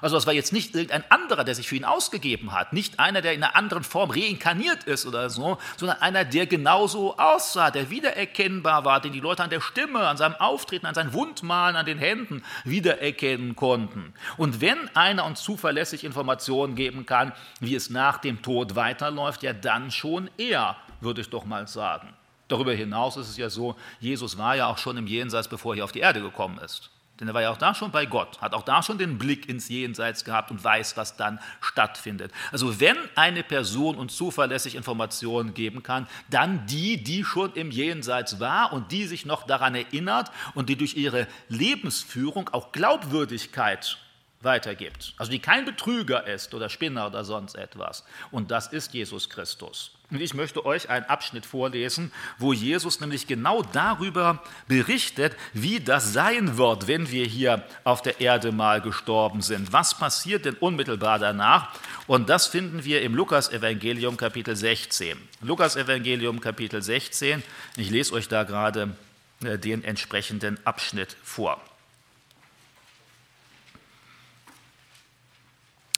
Also 0.01 0.17
das 0.17 0.27
war 0.27 0.35
jetzt 0.35 0.53
nicht 0.53 0.75
irgendein 0.75 1.11
anderer, 1.11 1.45
der 1.45 1.55
sich 1.55 1.69
für 1.69 1.77
ihn 1.77 1.85
ausgegeben 1.85 2.53
hat, 2.53 2.73
nicht 2.73 2.99
einer, 2.99 3.23
der 3.23 3.33
in 3.33 3.43
einer 3.43 3.57
anderen 3.57 3.85
Form 3.85 4.11
reinkarniert 4.11 4.85
ist 4.85 5.07
oder 5.07 5.31
so, 5.31 5.59
sondern 5.77 6.01
einer, 6.03 6.25
der 6.25 6.47
genauso 6.47 7.17
aussah, 7.17 7.71
der 7.71 7.91
wiedererkennbar 7.91 8.85
war, 8.85 9.01
den 9.01 9.13
die 9.13 9.21
Leute 9.21 9.43
an 9.43 9.51
der 9.51 9.61
Stimme, 9.61 10.07
an 10.07 10.17
seinem 10.17 10.35
Auftreten, 10.35 10.87
an 10.87 10.95
seinen 10.95 11.13
Wundmalen, 11.13 11.77
an 11.77 11.87
den 11.87 11.99
Händen 11.99 12.43
wiedererkennen 12.65 13.57
konnten. 13.57 14.15
Und 14.37 14.61
wenn 14.61 14.89
einer 14.97 15.25
uns 15.25 15.43
zuverlässig 15.43 16.05
Informationen 16.05 16.75
geben 16.75 17.07
kann, 17.07 17.33
wie 17.61 17.75
es 17.75 17.91
nach 17.91 18.19
dem 18.19 18.43
Tod 18.43 18.77
weiterläuft, 18.77 19.43
ja 19.43 19.53
dann 19.53 19.91
schon 19.91 20.31
er, 20.39 20.77
würde 21.01 21.21
ich 21.21 21.31
doch 21.31 21.45
mal 21.45 21.67
sagen. 21.69 22.15
Darüber 22.49 22.73
hinaus 22.73 23.17
ist 23.17 23.31
es 23.31 23.37
ja 23.37 23.49
so, 23.49 23.77
Jesus 24.01 24.37
war 24.37 24.55
ja 24.57 24.67
auch 24.67 24.79
schon 24.79 24.97
im 24.97 25.07
Jenseits, 25.07 25.49
bevor 25.49 25.73
er 25.73 25.77
hier 25.77 25.85
auf 25.85 25.93
die 25.93 26.01
Erde 26.01 26.21
gekommen 26.21 26.59
ist. 26.59 26.91
Denn 27.21 27.29
er 27.29 27.35
war 27.35 27.43
ja 27.43 27.51
auch 27.51 27.59
da 27.59 27.75
schon 27.75 27.93
bei 27.93 28.07
Gott, 28.07 28.41
hat 28.41 28.55
auch 28.55 28.63
da 28.63 28.83
schon 28.83 28.99
den 28.99 29.19
Blick 29.19 29.49
ins 29.49 29.69
Jenseits 29.69 30.25
gehabt 30.25 30.51
und 30.51 30.65
weiß, 30.65 30.97
was 30.97 31.17
dann 31.17 31.39
stattfindet. 31.61 32.33
Also 32.51 32.81
wenn 32.81 32.97
eine 33.15 33.45
Person 33.45 33.97
uns 33.97 34.17
zuverlässig 34.17 34.75
Informationen 34.75 35.55
geben 35.55 35.85
kann, 35.85 36.09
dann 36.29 36.67
die, 36.67 37.03
die 37.03 37.23
schon 37.23 37.53
im 37.55 37.71
Jenseits 37.71 38.41
war 38.41 38.73
und 38.73 38.91
die 38.91 39.07
sich 39.07 39.27
noch 39.27 39.45
daran 39.45 39.77
erinnert 39.77 40.33
und 40.55 40.69
die 40.69 40.77
durch 40.77 40.97
ihre 40.97 41.29
Lebensführung 41.49 42.49
auch 42.49 42.73
Glaubwürdigkeit 42.73 43.99
weitergibt. 44.45 45.15
Also 45.17 45.31
die 45.33 45.39
kein 45.39 45.65
Betrüger 45.65 46.27
ist 46.27 46.55
oder 46.55 46.69
Spinner 46.69 47.07
oder 47.07 47.25
sonst 47.25 47.55
etwas. 47.55 48.05
Und 48.31 48.51
das 48.51 48.69
ist 48.69 48.95
Jesus 48.95 49.31
Christus. 49.31 49.93
Und 50.11 50.21
ich 50.21 50.35
möchte 50.35 50.65
euch 50.65 50.91
einen 50.91 51.07
Abschnitt 51.07 51.47
vorlesen, 51.47 52.13
wo 52.39 52.53
Jesus 52.53 53.01
nämlich 53.01 53.27
genau 53.27 53.63
darüber 53.63 54.43
berichtet, 54.69 55.35
wie 55.55 55.81
das 55.81 56.13
sein 56.13 56.59
wird, 56.59 56.87
wenn 56.87 57.11
wir 57.11 57.25
hier 57.25 57.65
auf 57.85 58.03
der 58.03 58.21
Erde 58.21 58.53
mal 58.53 58.81
gestorben 58.81 59.41
sind. 59.41 59.73
Was 59.73 59.99
passiert 59.99 60.45
denn 60.45 60.55
unmittelbar 60.55 61.19
danach? 61.19 61.75
Und 62.07 62.29
das 62.29 62.47
finden 62.47 62.85
wir 62.85 63.03
im 63.03 63.15
Lukas-Evangelium 63.15 64.17
Kapitel 64.17 64.55
16. 64.55 65.17
Lukas-Evangelium 65.41 66.41
Kapitel 66.41 66.83
16. 66.83 67.43
Ich 67.77 67.91
lese 67.91 68.13
euch 68.13 68.29
da 68.29 68.45
gerade 68.45 68.95
äh, 69.43 69.59
den 69.59 69.83
entsprechenden 69.83 70.65
Abschnitt 70.65 71.17
vor. 71.23 71.61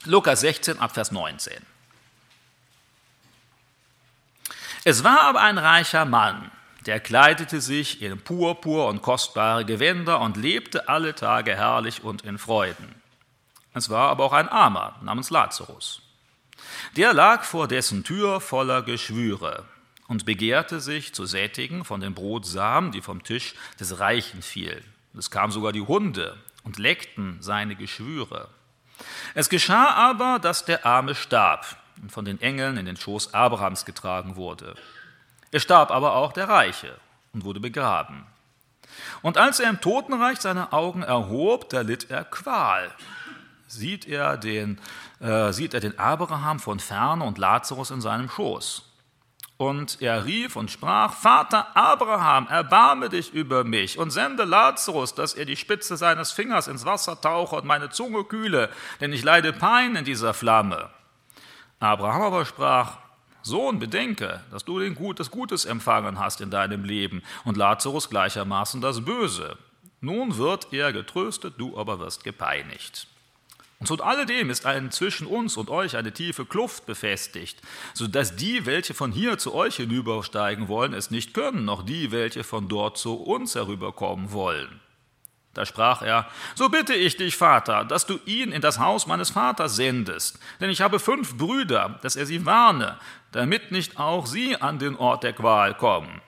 Lukas 0.07 0.41
16 0.41 0.79
Abvers 0.79 1.11
19. 1.11 1.53
Es 4.83 5.03
war 5.03 5.21
aber 5.21 5.41
ein 5.41 5.57
reicher 5.57 6.05
Mann, 6.05 6.49
der 6.85 6.99
kleidete 6.99 7.59
sich 7.59 8.01
in 8.01 8.21
Purpur 8.21 8.87
und 8.87 9.01
kostbare 9.01 9.65
Gewänder 9.65 10.21
und 10.21 10.37
lebte 10.37 10.87
alle 10.87 11.13
Tage 11.13 11.55
herrlich 11.55 12.03
und 12.03 12.21
in 12.23 12.37
Freuden. 12.37 12.95
Es 13.73 13.89
war 13.89 14.09
aber 14.09 14.23
auch 14.23 14.33
ein 14.33 14.47
Armer 14.47 14.95
namens 15.01 15.29
Lazarus. 15.29 16.01
Der 16.95 17.13
lag 17.13 17.43
vor 17.43 17.67
dessen 17.67 18.03
Tür 18.03 18.39
voller 18.39 18.81
Geschwüre 18.81 19.65
und 20.07 20.25
begehrte 20.25 20.79
sich 20.79 21.13
zu 21.13 21.25
sättigen 21.25 21.83
von 21.83 21.99
den 21.99 22.13
Brotsamen, 22.13 22.91
die 22.91 23.01
vom 23.01 23.23
Tisch 23.23 23.55
des 23.79 23.99
Reichen 23.99 24.41
fielen. 24.41 24.83
Es 25.17 25.29
kamen 25.29 25.51
sogar 25.51 25.73
die 25.73 25.81
Hunde 25.81 26.37
und 26.63 26.79
leckten 26.79 27.37
seine 27.41 27.75
Geschwüre. 27.75 28.49
Es 29.33 29.49
geschah 29.49 29.91
aber, 29.93 30.39
dass 30.39 30.65
der 30.65 30.85
Arme 30.85 31.15
starb 31.15 31.65
und 32.01 32.11
von 32.11 32.25
den 32.25 32.41
Engeln 32.41 32.77
in 32.77 32.85
den 32.85 32.97
Schoß 32.97 33.33
Abrahams 33.33 33.85
getragen 33.85 34.35
wurde. 34.35 34.75
Er 35.51 35.59
starb 35.59 35.91
aber 35.91 36.13
auch 36.13 36.33
der 36.33 36.49
Reiche 36.49 36.95
und 37.33 37.45
wurde 37.45 37.59
begraben. 37.59 38.25
Und 39.21 39.37
als 39.37 39.59
er 39.59 39.69
im 39.69 39.81
Totenreich 39.81 40.39
seine 40.39 40.73
Augen 40.73 41.03
erhob, 41.03 41.69
da 41.69 41.81
litt 41.81 42.09
er 42.09 42.23
Qual. 42.23 42.91
Sieht 43.67 44.07
er 44.07 44.37
den, 44.37 44.79
äh, 45.19 45.51
sieht 45.51 45.73
er 45.73 45.79
den 45.79 45.99
Abraham 45.99 46.59
von 46.59 46.79
ferne 46.79 47.23
und 47.23 47.37
Lazarus 47.37 47.91
in 47.91 48.01
seinem 48.01 48.29
Schoß. 48.29 48.86
Und 49.57 50.01
er 50.01 50.25
rief 50.25 50.55
und 50.55 50.69
sprach, 50.69 51.13
Vater 51.13 51.75
Abraham, 51.75 52.47
erbarme 52.47 53.09
dich 53.09 53.33
über 53.33 53.63
mich 53.63 53.97
und 53.97 54.11
sende 54.11 54.43
Lazarus, 54.43 55.15
dass 55.15 55.33
er 55.33 55.45
die 55.45 55.55
Spitze 55.55 55.97
seines 55.97 56.31
Fingers 56.31 56.67
ins 56.67 56.85
Wasser 56.85 57.19
tauche 57.19 57.55
und 57.55 57.65
meine 57.65 57.89
Zunge 57.89 58.23
kühle, 58.23 58.69
denn 59.01 59.11
ich 59.11 59.23
leide 59.23 59.53
Pein 59.53 59.95
in 59.95 60.05
dieser 60.05 60.35
Flamme. 60.35 60.91
Abraham 61.79 62.21
aber 62.21 62.45
sprach, 62.45 62.97
Sohn, 63.41 63.79
bedenke, 63.79 64.41
dass 64.51 64.65
du 64.65 64.77
den 64.77 64.93
Gut, 64.93 65.19
das 65.19 65.31
Gutes 65.31 65.65
empfangen 65.65 66.19
hast 66.19 66.41
in 66.41 66.51
deinem 66.51 66.83
Leben 66.83 67.23
und 67.43 67.57
Lazarus 67.57 68.09
gleichermaßen 68.09 68.81
das 68.81 69.05
Böse. 69.05 69.57
Nun 70.01 70.37
wird 70.37 70.71
er 70.71 70.93
getröstet, 70.93 71.55
du 71.57 71.79
aber 71.79 71.97
wirst 71.99 72.23
gepeinigt. 72.23 73.07
Und 73.79 73.85
zu 73.85 74.03
alledem 74.03 74.49
ist 74.49 74.65
ein 74.65 74.89
zwischen 74.89 75.27
uns 75.27 75.55
und 75.55 75.69
euch 75.69 75.95
eine 75.97 76.11
tiefe 76.11 76.45
Kluft 76.45 76.87
befestigt, 76.87 77.61
so 77.93 78.07
dass 78.07 78.35
die, 78.35 78.65
welche 78.65 78.95
von 78.95 79.11
hier 79.11 79.37
zu 79.37 79.53
euch 79.53 79.75
hinübersteigen 79.75 80.67
wollen, 80.67 80.93
es 80.93 81.11
nicht 81.11 81.33
können, 81.35 81.65
noch 81.65 81.83
die, 81.83 82.11
welche 82.11 82.43
von 82.43 82.67
dort 82.67 82.97
zu 82.97 83.15
uns 83.15 83.53
herüberkommen 83.53 84.31
wollen. 84.31 84.79
Da 85.53 85.65
sprach 85.65 86.01
er, 86.01 86.27
so 86.55 86.69
bitte 86.69 86.93
ich 86.93 87.17
dich, 87.17 87.35
Vater, 87.35 87.85
dass 87.85 88.05
du 88.05 88.19
ihn 88.25 88.51
in 88.51 88.61
das 88.61 88.79
Haus 88.79 89.05
meines 89.05 89.31
Vaters 89.31 89.75
sendest, 89.75 90.39
denn 90.59 90.69
ich 90.69 90.81
habe 90.81 90.99
fünf 90.99 91.37
Brüder, 91.37 91.99
dass 92.01 92.15
er 92.15 92.25
sie 92.25 92.45
warne, 92.45 92.99
damit 93.31 93.71
nicht 93.71 93.99
auch 93.99 94.25
sie 94.25 94.55
an 94.55 94.79
den 94.79 94.95
Ort 94.95 95.23
der 95.23 95.33
Qual 95.33 95.75
kommen. 95.75 96.21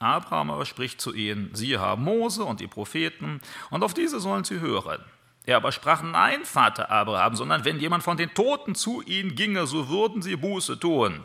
Abraham 0.00 0.50
aber 0.50 0.64
spricht 0.64 1.00
zu 1.00 1.14
ihnen, 1.14 1.50
sie 1.54 1.78
haben 1.78 2.04
Mose 2.04 2.44
und 2.44 2.60
die 2.60 2.68
Propheten, 2.68 3.40
und 3.70 3.82
auf 3.82 3.92
diese 3.92 4.18
sollen 4.18 4.44
sie 4.44 4.60
hören. 4.60 5.02
Er 5.46 5.56
aber 5.56 5.72
sprach, 5.72 6.02
nein, 6.02 6.44
Vater 6.44 6.90
Abraham, 6.90 7.34
sondern 7.34 7.64
wenn 7.64 7.80
jemand 7.80 8.02
von 8.02 8.16
den 8.16 8.32
Toten 8.34 8.74
zu 8.74 9.02
ihnen 9.02 9.34
ginge, 9.34 9.66
so 9.66 9.88
würden 9.88 10.22
sie 10.22 10.36
Buße 10.36 10.78
tun. 10.78 11.24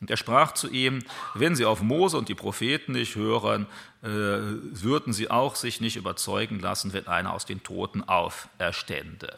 Und 0.00 0.10
er 0.10 0.16
sprach 0.16 0.52
zu 0.52 0.70
ihm, 0.70 1.00
wenn 1.34 1.54
sie 1.54 1.66
auf 1.66 1.82
Mose 1.82 2.16
und 2.16 2.30
die 2.30 2.34
Propheten 2.34 2.92
nicht 2.92 3.16
hören, 3.16 3.66
äh, 4.02 4.06
würden 4.08 5.12
sie 5.12 5.30
auch 5.30 5.56
sich 5.56 5.82
nicht 5.82 5.96
überzeugen 5.96 6.58
lassen, 6.58 6.94
wenn 6.94 7.06
einer 7.06 7.34
aus 7.34 7.44
den 7.44 7.62
Toten 7.62 8.02
auferstände. 8.02 9.36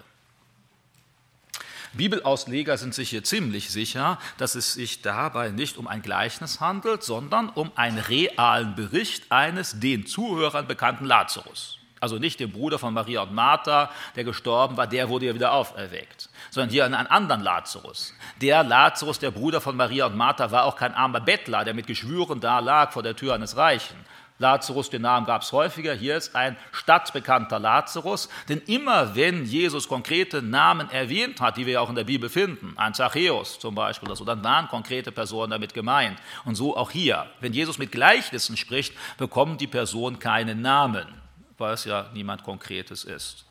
Bibelausleger 1.94 2.78
sind 2.78 2.94
sich 2.94 3.10
hier 3.10 3.24
ziemlich 3.24 3.70
sicher, 3.70 4.18
dass 4.38 4.54
es 4.54 4.72
sich 4.72 5.02
dabei 5.02 5.50
nicht 5.50 5.76
um 5.76 5.88
ein 5.88 6.00
Gleichnis 6.00 6.60
handelt, 6.60 7.02
sondern 7.02 7.50
um 7.50 7.70
einen 7.74 7.98
realen 7.98 8.76
Bericht 8.76 9.30
eines 9.30 9.78
den 9.80 10.06
Zuhörern 10.06 10.68
bekannten 10.68 11.04
Lazarus 11.04 11.81
also 12.02 12.18
nicht 12.18 12.40
dem 12.40 12.50
Bruder 12.50 12.80
von 12.80 12.92
Maria 12.92 13.22
und 13.22 13.32
Martha, 13.32 13.88
der 14.16 14.24
gestorben 14.24 14.76
war, 14.76 14.88
der 14.88 15.08
wurde 15.08 15.26
ja 15.26 15.34
wieder 15.34 15.52
auferweckt, 15.52 16.28
sondern 16.50 16.70
hier 16.70 16.84
einen 16.84 16.94
anderen 16.94 17.42
Lazarus. 17.42 18.12
Der 18.40 18.64
Lazarus, 18.64 19.20
der 19.20 19.30
Bruder 19.30 19.60
von 19.60 19.76
Maria 19.76 20.06
und 20.06 20.16
Martha, 20.16 20.50
war 20.50 20.64
auch 20.64 20.74
kein 20.74 20.94
armer 20.94 21.20
Bettler, 21.20 21.64
der 21.64 21.74
mit 21.74 21.86
Geschwüren 21.86 22.40
da 22.40 22.58
lag 22.58 22.90
vor 22.90 23.04
der 23.04 23.14
Tür 23.14 23.34
eines 23.34 23.56
Reichen. 23.56 23.96
Lazarus, 24.38 24.90
den 24.90 25.02
Namen 25.02 25.26
gab 25.26 25.42
es 25.42 25.52
häufiger. 25.52 25.94
Hier 25.94 26.16
ist 26.16 26.34
ein 26.34 26.56
stadtbekannter 26.72 27.60
Lazarus. 27.60 28.28
Denn 28.48 28.60
immer 28.66 29.14
wenn 29.14 29.44
Jesus 29.44 29.86
konkrete 29.86 30.42
Namen 30.42 30.90
erwähnt 30.90 31.40
hat, 31.40 31.56
die 31.56 31.66
wir 31.66 31.80
auch 31.80 31.88
in 31.88 31.94
der 31.94 32.02
Bibel 32.02 32.28
finden, 32.28 32.74
ein 32.76 32.94
Zachäus 32.94 33.60
zum 33.60 33.76
Beispiel 33.76 34.08
oder 34.08 34.16
so, 34.16 34.24
dann 34.24 34.42
waren 34.42 34.66
konkrete 34.66 35.12
Personen 35.12 35.52
damit 35.52 35.74
gemeint. 35.74 36.18
Und 36.44 36.56
so 36.56 36.76
auch 36.76 36.90
hier. 36.90 37.26
Wenn 37.38 37.52
Jesus 37.52 37.78
mit 37.78 37.92
Gleichnissen 37.92 38.56
spricht, 38.56 38.92
bekommen 39.16 39.58
die 39.58 39.68
Personen 39.68 40.18
keinen 40.18 40.60
Namen 40.60 41.21
weil 41.58 41.74
es 41.74 41.84
ja 41.84 42.10
niemand 42.12 42.44
Konkretes 42.44 43.04
ist. 43.04 43.44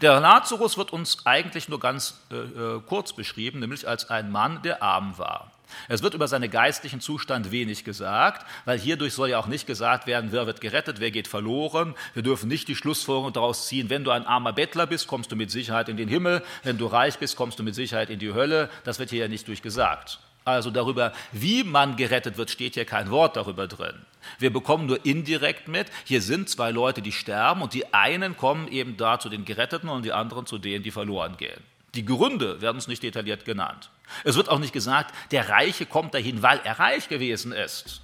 Der 0.00 0.20
Lazarus 0.20 0.78
wird 0.78 0.92
uns 0.92 1.26
eigentlich 1.26 1.68
nur 1.68 1.80
ganz 1.80 2.20
äh, 2.30 2.36
äh, 2.36 2.80
kurz 2.86 3.12
beschrieben, 3.12 3.60
nämlich 3.60 3.86
als 3.86 4.08
ein 4.08 4.30
Mann, 4.30 4.62
der 4.62 4.82
arm 4.82 5.18
war. 5.18 5.52
Es 5.88 6.02
wird 6.02 6.14
über 6.14 6.28
seinen 6.28 6.50
geistlichen 6.50 7.00
Zustand 7.00 7.50
wenig 7.50 7.84
gesagt, 7.84 8.46
weil 8.64 8.78
hierdurch 8.78 9.14
soll 9.14 9.30
ja 9.30 9.38
auch 9.38 9.48
nicht 9.48 9.66
gesagt 9.66 10.06
werden, 10.06 10.30
wer 10.32 10.46
wird 10.46 10.60
gerettet, 10.60 11.00
wer 11.00 11.10
geht 11.10 11.28
verloren. 11.28 11.94
Wir 12.14 12.22
dürfen 12.22 12.48
nicht 12.48 12.68
die 12.68 12.76
Schlussfolgerung 12.76 13.32
daraus 13.32 13.66
ziehen, 13.66 13.90
wenn 13.90 14.04
du 14.04 14.12
ein 14.12 14.26
armer 14.26 14.52
Bettler 14.52 14.86
bist, 14.86 15.08
kommst 15.08 15.32
du 15.32 15.36
mit 15.36 15.50
Sicherheit 15.50 15.88
in 15.88 15.96
den 15.96 16.08
Himmel, 16.08 16.42
wenn 16.62 16.78
du 16.78 16.86
reich 16.86 17.18
bist, 17.18 17.36
kommst 17.36 17.58
du 17.58 17.62
mit 17.62 17.74
Sicherheit 17.74 18.10
in 18.10 18.18
die 18.18 18.32
Hölle. 18.32 18.70
Das 18.84 18.98
wird 18.98 19.10
hier 19.10 19.20
ja 19.20 19.28
nicht 19.28 19.48
durchgesagt. 19.48 20.20
Also 20.46 20.70
darüber, 20.70 21.12
wie 21.32 21.64
man 21.64 21.96
gerettet 21.96 22.38
wird, 22.38 22.50
steht 22.50 22.74
hier 22.74 22.84
kein 22.84 23.10
Wort 23.10 23.34
darüber 23.36 23.66
drin. 23.66 24.06
Wir 24.38 24.52
bekommen 24.52 24.86
nur 24.86 25.04
indirekt 25.04 25.66
mit, 25.66 25.90
hier 26.04 26.22
sind 26.22 26.48
zwei 26.48 26.70
Leute, 26.70 27.02
die 27.02 27.10
sterben 27.10 27.62
und 27.62 27.74
die 27.74 27.92
einen 27.92 28.36
kommen 28.36 28.68
eben 28.68 28.96
da 28.96 29.18
zu 29.18 29.28
den 29.28 29.44
Geretteten 29.44 29.88
und 29.88 30.04
die 30.04 30.12
anderen 30.12 30.46
zu 30.46 30.58
denen, 30.58 30.84
die 30.84 30.92
verloren 30.92 31.36
gehen. 31.36 31.60
Die 31.96 32.04
Gründe 32.04 32.60
werden 32.60 32.76
uns 32.76 32.86
nicht 32.86 33.02
detailliert 33.02 33.44
genannt. 33.44 33.90
Es 34.22 34.36
wird 34.36 34.48
auch 34.48 34.60
nicht 34.60 34.72
gesagt, 34.72 35.12
der 35.32 35.48
Reiche 35.48 35.84
kommt 35.84 36.14
dahin, 36.14 36.42
weil 36.44 36.60
er 36.62 36.78
reich 36.78 37.08
gewesen 37.08 37.50
ist. 37.50 38.02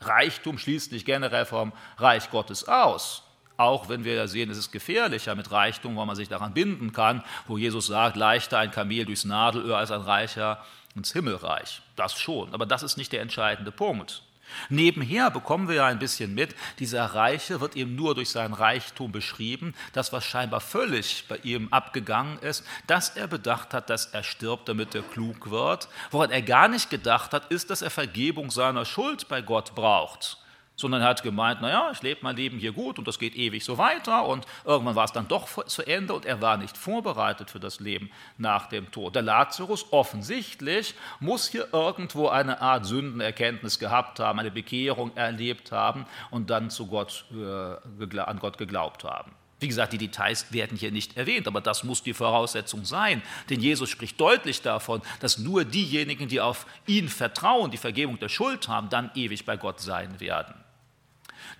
Reichtum 0.00 0.58
schließt 0.58 0.90
nicht 0.90 1.06
generell 1.06 1.44
vom 1.44 1.72
Reich 1.98 2.28
Gottes 2.28 2.66
aus. 2.66 3.22
Auch 3.56 3.88
wenn 3.88 4.02
wir 4.02 4.26
sehen, 4.26 4.50
es 4.50 4.58
ist 4.58 4.72
gefährlicher 4.72 5.36
mit 5.36 5.52
Reichtum, 5.52 5.96
weil 5.96 6.06
man 6.06 6.16
sich 6.16 6.28
daran 6.28 6.54
binden 6.54 6.92
kann, 6.92 7.22
wo 7.46 7.56
Jesus 7.56 7.86
sagt, 7.86 8.16
leichter 8.16 8.58
ein 8.58 8.72
Kamel 8.72 9.04
durchs 9.04 9.24
Nadelöhr 9.24 9.78
als 9.78 9.92
ein 9.92 10.00
Reicher 10.00 10.64
ins 10.94 11.12
Himmelreich. 11.12 11.82
Das 11.96 12.14
schon, 12.14 12.52
aber 12.54 12.66
das 12.66 12.82
ist 12.82 12.96
nicht 12.96 13.12
der 13.12 13.22
entscheidende 13.22 13.72
Punkt. 13.72 14.22
Nebenher 14.68 15.30
bekommen 15.30 15.68
wir 15.68 15.76
ja 15.76 15.86
ein 15.86 15.98
bisschen 15.98 16.34
mit, 16.34 16.54
dieser 16.78 17.04
Reiche 17.06 17.60
wird 17.60 17.76
eben 17.76 17.96
nur 17.96 18.14
durch 18.14 18.30
seinen 18.30 18.54
Reichtum 18.54 19.10
beschrieben, 19.10 19.74
das, 19.92 20.12
was 20.12 20.24
scheinbar 20.24 20.60
völlig 20.60 21.24
bei 21.28 21.38
ihm 21.38 21.68
abgegangen 21.70 22.38
ist, 22.40 22.64
dass 22.86 23.10
er 23.10 23.26
bedacht 23.26 23.74
hat, 23.74 23.90
dass 23.90 24.06
er 24.06 24.22
stirbt, 24.22 24.68
damit 24.68 24.94
er 24.94 25.02
klug 25.02 25.50
wird. 25.50 25.88
Woran 26.10 26.30
er 26.30 26.42
gar 26.42 26.68
nicht 26.68 26.90
gedacht 26.90 27.32
hat, 27.32 27.50
ist, 27.50 27.70
dass 27.70 27.82
er 27.82 27.90
Vergebung 27.90 28.50
seiner 28.50 28.84
Schuld 28.84 29.28
bei 29.28 29.40
Gott 29.40 29.74
braucht 29.74 30.38
sondern 30.76 31.02
er 31.02 31.08
hat 31.08 31.22
gemeint, 31.22 31.60
naja, 31.60 31.90
ich 31.92 32.02
lebe 32.02 32.20
mein 32.22 32.36
Leben 32.36 32.58
hier 32.58 32.72
gut 32.72 32.98
und 32.98 33.06
das 33.06 33.18
geht 33.18 33.36
ewig 33.36 33.64
so 33.64 33.78
weiter 33.78 34.26
und 34.26 34.46
irgendwann 34.64 34.96
war 34.96 35.04
es 35.04 35.12
dann 35.12 35.28
doch 35.28 35.64
zu 35.66 35.82
Ende 35.86 36.14
und 36.14 36.26
er 36.26 36.40
war 36.40 36.56
nicht 36.56 36.76
vorbereitet 36.76 37.50
für 37.50 37.60
das 37.60 37.80
Leben 37.80 38.10
nach 38.38 38.68
dem 38.68 38.90
Tod. 38.90 39.14
Der 39.14 39.22
Lazarus 39.22 39.86
offensichtlich 39.92 40.94
muss 41.20 41.48
hier 41.48 41.68
irgendwo 41.72 42.28
eine 42.28 42.60
Art 42.60 42.86
Sündenerkenntnis 42.86 43.78
gehabt 43.78 44.18
haben, 44.18 44.38
eine 44.38 44.50
Bekehrung 44.50 45.16
erlebt 45.16 45.72
haben 45.72 46.06
und 46.30 46.50
dann 46.50 46.70
zu 46.70 46.86
Gott, 46.86 47.24
äh, 47.32 48.20
an 48.20 48.38
Gott 48.38 48.58
geglaubt 48.58 49.04
haben. 49.04 49.32
Wie 49.60 49.68
gesagt, 49.68 49.92
die 49.92 49.98
Details 49.98 50.52
werden 50.52 50.76
hier 50.76 50.90
nicht 50.90 51.16
erwähnt, 51.16 51.46
aber 51.46 51.60
das 51.60 51.84
muss 51.84 52.02
die 52.02 52.12
Voraussetzung 52.12 52.84
sein. 52.84 53.22
Denn 53.48 53.60
Jesus 53.60 53.88
spricht 53.88 54.20
deutlich 54.20 54.60
davon, 54.62 55.00
dass 55.20 55.38
nur 55.38 55.64
diejenigen, 55.64 56.28
die 56.28 56.40
auf 56.40 56.66
ihn 56.86 57.08
vertrauen, 57.08 57.70
die 57.70 57.78
Vergebung 57.78 58.18
der 58.18 58.28
Schuld 58.28 58.68
haben, 58.68 58.88
dann 58.88 59.10
ewig 59.14 59.46
bei 59.46 59.56
Gott 59.56 59.80
sein 59.80 60.20
werden. 60.20 60.63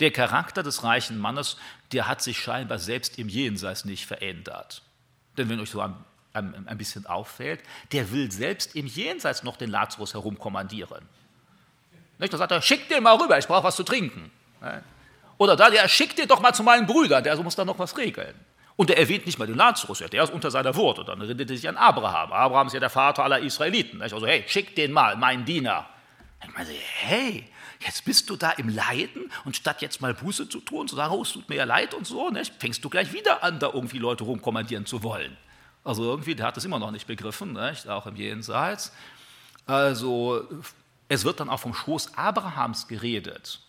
Der 0.00 0.10
Charakter 0.10 0.62
des 0.62 0.82
reichen 0.84 1.18
Mannes, 1.18 1.56
der 1.92 2.08
hat 2.08 2.22
sich 2.22 2.38
scheinbar 2.38 2.78
selbst 2.78 3.18
im 3.18 3.28
Jenseits 3.28 3.84
nicht 3.84 4.06
verändert. 4.06 4.82
Denn 5.36 5.48
wenn 5.48 5.60
euch 5.60 5.70
so 5.70 5.80
ein, 5.80 5.94
ein, 6.32 6.66
ein 6.66 6.78
bisschen 6.78 7.06
auffällt, 7.06 7.60
der 7.92 8.10
will 8.12 8.30
selbst 8.30 8.74
im 8.74 8.86
Jenseits 8.86 9.42
noch 9.42 9.56
den 9.56 9.70
Lazarus 9.70 10.14
herumkommandieren. 10.14 11.08
Nicht? 12.18 12.32
Da 12.32 12.38
sagt 12.38 12.52
er, 12.52 12.62
schick 12.62 12.88
den 12.88 13.02
mal 13.02 13.16
rüber, 13.16 13.38
ich 13.38 13.46
brauche 13.46 13.64
was 13.64 13.76
zu 13.76 13.82
trinken. 13.82 14.30
Oder 15.38 15.56
da, 15.56 15.70
der 15.70 15.88
schickt 15.88 16.18
dir 16.18 16.26
doch 16.26 16.40
mal 16.40 16.52
zu 16.52 16.62
meinen 16.62 16.86
Brüdern, 16.86 17.24
der 17.24 17.36
muss 17.42 17.56
da 17.56 17.64
noch 17.64 17.78
was 17.78 17.96
regeln. 17.96 18.34
Und 18.76 18.90
er 18.90 18.98
erwähnt 18.98 19.26
nicht 19.26 19.38
mal 19.38 19.46
den 19.46 19.56
Lazarus, 19.56 19.98
der 19.98 20.24
ist 20.24 20.32
unter 20.32 20.50
seiner. 20.50 20.76
Und 20.76 21.08
dann 21.08 21.20
redet 21.20 21.50
er 21.50 21.56
sich 21.56 21.68
an 21.68 21.76
Abraham. 21.76 22.32
Abraham 22.32 22.66
ist 22.66 22.72
ja 22.72 22.80
der 22.80 22.90
Vater 22.90 23.22
aller 23.22 23.38
Israeliten. 23.38 24.02
Also, 24.02 24.26
hey, 24.26 24.44
schick 24.48 24.74
den 24.74 24.90
mal, 24.90 25.16
meinen 25.16 25.44
Diener. 25.44 25.86
Ich 26.46 26.54
meine, 26.54 26.70
hey, 26.70 27.48
jetzt 27.80 28.04
bist 28.04 28.30
du 28.30 28.36
da 28.36 28.50
im 28.50 28.68
Leiden 28.68 29.30
und 29.44 29.56
statt 29.56 29.82
jetzt 29.82 30.00
mal 30.00 30.14
Buße 30.14 30.48
zu 30.48 30.60
tun, 30.60 30.88
zu 30.88 30.96
sagen, 30.96 31.14
oh, 31.14 31.22
es 31.22 31.32
tut 31.32 31.48
mir 31.48 31.56
ja 31.56 31.64
leid 31.64 31.94
und 31.94 32.06
so, 32.06 32.30
nicht, 32.30 32.52
fängst 32.58 32.84
du 32.84 32.90
gleich 32.90 33.12
wieder 33.12 33.42
an, 33.42 33.58
da 33.58 33.70
irgendwie 33.72 33.98
Leute 33.98 34.24
rumkommandieren 34.24 34.86
zu 34.86 35.02
wollen. 35.02 35.36
Also 35.84 36.04
irgendwie, 36.04 36.34
der 36.34 36.46
hat 36.46 36.56
es 36.56 36.64
immer 36.64 36.78
noch 36.78 36.90
nicht 36.90 37.06
begriffen, 37.06 37.52
nicht, 37.52 37.88
auch 37.88 38.06
im 38.06 38.16
Jenseits. 38.16 38.92
Also 39.66 40.48
es 41.08 41.24
wird 41.24 41.40
dann 41.40 41.50
auch 41.50 41.60
vom 41.60 41.74
Schoß 41.74 42.16
Abrahams 42.16 42.88
geredet. 42.88 43.60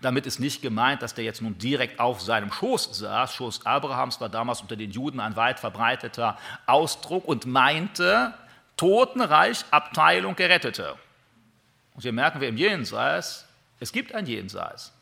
Damit 0.00 0.26
ist 0.26 0.40
nicht 0.40 0.62
gemeint, 0.62 1.02
dass 1.02 1.14
der 1.14 1.24
jetzt 1.24 1.42
nun 1.42 1.58
direkt 1.58 2.00
auf 2.00 2.20
seinem 2.20 2.52
Schoß 2.52 2.96
saß. 2.98 3.34
Schoß 3.34 3.66
Abrahams 3.66 4.20
war 4.20 4.28
damals 4.28 4.62
unter 4.62 4.76
den 4.76 4.90
Juden 4.90 5.20
ein 5.20 5.36
weit 5.36 5.60
verbreiteter 5.60 6.38
Ausdruck 6.66 7.26
und 7.26 7.46
meinte 7.46 8.34
Totenreich, 8.76 9.64
Abteilung 9.70 10.36
Gerettete. 10.36 10.96
Und 11.94 12.02
hier 12.02 12.12
merken 12.12 12.40
wir 12.40 12.48
im 12.48 12.56
Jenseits, 12.56 13.46
es 13.80 13.92
gibt 13.92 14.14
ein 14.14 14.26
Jenseits. 14.26 14.92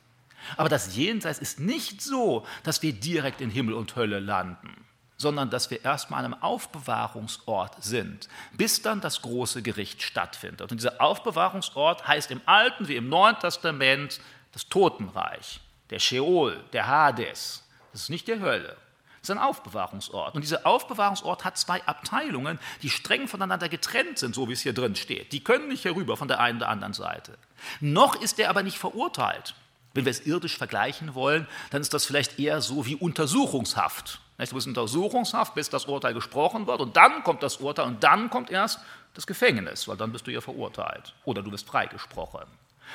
Aber 0.56 0.68
das 0.68 0.94
Jenseits 0.96 1.38
ist 1.38 1.60
nicht 1.60 2.02
so, 2.02 2.46
dass 2.62 2.82
wir 2.82 2.92
direkt 2.92 3.40
in 3.40 3.50
Himmel 3.50 3.74
und 3.74 3.96
Hölle 3.96 4.20
landen, 4.20 4.84
sondern 5.16 5.50
dass 5.50 5.70
wir 5.70 5.84
erstmal 5.84 6.24
an 6.24 6.32
einem 6.32 6.42
Aufbewahrungsort 6.42 7.82
sind, 7.82 8.28
bis 8.52 8.82
dann 8.82 9.00
das 9.00 9.22
große 9.22 9.62
Gericht 9.62 10.02
stattfindet. 10.02 10.70
Und 10.70 10.78
dieser 10.78 11.00
Aufbewahrungsort 11.00 12.06
heißt 12.06 12.30
im 12.30 12.40
Alten 12.44 12.88
wie 12.88 12.96
im 12.96 13.08
Neuen 13.08 13.38
Testament 13.38 14.20
das 14.52 14.68
Totenreich, 14.68 15.60
der 15.90 15.98
Sheol, 15.98 16.62
der 16.72 16.88
Hades. 16.88 17.66
Das 17.92 18.02
ist 18.02 18.10
nicht 18.10 18.26
die 18.26 18.40
Hölle. 18.40 18.76
Ist 19.22 19.30
ein 19.30 19.38
Aufbewahrungsort. 19.38 20.34
Und 20.34 20.42
dieser 20.42 20.66
Aufbewahrungsort 20.66 21.44
hat 21.44 21.56
zwei 21.56 21.80
Abteilungen, 21.86 22.58
die 22.82 22.90
streng 22.90 23.28
voneinander 23.28 23.68
getrennt 23.68 24.18
sind, 24.18 24.34
so 24.34 24.48
wie 24.48 24.52
es 24.52 24.62
hier 24.62 24.72
drin 24.72 24.96
steht. 24.96 25.32
Die 25.32 25.44
können 25.44 25.68
nicht 25.68 25.84
herüber 25.84 26.16
von 26.16 26.26
der 26.26 26.40
einen 26.40 26.58
oder 26.58 26.68
anderen 26.68 26.92
Seite. 26.92 27.38
Noch 27.80 28.20
ist 28.20 28.40
er 28.40 28.50
aber 28.50 28.64
nicht 28.64 28.78
verurteilt. 28.78 29.54
Wenn 29.94 30.06
wir 30.06 30.10
es 30.10 30.26
irdisch 30.26 30.56
vergleichen 30.56 31.14
wollen, 31.14 31.46
dann 31.70 31.82
ist 31.82 31.94
das 31.94 32.04
vielleicht 32.04 32.40
eher 32.40 32.60
so 32.60 32.84
wie 32.84 32.96
Untersuchungshaft. 32.96 34.20
Du 34.38 34.54
bist 34.54 34.66
Untersuchungshaft, 34.66 35.54
bis 35.54 35.70
das 35.70 35.84
Urteil 35.84 36.14
gesprochen 36.14 36.66
wird 36.66 36.80
und 36.80 36.96
dann 36.96 37.22
kommt 37.22 37.44
das 37.44 37.58
Urteil 37.58 37.86
und 37.86 38.02
dann 38.02 38.28
kommt 38.28 38.50
erst 38.50 38.80
das 39.14 39.26
Gefängnis, 39.26 39.86
weil 39.86 39.96
dann 39.96 40.10
bist 40.10 40.26
du 40.26 40.32
ja 40.32 40.40
verurteilt 40.40 41.14
oder 41.24 41.42
du 41.42 41.52
wirst 41.52 41.68
freigesprochen. 41.68 42.42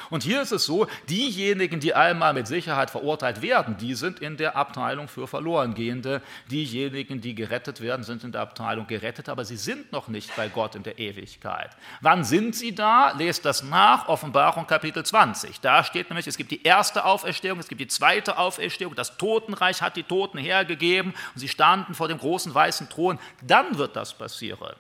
Und 0.10 0.24
hier 0.24 0.42
ist 0.42 0.52
es 0.52 0.66
so, 0.66 0.88
diejenigen, 1.10 1.80
die 1.80 1.94
einmal 1.94 2.34
mit 2.34 2.48
Sicherheit 2.48 2.90
verurteilt 2.90 3.42
werden, 3.42 3.78
die 3.78 3.94
sind 3.94 4.20
in 4.20 4.38
der 4.38 4.56
Abteilung 4.56 5.08
für 5.08 5.28
Verlorengehende. 5.28 6.22
Diejenigen, 6.50 7.22
die 7.22 7.36
gerettet 7.36 7.82
werden, 7.82 8.04
sind 8.04 8.24
in 8.24 8.32
der 8.32 8.42
Abteilung 8.42 8.88
gerettet, 8.88 9.30
aber 9.30 9.46
sie 9.46 9.58
sind 9.58 9.92
noch 9.92 10.08
nicht 10.08 10.36
bei 10.36 10.48
Gott 10.50 10.76
in 10.76 10.84
der 10.84 11.00
Ewigkeit. 11.00 11.72
Wann 12.02 12.24
sind 12.24 12.56
sie 12.56 12.74
da? 12.74 13.12
Lest 13.18 13.46
das 13.46 13.64
nach, 13.64 14.08
Offenbarung 14.08 14.68
Kapitel 14.68 15.06
20. 15.06 15.60
Da 15.62 15.84
steht 15.84 16.10
nämlich, 16.10 16.28
es 16.28 16.38
gibt 16.38 16.52
die 16.52 16.64
erste 16.64 17.06
Auferstehung, 17.06 17.60
es 17.60 17.68
gibt 17.68 17.82
die 17.82 17.88
zweite 17.88 18.38
Auferstehung, 18.38 18.96
das 18.96 19.18
Totenreich 19.18 19.82
hat 19.82 19.96
die 19.96 20.04
Toten 20.04 20.38
hergegeben 20.38 21.14
und 21.34 21.40
sie 21.40 21.48
standen 21.48 21.94
vor 21.94 22.08
dem 22.08 22.18
großen 22.18 22.54
weißen 22.54 22.90
Thron. 22.90 23.20
Dann 23.42 23.78
wird 23.78 23.96
das 23.96 24.14
passieren. 24.14 24.76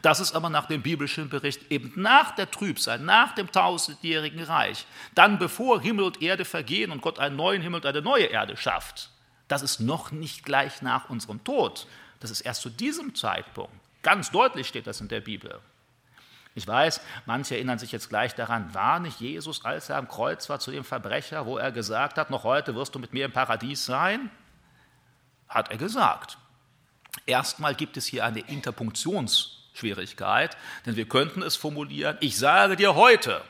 Das 0.00 0.20
ist 0.20 0.34
aber 0.34 0.50
nach 0.50 0.66
dem 0.66 0.82
biblischen 0.82 1.28
Bericht 1.28 1.70
eben 1.70 1.92
nach 1.96 2.34
der 2.34 2.50
Trübsal, 2.50 2.98
nach 2.98 3.34
dem 3.34 3.50
tausendjährigen 3.50 4.42
Reich, 4.42 4.86
dann 5.14 5.38
bevor 5.38 5.80
Himmel 5.80 6.04
und 6.04 6.22
Erde 6.22 6.44
vergehen 6.44 6.90
und 6.90 7.02
Gott 7.02 7.18
einen 7.18 7.36
neuen 7.36 7.62
Himmel 7.62 7.80
und 7.80 7.86
eine 7.86 8.02
neue 8.02 8.26
Erde 8.26 8.56
schafft. 8.56 9.10
Das 9.48 9.62
ist 9.62 9.80
noch 9.80 10.10
nicht 10.10 10.44
gleich 10.44 10.82
nach 10.82 11.10
unserem 11.10 11.44
Tod. 11.44 11.86
Das 12.20 12.30
ist 12.30 12.40
erst 12.40 12.62
zu 12.62 12.70
diesem 12.70 13.14
Zeitpunkt. 13.14 13.74
Ganz 14.02 14.30
deutlich 14.30 14.66
steht 14.66 14.86
das 14.86 15.00
in 15.00 15.08
der 15.08 15.20
Bibel. 15.20 15.60
Ich 16.54 16.66
weiß, 16.66 17.00
manche 17.24 17.54
erinnern 17.54 17.78
sich 17.78 17.92
jetzt 17.92 18.08
gleich 18.08 18.34
daran, 18.34 18.74
war 18.74 19.00
nicht 19.00 19.20
Jesus, 19.20 19.64
als 19.64 19.88
er 19.88 19.96
am 19.96 20.08
Kreuz 20.08 20.48
war, 20.48 20.60
zu 20.60 20.70
dem 20.70 20.84
Verbrecher, 20.84 21.46
wo 21.46 21.56
er 21.56 21.72
gesagt 21.72 22.18
hat, 22.18 22.30
noch 22.30 22.44
heute 22.44 22.74
wirst 22.74 22.94
du 22.94 22.98
mit 22.98 23.12
mir 23.12 23.24
im 23.24 23.32
Paradies 23.32 23.86
sein? 23.86 24.30
Hat 25.48 25.70
er 25.70 25.78
gesagt. 25.78 26.36
Erstmal 27.26 27.74
gibt 27.74 27.96
es 27.96 28.06
hier 28.06 28.24
eine 28.24 28.40
Interpunktions- 28.40 29.61
Schwierigkeit, 29.74 30.56
denn 30.86 30.96
wir 30.96 31.08
könnten 31.08 31.42
es 31.42 31.56
formulieren, 31.56 32.16
ich 32.20 32.38
sage 32.38 32.76
dir 32.76 32.94
heute, 32.94 33.42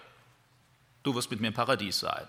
du 1.02 1.14
wirst 1.14 1.30
mit 1.30 1.40
mir 1.40 1.48
im 1.48 1.54
Paradies 1.54 1.98
sein. 1.98 2.28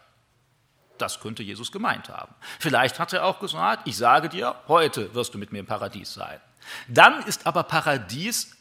Das 0.98 1.20
könnte 1.20 1.44
Jesus 1.44 1.72
gemeint 1.72 2.10
haben. 2.10 2.34
Vielleicht 2.60 3.00
hat 3.00 3.14
er 3.14 3.26
auch 3.26 3.40
gesagt, 3.40 3.88
ich 3.88 3.98
sage 3.98 4.30
dir, 4.30 4.56
heute 4.68 5.14
wirst 5.14 5.34
du 5.34 5.38
mit 5.38 5.52
mir 5.52 5.60
im 5.60 5.66
Paradies 5.66 6.14
sein. 6.14 6.40
Dann 6.88 7.24
ist 7.24 7.46
aber 7.46 7.64
Paradies 7.64 8.56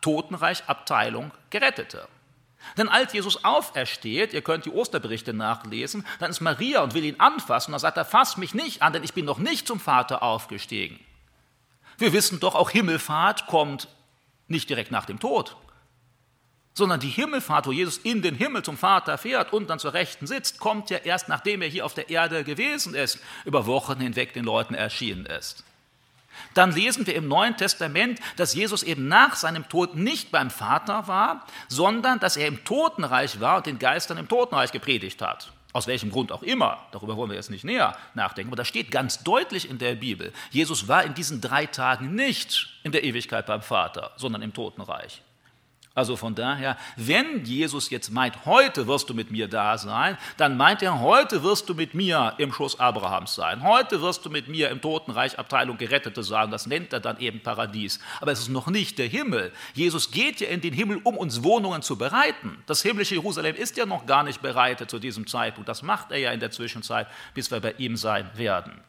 Totenreich 0.00 0.64
Abteilung 0.66 1.30
Gerettete. 1.48 2.08
Denn 2.76 2.88
als 2.88 3.12
Jesus 3.12 3.44
aufersteht, 3.44 4.32
ihr 4.32 4.42
könnt 4.42 4.64
die 4.64 4.70
Osterberichte 4.70 5.32
nachlesen, 5.32 6.06
dann 6.18 6.30
ist 6.30 6.40
Maria 6.40 6.82
und 6.82 6.94
will 6.94 7.04
ihn 7.04 7.20
anfassen. 7.20 7.72
Dann 7.72 7.80
sagt 7.80 7.96
er, 7.96 8.04
fass 8.04 8.36
mich 8.36 8.54
nicht 8.54 8.82
an, 8.82 8.92
denn 8.92 9.04
ich 9.04 9.14
bin 9.14 9.24
noch 9.24 9.38
nicht 9.38 9.66
zum 9.66 9.80
Vater 9.80 10.22
aufgestiegen. 10.22 10.98
Wir 11.98 12.12
wissen 12.12 12.40
doch, 12.40 12.54
auch 12.54 12.70
Himmelfahrt 12.70 13.46
kommt 13.46 13.88
nicht 14.48 14.68
direkt 14.68 14.90
nach 14.90 15.06
dem 15.06 15.20
Tod, 15.20 15.56
sondern 16.74 17.00
die 17.00 17.08
Himmelfahrt, 17.08 17.66
wo 17.66 17.72
Jesus 17.72 17.98
in 17.98 18.20
den 18.20 18.34
Himmel 18.34 18.62
zum 18.62 18.76
Vater 18.76 19.16
fährt 19.16 19.52
und 19.52 19.70
dann 19.70 19.78
zur 19.78 19.94
Rechten 19.94 20.26
sitzt, 20.26 20.58
kommt 20.58 20.90
ja 20.90 20.98
erst 20.98 21.28
nachdem 21.28 21.62
er 21.62 21.68
hier 21.68 21.86
auf 21.86 21.94
der 21.94 22.10
Erde 22.10 22.42
gewesen 22.42 22.94
ist, 22.94 23.20
über 23.44 23.66
Wochen 23.66 24.00
hinweg 24.00 24.32
den 24.32 24.44
Leuten 24.44 24.74
erschienen 24.74 25.24
ist. 25.26 25.64
Dann 26.52 26.72
lesen 26.72 27.06
wir 27.06 27.14
im 27.14 27.28
Neuen 27.28 27.56
Testament, 27.56 28.20
dass 28.36 28.54
Jesus 28.54 28.82
eben 28.82 29.06
nach 29.06 29.36
seinem 29.36 29.68
Tod 29.68 29.94
nicht 29.94 30.32
beim 30.32 30.50
Vater 30.50 31.06
war, 31.06 31.46
sondern 31.68 32.18
dass 32.18 32.36
er 32.36 32.48
im 32.48 32.64
Totenreich 32.64 33.40
war 33.40 33.58
und 33.58 33.66
den 33.66 33.78
Geistern 33.78 34.18
im 34.18 34.28
Totenreich 34.28 34.72
gepredigt 34.72 35.22
hat. 35.22 35.52
Aus 35.74 35.88
welchem 35.88 36.12
Grund 36.12 36.30
auch 36.30 36.44
immer, 36.44 36.86
darüber 36.92 37.16
wollen 37.16 37.30
wir 37.30 37.36
jetzt 37.36 37.50
nicht 37.50 37.64
näher 37.64 37.96
nachdenken, 38.14 38.50
aber 38.50 38.56
da 38.56 38.64
steht 38.64 38.92
ganz 38.92 39.24
deutlich 39.24 39.68
in 39.68 39.78
der 39.78 39.96
Bibel, 39.96 40.32
Jesus 40.52 40.86
war 40.86 41.02
in 41.02 41.14
diesen 41.14 41.40
drei 41.40 41.66
Tagen 41.66 42.14
nicht 42.14 42.68
in 42.84 42.92
der 42.92 43.02
Ewigkeit 43.02 43.46
beim 43.46 43.60
Vater, 43.60 44.12
sondern 44.16 44.42
im 44.42 44.54
Totenreich. 44.54 45.23
Also 45.96 46.16
von 46.16 46.34
daher, 46.34 46.76
wenn 46.96 47.44
Jesus 47.44 47.88
jetzt 47.88 48.10
meint, 48.10 48.46
heute 48.46 48.88
wirst 48.88 49.08
du 49.08 49.14
mit 49.14 49.30
mir 49.30 49.46
da 49.46 49.78
sein, 49.78 50.18
dann 50.36 50.56
meint 50.56 50.82
er, 50.82 50.98
heute 50.98 51.44
wirst 51.44 51.68
du 51.68 51.74
mit 51.74 51.94
mir 51.94 52.34
im 52.38 52.52
Schoß 52.52 52.80
Abrahams 52.80 53.36
sein. 53.36 53.62
Heute 53.62 54.02
wirst 54.02 54.26
du 54.26 54.30
mit 54.30 54.48
mir 54.48 54.70
im 54.70 54.80
Totenreich 54.80 55.38
Abteilung 55.38 55.78
Gerettete 55.78 56.24
sein. 56.24 56.50
Das 56.50 56.66
nennt 56.66 56.92
er 56.92 56.98
dann 56.98 57.20
eben 57.20 57.40
Paradies. 57.40 58.00
Aber 58.20 58.32
es 58.32 58.40
ist 58.40 58.48
noch 58.48 58.66
nicht 58.66 58.98
der 58.98 59.06
Himmel. 59.06 59.52
Jesus 59.74 60.10
geht 60.10 60.40
ja 60.40 60.48
in 60.48 60.60
den 60.60 60.74
Himmel, 60.74 61.00
um 61.04 61.16
uns 61.16 61.44
Wohnungen 61.44 61.82
zu 61.82 61.96
bereiten. 61.96 62.60
Das 62.66 62.82
himmlische 62.82 63.14
Jerusalem 63.14 63.54
ist 63.54 63.76
ja 63.76 63.86
noch 63.86 64.04
gar 64.04 64.24
nicht 64.24 64.42
bereitet 64.42 64.90
zu 64.90 64.98
diesem 64.98 65.28
Zeitpunkt. 65.28 65.68
Das 65.68 65.82
macht 65.82 66.10
er 66.10 66.18
ja 66.18 66.32
in 66.32 66.40
der 66.40 66.50
Zwischenzeit, 66.50 67.06
bis 67.34 67.52
wir 67.52 67.60
bei 67.60 67.72
ihm 67.78 67.96
sein 67.96 68.28
werden. 68.34 68.80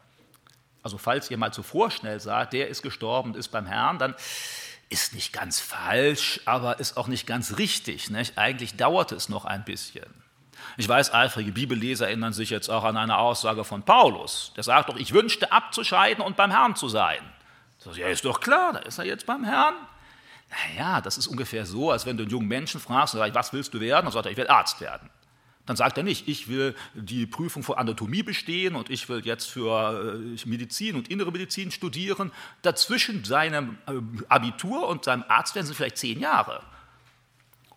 Also 0.82 0.97
falls 0.97 1.30
ihr 1.30 1.38
mal 1.38 1.53
zu 1.53 1.62
vorschnell 1.62 2.20
sagt, 2.20 2.53
der 2.53 2.68
ist 2.68 2.82
gestorben, 2.82 3.36
ist 3.36 3.49
beim 3.49 3.68
Herrn, 3.68 3.99
dann 3.99 4.16
ist 4.89 5.13
nicht 5.13 5.33
ganz 5.33 5.59
falsch, 5.59 6.41
aber 6.45 6.79
ist 6.79 6.97
auch 6.97 7.07
nicht 7.07 7.27
ganz 7.27 7.57
richtig. 7.57 8.09
Nicht? 8.09 8.38
Eigentlich 8.38 8.75
dauerte 8.77 9.15
es 9.15 9.29
noch 9.29 9.45
ein 9.45 9.63
bisschen. 9.65 10.05
Ich 10.77 10.88
weiß, 10.88 11.13
eifrige 11.13 11.51
Bibelleser 11.51 12.07
erinnern 12.07 12.33
sich 12.33 12.49
jetzt 12.49 12.69
auch 12.69 12.83
an 12.83 12.97
eine 12.97 13.17
Aussage 13.17 13.63
von 13.63 13.83
Paulus. 13.83 14.51
Der 14.55 14.63
sagt 14.63 14.89
doch, 14.89 14.97
ich 14.97 15.13
wünschte 15.13 15.51
abzuscheiden 15.51 16.23
und 16.23 16.36
beim 16.36 16.51
Herrn 16.51 16.75
zu 16.75 16.89
sein. 16.89 17.19
Das, 17.83 17.97
ja, 17.97 18.07
ist 18.07 18.25
doch 18.25 18.39
klar, 18.39 18.73
da 18.73 18.79
ist 18.79 18.97
er 18.97 19.05
jetzt 19.05 19.25
beim 19.25 19.43
Herrn. 19.43 19.75
Naja, 20.49 21.01
das 21.01 21.17
ist 21.17 21.27
ungefähr 21.27 21.65
so, 21.65 21.91
als 21.91 22.05
wenn 22.05 22.17
du 22.17 22.23
einen 22.23 22.31
jungen 22.31 22.47
Menschen 22.47 22.79
fragst, 22.79 23.15
was 23.15 23.53
willst 23.53 23.73
du 23.73 23.79
werden? 23.79 24.05
Dann 24.05 24.13
sagt 24.13 24.25
er, 24.25 24.31
ich 24.31 24.38
will 24.38 24.47
Arzt 24.47 24.81
werden. 24.81 25.09
Dann 25.66 25.76
sagt 25.76 25.97
er 25.97 26.03
nicht, 26.03 26.28
ich 26.28 26.47
will 26.47 26.76
die 26.93 27.26
Prüfung 27.26 27.63
für 27.63 27.78
Anatomie 27.78 28.22
bestehen 28.22 28.76
und 28.76 28.89
ich 28.89 29.09
will 29.09 29.26
jetzt 29.26 29.49
für 29.49 30.16
äh, 30.16 30.47
Medizin 30.47 30.95
und 30.95 31.09
innere 31.09 31.32
Medizin 31.32 31.72
studieren. 31.72 32.32
Dazwischen 32.61 33.24
seinem 33.24 33.78
äh, 33.88 33.93
Abitur 34.30 34.88
und 34.88 35.05
seinem 35.05 35.24
Arztwerden 35.28 35.68
sind 35.68 35.76
vielleicht 35.76 35.97
zehn 35.97 36.20
Jahre. 36.20 36.61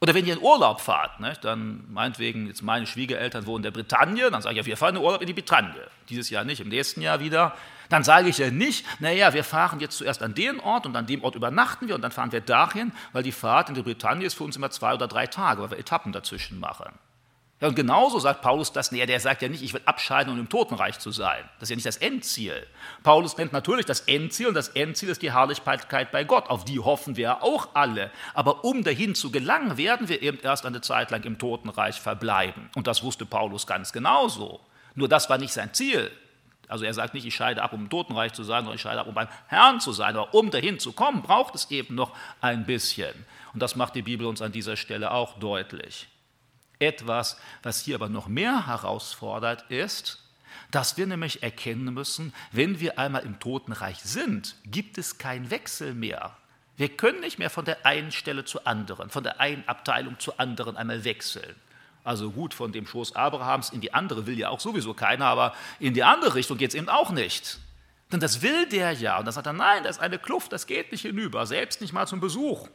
Oder 0.01 0.15
wenn 0.15 0.27
ihr 0.27 0.35
in 0.35 0.43
Urlaub 0.43 0.81
fahrt, 0.81 1.19
ne, 1.19 1.33
dann 1.41 1.85
meinetwegen, 1.91 2.47
jetzt 2.47 2.63
meine 2.63 2.87
Schwiegereltern 2.87 3.47
wohnen 3.47 3.65
in 3.65 3.73
der 3.73 3.83
Bretagne, 3.83 4.31
dann 4.31 4.43
sage 4.43 4.55
ich, 4.55 4.59
ja, 4.59 4.67
wir 4.67 4.77
fahren 4.77 4.95
in 4.95 5.03
Urlaub 5.03 5.21
in 5.21 5.27
die 5.27 5.33
Bretagne. 5.33 5.81
Dieses 6.09 6.31
Jahr 6.31 6.45
nicht, 6.45 6.61
im 6.61 6.69
nächsten 6.69 7.01
Jahr 7.01 7.19
wieder. 7.19 7.57
Dann 7.89 8.05
sage 8.05 8.29
ich 8.29 8.39
ja 8.39 8.51
nicht, 8.51 8.87
naja, 9.01 9.33
wir 9.33 9.43
fahren 9.43 9.81
jetzt 9.81 9.97
zuerst 9.97 10.23
an 10.23 10.35
den 10.35 10.61
Ort 10.61 10.87
und 10.87 10.95
an 10.95 11.07
dem 11.07 11.25
Ort 11.25 11.35
übernachten 11.35 11.89
wir 11.89 11.97
und 11.97 12.03
dann 12.03 12.13
fahren 12.13 12.31
wir 12.31 12.43
dahin, 12.43 12.93
weil 13.13 13.25
die 13.25 13.33
Fahrt 13.33 13.71
in 13.71 13.75
die 13.75 13.83
Bretagne 13.83 14.25
ist 14.25 14.35
für 14.35 14.45
uns 14.45 14.57
immer 14.57 14.71
zwei 14.71 14.95
oder 14.95 15.09
drei 15.09 15.27
Tage, 15.27 15.63
weil 15.63 15.71
wir 15.71 15.79
Etappen 15.79 16.13
dazwischen 16.13 16.61
machen. 16.61 16.93
Ja, 17.61 17.67
und 17.67 17.75
genauso 17.75 18.21
sagt 18.21 18.41
Paulus 18.41 18.73
das, 18.73 18.93
nee, 18.93 19.05
der 19.05 19.19
sagt 19.19 19.43
ja 19.43 19.49
nicht, 19.49 19.63
ich 19.63 19.75
will 19.75 19.83
abscheiden, 19.85 20.33
um 20.33 20.39
im 20.39 20.49
Totenreich 20.49 21.01
zu 21.01 21.11
sein. 21.11 21.43
Das 21.59 21.67
ist 21.67 21.71
ja 21.71 21.77
nicht 21.77 21.87
das 21.87 21.97
Endziel. 21.97 22.65
Paulus 23.03 23.37
nennt 23.37 23.53
natürlich 23.53 23.85
das 23.85 24.01
Endziel 24.03 24.47
und 24.47 24.55
das 24.55 24.69
Endziel 24.69 25.09
ist 25.09 25.23
die 25.23 25.33
Herrlichkeit 25.33 26.13
bei 26.13 26.23
Gott. 26.23 26.51
Auf 26.51 26.65
die 26.65 26.79
hoffen 26.79 27.17
wir 27.17 27.43
auch 27.43 27.71
alle. 27.75 28.13
Aber 28.35 28.65
um 28.65 28.85
dahin 28.85 29.17
zu 29.17 29.33
gelangen, 29.33 29.77
werden 29.77 30.09
wir 30.09 30.23
eben 30.23 30.39
erst 30.41 30.67
eine 30.67 30.83
Zeit 30.83 31.11
lang 31.11 31.25
im 31.25 31.39
Totenreich 31.39 32.01
verbleiben. 32.01 32.71
Und 32.77 32.87
das 32.87 33.03
wusste 33.03 33.27
Paulus 33.27 33.67
ganz 33.67 33.93
genauso. 33.93 34.61
Nur 34.95 35.09
das 35.09 35.29
war 35.29 35.39
nicht 35.39 35.53
sein 35.53 35.75
Ziel. 35.75 36.13
Also 36.69 36.85
er 36.85 36.95
sagt 36.95 37.15
nicht, 37.15 37.27
ich 37.27 37.35
scheide 37.35 37.63
ab, 37.63 37.73
um 37.73 37.81
im 37.81 37.91
Totenreich 37.91 38.35
zu 38.35 38.45
sein, 38.45 38.59
sondern 38.59 38.77
ich 38.77 38.83
scheide 38.83 39.01
ab, 39.01 39.09
um 39.09 39.15
beim 39.15 39.29
Herrn 39.49 39.81
zu 39.81 39.91
sein. 39.91 40.15
Aber 40.17 40.33
um 40.33 40.53
dahin 40.53 40.79
zu 40.79 40.93
kommen, 40.93 41.23
braucht 41.23 41.57
es 41.57 41.69
eben 41.73 41.97
noch 41.97 42.15
ein 42.41 42.67
bisschen. 42.67 43.15
Und 43.53 43.61
das 43.63 43.75
macht 43.75 43.97
die 43.97 44.03
Bibel 44.03 44.29
uns 44.29 44.43
an 44.43 44.53
dieser 44.53 44.77
Stelle 44.77 45.11
auch 45.11 45.41
deutlich. 45.41 46.07
Etwas, 46.79 47.37
was 47.63 47.81
hier 47.81 47.97
aber 47.97 48.09
noch 48.09 48.29
mehr 48.29 48.67
herausfordert, 48.67 49.71
ist, 49.71 50.23
dass 50.71 50.97
wir 50.97 51.07
nämlich 51.07 51.43
erkennen 51.43 51.95
müssen, 51.95 52.33
wenn 52.53 52.81
wir 52.81 52.99
einmal 52.99 53.25
im 53.25 53.41
Totenreich 53.41 53.99
sind, 54.03 54.55
gibt 54.67 54.99
es 54.99 55.19
keinen 55.19 55.51
Wechsel 55.51 55.95
mehr. 55.95 56.37
Wir 56.77 56.89
können 56.89 57.21
nicht 57.21 57.39
mehr 57.39 57.51
von 57.51 57.65
der 57.65 57.85
einen 57.85 58.13
Stelle 58.13 58.45
zur 58.45 58.67
anderen, 58.67 59.11
von 59.11 59.25
der 59.25 59.41
einen 59.41 59.67
Abteilung 59.67 60.19
zur 60.21 60.39
anderen 60.39 60.77
einmal 60.77 61.05
wechseln. 61.05 61.57
Also 62.05 62.31
gut, 62.31 62.55
von 62.55 62.73
dem 62.73 62.87
Schoß 62.87 63.17
Abrahams 63.17 63.71
in 63.71 63.81
die 63.81 63.93
andere 63.93 64.27
will 64.27 64.39
ja 64.39 64.51
auch 64.51 64.61
sowieso 64.61 64.95
keiner, 64.95 65.27
aber 65.27 65.55
in 65.81 65.95
die 65.95 66.05
andere 66.05 66.35
Richtung 66.35 66.57
geht 66.57 66.71
es 66.71 66.75
eben 66.75 66.89
auch 66.89 67.11
nicht. 67.11 67.59
Denn 68.13 68.21
das 68.21 68.41
will 68.43 68.67
der 68.69 68.93
ja. 68.93 69.19
Und 69.19 69.27
dann 69.27 69.35
sagt 69.35 69.47
er, 69.47 69.53
nein, 69.53 69.83
das 69.83 69.97
ist 69.97 70.03
eine 70.03 70.19
Kluft, 70.19 70.53
das 70.53 70.67
geht 70.67 70.93
nicht 70.93 71.03
hinüber, 71.03 71.47
selbst 71.47 71.81
nicht 71.81 71.93
mal 71.93 72.07
zum 72.07 72.21
Besuch. 72.21 72.69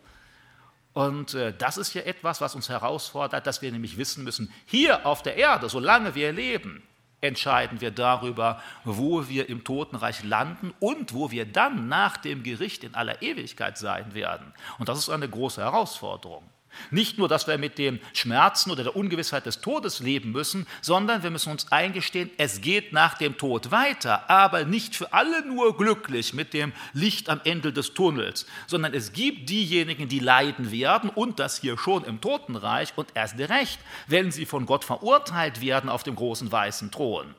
Und 0.93 1.33
äh, 1.33 1.53
das 1.57 1.77
ist 1.77 1.93
ja 1.93 2.03
etwas, 2.03 2.39
was 2.39 2.55
uns 2.55 2.69
herausfordert, 2.69 3.47
dass 3.47 3.61
wir 3.61 3.71
nämlich 3.71 3.97
wissen 3.97 4.23
müssen, 4.23 4.53
hier 4.65 5.05
auf 5.05 5.23
der 5.23 5.37
Erde, 5.37 5.67
solange 5.69 6.13
wir 6.13 6.31
leben, 6.31 6.83
entscheiden 7.23 7.81
wir 7.81 7.91
darüber, 7.91 8.61
wo 8.83 9.27
wir 9.27 9.49
im 9.49 9.63
Totenreich 9.63 10.23
landen 10.23 10.73
und 10.79 11.13
wo 11.13 11.31
wir 11.31 11.45
dann 11.45 11.87
nach 11.87 12.17
dem 12.17 12.43
Gericht 12.43 12.83
in 12.83 12.95
aller 12.95 13.21
Ewigkeit 13.21 13.77
sein 13.77 14.13
werden. 14.13 14.53
Und 14.77 14.89
das 14.89 14.99
ist 14.99 15.09
eine 15.09 15.29
große 15.29 15.61
Herausforderung. 15.61 16.43
Nicht 16.91 17.17
nur, 17.17 17.27
dass 17.27 17.47
wir 17.47 17.57
mit 17.57 17.77
den 17.77 17.99
Schmerzen 18.13 18.71
oder 18.71 18.83
der 18.83 18.95
Ungewissheit 18.95 19.45
des 19.45 19.61
Todes 19.61 19.99
leben 19.99 20.31
müssen, 20.31 20.67
sondern 20.81 21.23
wir 21.23 21.29
müssen 21.29 21.51
uns 21.51 21.71
eingestehen, 21.71 22.29
es 22.37 22.61
geht 22.61 22.93
nach 22.93 23.17
dem 23.17 23.37
Tod 23.37 23.71
weiter, 23.71 24.29
aber 24.29 24.65
nicht 24.65 24.95
für 24.95 25.13
alle 25.13 25.45
nur 25.45 25.77
glücklich 25.77 26.33
mit 26.33 26.53
dem 26.53 26.73
Licht 26.93 27.29
am 27.29 27.41
Ende 27.43 27.73
des 27.73 27.93
Tunnels, 27.93 28.45
sondern 28.67 28.93
es 28.93 29.13
gibt 29.13 29.49
diejenigen, 29.49 30.07
die 30.07 30.19
leiden 30.19 30.71
werden 30.71 31.09
und 31.09 31.39
das 31.39 31.59
hier 31.59 31.77
schon 31.77 32.03
im 32.05 32.21
Totenreich 32.21 32.93
und 32.95 33.09
erst 33.13 33.37
recht, 33.39 33.79
wenn 34.07 34.31
sie 34.31 34.45
von 34.45 34.65
Gott 34.65 34.83
verurteilt 34.83 35.61
werden 35.61 35.89
auf 35.89 36.03
dem 36.03 36.15
großen 36.15 36.51
weißen 36.51 36.91
Thron. 36.91 37.35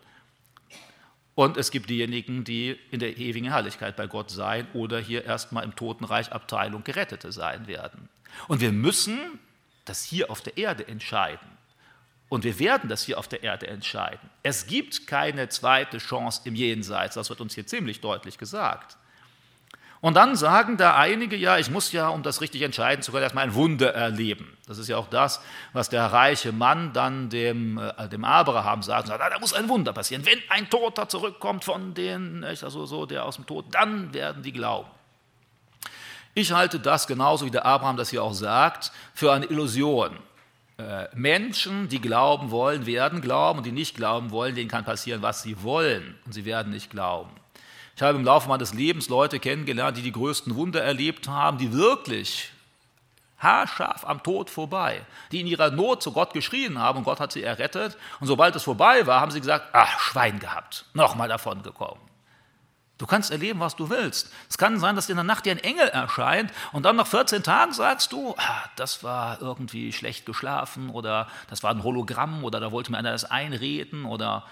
Und 1.35 1.57
es 1.57 1.71
gibt 1.71 1.91
diejenigen, 1.91 2.45
die 2.45 2.79
in 2.91 3.01
der 3.01 3.19
ewigen 3.19 3.51
Herrlichkeit 3.51 3.97
bei 3.97 4.07
Gott 4.07 4.31
sein 4.31 4.69
oder 4.73 5.01
hier 5.01 5.25
erstmal 5.25 5.65
im 5.65 5.75
Totenreich 5.75 6.33
Abteilung 6.33 6.85
Gerettete 6.85 7.33
sein 7.33 7.67
werden. 7.67 8.09
Und 8.49 8.61
wir 8.61 8.73
müssen 8.73 9.39
das 9.85 10.05
hier 10.05 10.31
auf 10.31 10.41
der 10.41 10.57
Erde 10.57 10.87
entscheiden. 10.89 11.55
Und 12.29 12.45
wir 12.45 12.59
werden 12.59 12.89
das 12.89 13.05
hier 13.05 13.19
auf 13.19 13.29
der 13.29 13.43
Erde 13.43 13.67
entscheiden. 13.67 14.31
Es 14.43 14.67
gibt 14.67 15.07
keine 15.07 15.49
zweite 15.49 15.99
Chance 15.99 16.41
im 16.45 16.55
Jenseits, 16.55 17.15
das 17.15 17.29
wird 17.29 17.41
uns 17.41 17.55
hier 17.55 17.67
ziemlich 17.67 18.01
deutlich 18.01 18.39
gesagt. 18.39 18.97
Und 20.01 20.15
dann 20.19 20.37
sagen 20.37 20.77
da 20.77 20.97
einige, 20.97 21.35
ja, 21.35 21.57
ich 21.57 21.71
muss 21.71 21.91
ja, 21.93 22.09
um 22.09 22.23
das 22.23 22.43
richtig 22.43 22.61
entscheiden 22.61 23.03
zu 23.03 23.11
können, 23.11 23.23
erstmal 23.23 23.45
ein 23.45 23.55
Wunder 23.55 23.95
erleben. 23.95 24.55
Das 24.67 24.77
ist 24.77 24.89
ja 24.89 24.99
auch 24.99 25.09
das, 25.09 25.41
was 25.73 25.89
der 25.89 26.05
reiche 26.05 26.53
Mann 26.53 26.93
dann 26.93 27.31
dem, 27.31 27.79
äh, 27.79 28.07
dem 28.11 28.23
Abraham 28.23 28.83
sagt. 28.83 29.09
sagt 29.09 29.19
da 29.19 29.39
muss 29.39 29.55
ein 29.55 29.67
Wunder 29.71 29.95
passieren. 29.95 30.27
Wenn 30.27 30.41
ein 30.51 30.69
Toter 30.69 31.09
zurückkommt 31.09 31.65
von 31.65 31.95
denen, 31.95 32.45
also 32.45 32.85
so 32.85 33.07
der 33.07 33.25
aus 33.25 33.37
dem 33.37 33.47
Tod, 33.47 33.75
dann 33.75 34.13
werden 34.13 34.43
die 34.43 34.53
glauben. 34.53 34.91
Ich 36.35 36.53
halte 36.53 36.81
das 36.81 37.07
genauso 37.07 37.47
wie 37.47 37.51
der 37.51 37.65
Abraham 37.65 37.97
das 37.97 38.11
hier 38.11 38.23
auch 38.23 38.35
sagt, 38.35 38.91
für 39.15 39.33
eine 39.33 39.47
Illusion. 39.47 40.19
Äh, 40.77 41.07
Menschen, 41.15 41.89
die 41.89 42.01
glauben 42.01 42.51
wollen, 42.51 42.87
werden 42.87 43.21
glauben 43.21 43.59
und 43.59 43.67
die 43.67 43.73
nicht 43.73 43.95
glauben 43.95 44.33
wollen, 44.33 44.57
denen 44.57 44.69
kann 44.69 44.85
passieren, 44.85 45.23
was 45.23 45.43
sie 45.43 45.63
wollen 45.63 46.19
und 46.27 46.33
sie 46.33 46.45
werden 46.45 46.73
nicht 46.73 46.91
glauben. 46.91 47.31
Ich 47.95 48.03
habe 48.03 48.19
im 48.19 48.25
Laufe 48.25 48.49
meines 48.49 48.75
Lebens 48.75 49.09
Leute 49.09 49.39
kennengelernt, 49.39 49.97
die 49.97 50.03
die 50.03 50.11
größten 50.11 50.57
Wunder 50.57 50.83
erlebt 50.83 51.29
haben, 51.29 51.59
die 51.59 51.73
wirklich 51.73 52.51
haarscharf 53.39 54.05
am 54.05 54.21
Tod 54.25 54.51
vorbei, 54.51 55.07
die 55.31 55.41
in 55.41 55.47
ihrer 55.47 55.71
Not 55.71 56.03
zu 56.03 56.11
Gott 56.11 56.33
geschrien 56.33 56.81
haben 56.81 56.99
und 56.99 57.05
Gott 57.05 57.21
hat 57.21 57.31
sie 57.31 57.45
errettet. 57.45 57.97
Und 58.19 58.27
sobald 58.27 58.57
es 58.57 58.65
vorbei 58.65 59.07
war, 59.07 59.21
haben 59.21 59.31
sie 59.31 59.41
gesagt, 59.41 59.69
ach, 59.73 60.01
Schwein 60.01 60.41
gehabt, 60.41 60.87
nochmal 60.95 61.29
davon 61.29 61.63
gekommen. 61.63 62.01
Du 62.97 63.07
kannst 63.07 63.33
erleben, 63.33 63.59
was 63.59 63.75
du 63.75 63.91
willst. 63.91 64.31
Es 64.49 64.57
kann 64.57 64.79
sein, 64.79 64.95
dass 64.95 65.07
dir 65.07 65.13
in 65.13 65.17
der 65.17 65.25
Nacht 65.25 65.47
dir 65.47 65.53
ein 65.53 65.59
Engel 65.59 65.89
erscheint 65.89 66.53
und 66.73 66.85
dann 66.85 66.95
nach 66.95 67.09
14 67.09 67.43
Tagen 67.43 67.73
sagst 67.73 68.13
du, 68.13 68.35
ah, 68.39 68.65
das 68.77 69.03
war 69.03 69.43
irgendwie 69.43 69.93
schlecht 69.93 70.27
geschlafen 70.27 70.91
oder 70.91 71.27
das 71.51 71.65
war 71.65 71.73
ein 71.73 71.83
Hologramm 71.83 72.45
oder 72.45 72.61
da 72.61 72.71
wollte 72.71 72.93
mir 72.93 72.99
einer 72.99 73.11
das 73.11 73.25
einreden 73.25 74.05
oder 74.05 74.45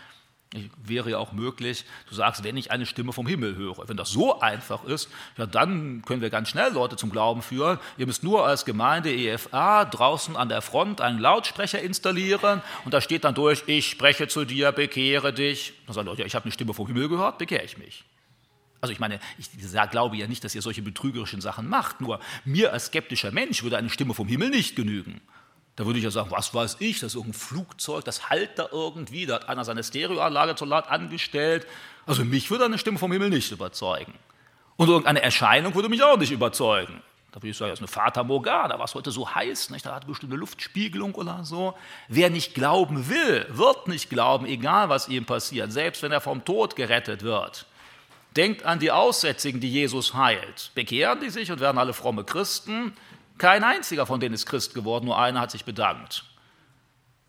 wäre 0.85 1.11
ja 1.11 1.19
auch 1.19 1.33
möglich, 1.33 1.85
du 2.09 2.15
sagst, 2.15 2.45
wenn 2.45 2.57
ich 2.57 2.71
eine 2.71 2.85
Stimme 2.85 3.13
vom 3.13 3.27
Himmel 3.27 3.57
höre. 3.57 3.89
Wenn 3.89 3.97
das 3.97 4.11
so 4.11 4.41
einfach 4.41 4.85
ist, 4.85 5.09
ja, 5.37 5.47
dann 5.47 6.03
können 6.05 6.21
wir 6.21 6.31
ganz 6.31 6.49
schnell 6.49 6.73
Leute 6.73 6.97
zum 6.97 7.11
Glauben 7.11 7.43
führen. 7.43 7.79
Ihr 7.97 8.07
müsst 8.07 8.23
nur 8.23 8.47
als 8.47 8.65
Gemeinde 8.65 9.15
EFA 9.15 9.85
draußen 9.85 10.37
an 10.37 10.49
der 10.49 10.63
Front 10.63 11.01
einen 11.01 11.19
Lautsprecher 11.19 11.81
installieren 11.81 12.61
und 12.85 12.93
da 12.93 13.01
steht 13.01 13.25
dann 13.25 13.35
durch, 13.35 13.63
ich 13.67 13.89
spreche 13.89 14.29
zu 14.29 14.45
dir, 14.45 14.73
bekehre 14.73 15.33
dich. 15.33 15.73
Dann 15.87 15.95
sagen 15.95 16.07
Leute, 16.09 16.21
ja, 16.23 16.27
ich 16.27 16.35
habe 16.35 16.45
eine 16.45 16.53
Stimme 16.53 16.75
vom 16.75 16.87
Himmel 16.87 17.09
gehört, 17.09 17.39
bekehre 17.39 17.63
ich 17.63 17.79
mich. 17.79 18.05
Also 18.83 18.93
ich 18.93 18.99
meine, 18.99 19.21
ich 19.39 19.49
glaube 19.93 20.17
ja 20.17 20.27
nicht, 20.27 20.43
dass 20.43 20.57
ihr 20.57 20.61
solche 20.61 20.83
betrügerischen 20.83 21.41
Sachen 21.41 21.69
macht, 21.69 22.01
nur 22.01 22.19
mir 22.45 22.73
als 22.73 22.87
skeptischer 22.87 23.31
Mensch 23.31 23.63
würde 23.63 23.77
eine 23.77 23.89
Stimme 23.89 24.13
vom 24.13 24.27
Himmel 24.27 24.51
nicht 24.51 24.75
genügen. 24.75 25.21
Da 25.77 25.87
würde 25.87 26.01
ich 26.01 26.05
ja 26.05 26.11
sagen, 26.11 26.33
was 26.33 26.53
weiß 26.53 26.79
ich, 26.81 26.99
das 26.99 27.13
ist 27.13 27.15
irgendein 27.15 27.39
Flugzeug, 27.39 28.05
das 28.05 28.29
halt 28.29 28.59
da 28.59 28.69
irgendwie, 28.73 29.25
da 29.25 29.37
hat 29.37 29.49
einer 29.49 29.65
seine 29.65 29.85
Stereoanlage 29.85 30.57
zu 30.57 30.65
laut 30.65 30.89
angestellt. 30.89 31.65
Also 32.07 32.25
mich 32.25 32.51
würde 32.51 32.65
eine 32.65 32.77
Stimme 32.77 32.99
vom 32.99 33.13
Himmel 33.13 33.31
nicht 33.31 33.53
überzeugen. 33.53 34.15
Und 34.77 34.89
irgendeine 34.89 35.23
Erscheinung 35.23 35.77
würde 35.77 35.89
mich 35.89 36.03
auch 36.03 36.19
nicht 36.19 36.33
überzeugen. 36.33 37.03
Da 37.31 37.37
würde 37.37 37.51
ich 37.51 37.57
sagen, 37.57 37.71
das 37.71 37.79
ist 37.79 37.83
eine 37.83 37.89
Fata 37.89 38.25
Morgana, 38.25 38.81
was 38.81 38.97
heute 38.97 39.13
so 39.13 39.33
heißt, 39.33 39.71
nicht? 39.71 39.87
da 39.87 39.95
hat 39.95 40.09
bestimmt 40.09 40.33
eine 40.33 40.41
Luftspiegelung 40.41 41.15
oder 41.15 41.45
so. 41.45 41.75
Wer 42.09 42.31
nicht 42.31 42.53
glauben 42.55 43.09
will, 43.09 43.47
wird 43.49 43.87
nicht 43.87 44.11
glauben, 44.11 44.45
egal 44.45 44.89
was 44.89 45.09
ihm 45.09 45.25
passiert, 45.25 45.71
selbst 45.71 46.03
wenn 46.03 46.11
er 46.11 46.21
vom 46.21 46.45
Tod 46.45 46.75
gerettet 46.75 47.23
wird. 47.23 47.67
Denkt 48.37 48.65
an 48.65 48.79
die 48.79 48.91
Aussätzigen, 48.91 49.61
die 49.61 49.71
Jesus 49.71 50.15
heilt. 50.15 50.71
Bekehren 50.75 51.21
die 51.21 51.31
sich 51.31 51.53
und 51.53 51.61
werden 51.61 51.79
alle 51.79 51.93
fromme 51.93 52.25
Christen. 52.25 52.95
Kein 53.39 53.65
einziger 53.65 54.07
von 54.07 54.21
denen 54.21 54.35
ist 54.35 54.47
Christ 54.47 54.75
geworden, 54.75 55.05
nur 55.05 55.19
einer 55.19 55.41
hat 55.41 55.51
sich 55.51 55.65
bedankt. 55.65 56.25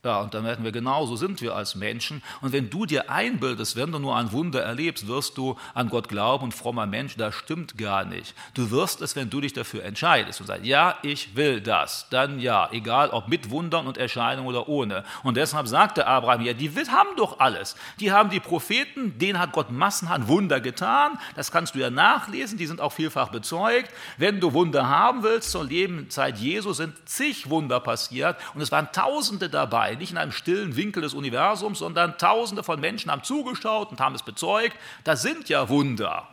Ja, 0.06 0.20
und 0.20 0.34
dann 0.34 0.44
merken 0.44 0.66
wir, 0.66 0.74
genau 0.74 1.06
so 1.06 1.16
sind 1.16 1.40
wir 1.40 1.56
als 1.56 1.76
Menschen. 1.76 2.22
Und 2.42 2.52
wenn 2.52 2.70
du 2.70 2.86
dir 2.86 3.10
einbildest, 3.10 3.78
wenn 3.78 3.90
du 3.94 4.00
nur 4.00 4.18
ein 4.18 4.34
Wunder 4.34 4.62
erlebst, 4.62 5.08
wirst 5.08 5.38
du 5.38 5.56
an 5.74 5.88
Gott 5.88 6.10
glauben 6.10 6.44
und 6.44 6.54
frommer 6.54 6.86
Mensch, 6.86 7.16
das 7.16 7.34
stimmt 7.36 7.78
gar 7.78 8.04
nicht. 8.04 8.36
Du 8.54 8.70
wirst 8.70 9.02
es, 9.02 9.16
wenn 9.16 9.30
du 9.30 9.40
dich 9.40 9.54
dafür 9.54 9.86
entscheidest 9.86 10.42
und 10.42 10.48
sagst, 10.48 10.66
ja, 10.66 10.98
ich 11.04 11.38
will 11.38 11.62
das, 11.62 12.08
dann 12.10 12.42
ja, 12.42 12.68
egal 12.74 13.12
ob 13.12 13.30
mit 13.30 13.50
Wundern 13.50 13.88
und 13.88 13.98
Erscheinungen 13.98 14.50
oder 14.50 14.68
ohne. 14.68 15.06
Und 15.24 15.38
deshalb 15.38 15.70
sagte 15.70 16.06
Abraham, 16.06 16.42
ja, 16.42 16.52
die 16.52 16.70
haben 16.70 17.16
doch 17.16 17.40
alles. 17.40 17.78
Die 18.02 18.12
haben 18.12 18.30
die 18.30 18.42
Propheten, 18.42 19.18
denen 19.20 19.40
hat 19.40 19.54
Gott 19.54 19.72
massenhaft 19.72 20.28
Wunder 20.28 20.60
getan. 20.60 21.18
Das 21.38 21.50
kannst 21.50 21.76
du 21.76 21.80
ja 21.80 21.90
nachlesen, 21.90 22.58
die 22.58 22.68
sind 22.68 22.82
auch 22.82 22.92
vielfach 22.92 23.30
bezeugt. 23.30 23.90
Wenn 24.18 24.42
du 24.42 24.52
Wunder 24.52 24.90
haben 24.90 25.24
willst, 25.24 25.50
zur 25.50 25.64
Lebenszeit 25.64 26.40
Jesu 26.40 26.74
sind 26.74 26.94
zig 27.08 27.50
Wunder 27.50 27.80
passiert 27.80 28.36
und 28.54 28.60
es 28.60 28.70
waren 28.70 28.90
Tausende 28.92 29.50
dabei 29.50 29.93
nicht 30.00 30.12
in 30.12 30.18
einem 30.18 30.32
stillen 30.32 30.76
Winkel 30.76 31.02
des 31.02 31.14
Universums, 31.14 31.80
sondern 31.80 32.18
tausende 32.18 32.64
von 32.64 32.80
Menschen 32.80 33.12
haben 33.12 33.24
zugeschaut 33.24 33.92
und 33.92 34.00
haben 34.00 34.16
es 34.16 34.24
bezeugt. 34.24 34.76
Das 35.04 35.22
sind 35.22 35.50
ja 35.50 35.70
Wunder. 35.70 36.28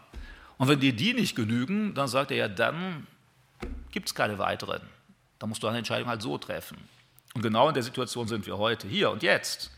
Und 0.58 0.68
wenn 0.68 0.80
dir 0.80 0.92
die 0.92 1.14
nicht 1.14 1.36
genügen, 1.36 1.94
dann 1.94 2.08
sagt 2.08 2.30
er 2.30 2.36
ja, 2.36 2.48
dann 2.48 3.06
gibt 3.92 4.08
es 4.08 4.14
keine 4.14 4.38
weiteren. 4.38 4.82
Da 5.38 5.46
musst 5.46 5.62
du 5.62 5.68
eine 5.68 5.78
Entscheidung 5.78 6.08
halt 6.08 6.22
so 6.22 6.36
treffen. 6.38 6.76
Und 7.34 7.42
genau 7.42 7.68
in 7.68 7.74
der 7.74 7.82
Situation 7.82 8.28
sind 8.28 8.46
wir 8.46 8.58
heute, 8.58 8.86
hier 8.88 9.10
und 9.10 9.22
jetzt. 9.22 9.70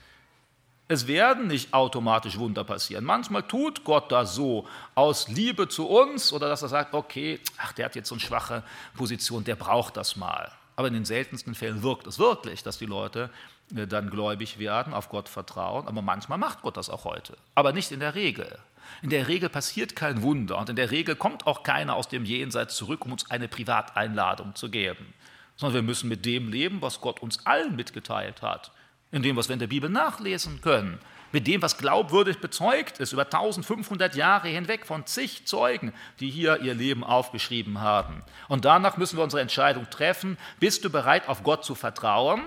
Es 0.89 1.07
werden 1.07 1.47
nicht 1.47 1.72
automatisch 1.72 2.39
Wunder 2.39 2.64
passieren. 2.64 3.05
Manchmal 3.05 3.45
tut 3.45 3.85
Gott 3.85 4.11
das 4.11 4.35
so 4.35 4.66
aus 4.95 5.28
Liebe 5.28 5.68
zu 5.68 5.89
uns 5.89 6.33
oder 6.33 6.49
dass 6.49 6.62
er 6.62 6.68
sagt, 6.68 6.95
okay, 6.95 7.41
ach, 7.59 7.72
der 7.72 7.87
hat 7.87 7.95
jetzt 7.95 8.09
so 8.09 8.14
eine 8.14 8.20
schwache 8.20 8.62
Position, 8.97 9.45
der 9.45 9.57
braucht 9.57 9.97
das 9.97 10.16
mal. 10.16 10.51
Aber 10.76 10.89
in 10.89 10.95
den 10.95 11.05
seltensten 11.05 11.55
Fällen 11.55 11.83
wirkt 11.83 12.07
es 12.07 12.18
wirklich, 12.18 12.62
dass 12.62 12.78
die 12.78 12.87
Leute 12.87 13.30
dann 13.71 14.11
gläubig 14.11 14.59
werden, 14.59 14.93
auf 14.93 15.09
Gott 15.09 15.29
vertrauen. 15.29 15.89
Aber 15.89 16.03
manchmal 16.03 16.39
macht 16.39 16.63
Gott 16.63 16.77
das 16.77 16.91
auch 16.91 17.05
heute. 17.05 17.37
Aber 17.55 17.73
nicht 17.73 17.91
in 17.93 18.01
der 18.01 18.15
Regel. 18.15 18.59
In 19.01 19.11
der 19.11 19.29
Regel 19.29 19.49
passiert 19.49 19.97
kein 19.97 20.23
Wunder 20.23 20.59
und 20.59 20.69
in 20.69 20.77
der 20.77 20.91
Regel 20.91 21.17
kommt 21.17 21.47
auch 21.47 21.63
keiner 21.63 21.97
aus 21.97 22.09
dem 22.09 22.25
Jenseits 22.25 22.77
zurück, 22.77 23.05
um 23.05 23.13
uns 23.13 23.31
eine 23.31 23.49
Privateinladung 23.49 24.55
zu 24.55 24.71
geben. 24.71 25.15
Sondern 25.57 25.75
wir 25.75 25.83
müssen 25.83 26.09
mit 26.09 26.27
dem 26.27 26.51
leben, 26.51 26.83
was 26.83 27.01
Gott 27.01 27.21
uns 27.21 27.47
allen 27.47 27.77
mitgeteilt 27.77 28.43
hat. 28.43 28.73
In 29.11 29.23
dem, 29.23 29.37
was 29.37 29.49
wir 29.49 29.55
in 29.55 29.61
der 29.61 29.67
Bibel 29.67 29.91
nachlesen 29.91 30.61
können. 30.61 30.99
Mit 31.33 31.47
dem, 31.47 31.63
was 31.63 31.79
glaubwürdig 31.79 32.41
bezeugt 32.41 32.99
ist, 32.99 33.13
über 33.13 33.25
1500 33.25 34.15
Jahre 34.15 34.49
hinweg 34.49 34.87
von 34.87 35.07
zig 35.07 35.47
Zeugen, 35.47 35.93
die 36.21 36.29
hier 36.29 36.61
ihr 36.61 36.75
Leben 36.75 37.05
aufgeschrieben 37.05 37.81
haben. 37.81 38.23
Und 38.49 38.67
danach 38.67 38.99
müssen 38.99 39.17
wir 39.17 39.25
unsere 39.25 39.41
Entscheidung 39.41 39.89
treffen. 39.89 40.37
Bist 40.61 40.85
du 40.85 40.91
bereit, 40.91 41.29
auf 41.29 41.43
Gott 41.43 41.65
zu 41.65 41.75
vertrauen? 41.75 42.43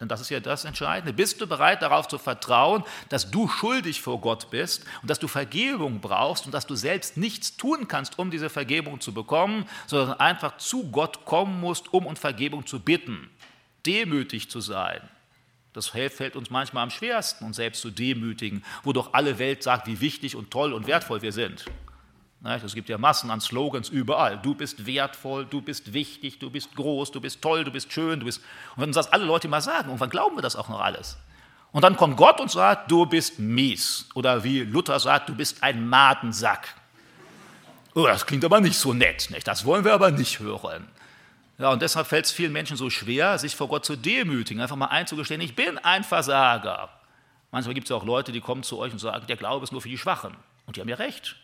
Denn 0.00 0.08
das 0.08 0.22
ist 0.22 0.30
ja 0.30 0.40
das 0.40 0.64
Entscheidende. 0.64 1.12
Bist 1.12 1.42
du 1.42 1.46
bereit 1.46 1.82
darauf 1.82 2.08
zu 2.08 2.16
vertrauen, 2.16 2.84
dass 3.10 3.30
du 3.30 3.48
schuldig 3.48 4.00
vor 4.00 4.18
Gott 4.18 4.50
bist 4.50 4.86
und 5.02 5.10
dass 5.10 5.18
du 5.18 5.28
Vergebung 5.28 6.00
brauchst 6.00 6.46
und 6.46 6.52
dass 6.52 6.66
du 6.66 6.74
selbst 6.74 7.18
nichts 7.18 7.58
tun 7.58 7.86
kannst, 7.86 8.18
um 8.18 8.30
diese 8.30 8.48
Vergebung 8.48 9.00
zu 9.00 9.12
bekommen, 9.12 9.66
sondern 9.86 10.18
einfach 10.18 10.56
zu 10.56 10.90
Gott 10.90 11.26
kommen 11.26 11.60
musst, 11.60 11.92
um 11.92 12.06
um 12.06 12.16
Vergebung 12.16 12.66
zu 12.66 12.80
bitten, 12.80 13.28
demütig 13.84 14.50
zu 14.50 14.62
sein. 14.62 15.02
Das 15.74 15.88
fällt 15.88 16.34
uns 16.34 16.48
manchmal 16.48 16.82
am 16.82 16.90
schwersten, 16.90 17.44
uns 17.44 17.56
selbst 17.56 17.82
zu 17.82 17.90
demütigen, 17.90 18.64
wo 18.82 18.94
doch 18.94 19.12
alle 19.12 19.38
Welt 19.38 19.62
sagt, 19.62 19.86
wie 19.86 20.00
wichtig 20.00 20.34
und 20.34 20.50
toll 20.50 20.72
und 20.72 20.86
wertvoll 20.86 21.20
wir 21.20 21.32
sind. 21.32 21.66
Es 22.42 22.74
gibt 22.74 22.88
ja 22.88 22.96
Massen 22.96 23.30
an 23.30 23.40
Slogans 23.40 23.90
überall. 23.90 24.38
Du 24.38 24.54
bist 24.54 24.86
wertvoll, 24.86 25.44
du 25.44 25.60
bist 25.60 25.92
wichtig, 25.92 26.38
du 26.38 26.48
bist 26.48 26.74
groß, 26.74 27.10
du 27.10 27.20
bist 27.20 27.42
toll, 27.42 27.64
du 27.64 27.70
bist 27.70 27.92
schön, 27.92 28.20
du 28.20 28.26
bist. 28.26 28.38
Und 28.74 28.82
wenn 28.82 28.88
uns 28.88 28.96
das 28.96 29.12
alle 29.12 29.24
Leute 29.24 29.46
mal 29.46 29.60
sagen, 29.60 29.88
irgendwann 29.88 30.08
glauben 30.08 30.36
wir 30.36 30.42
das 30.42 30.56
auch 30.56 30.70
noch 30.70 30.80
alles. 30.80 31.18
Und 31.72 31.82
dann 31.82 31.96
kommt 31.96 32.16
Gott 32.16 32.40
und 32.40 32.50
sagt, 32.50 32.90
du 32.90 33.04
bist 33.04 33.38
mies. 33.38 34.08
Oder 34.14 34.42
wie 34.42 34.60
Luther 34.60 34.98
sagt, 34.98 35.28
du 35.28 35.34
bist 35.34 35.62
ein 35.62 35.86
Madensack. 35.86 36.74
Oh, 37.94 38.06
das 38.06 38.24
klingt 38.24 38.44
aber 38.44 38.60
nicht 38.60 38.78
so 38.78 38.94
nett. 38.94 39.28
Nicht? 39.30 39.46
Das 39.46 39.66
wollen 39.66 39.84
wir 39.84 39.92
aber 39.92 40.10
nicht 40.10 40.40
hören. 40.40 40.88
Ja, 41.58 41.70
und 41.70 41.82
deshalb 41.82 42.06
fällt 42.06 42.24
es 42.24 42.32
vielen 42.32 42.52
Menschen 42.52 42.78
so 42.78 42.88
schwer, 42.88 43.38
sich 43.38 43.54
vor 43.54 43.68
Gott 43.68 43.84
zu 43.84 43.94
demütigen, 43.94 44.62
einfach 44.62 44.76
mal 44.76 44.86
einzugestehen, 44.86 45.42
ich 45.42 45.54
bin 45.54 45.76
ein 45.76 46.04
Versager. 46.04 46.88
Manchmal 47.50 47.74
gibt 47.74 47.84
es 47.84 47.90
ja 47.90 47.96
auch 47.96 48.04
Leute, 48.04 48.32
die 48.32 48.40
kommen 48.40 48.62
zu 48.62 48.78
euch 48.78 48.92
und 48.92 48.98
sagen, 48.98 49.26
der 49.26 49.36
Glaube 49.36 49.64
ist 49.64 49.70
nur 49.70 49.82
für 49.82 49.90
die 49.90 49.98
Schwachen. 49.98 50.34
Und 50.64 50.76
die 50.76 50.80
haben 50.80 50.88
ja 50.88 50.96
recht. 50.96 51.36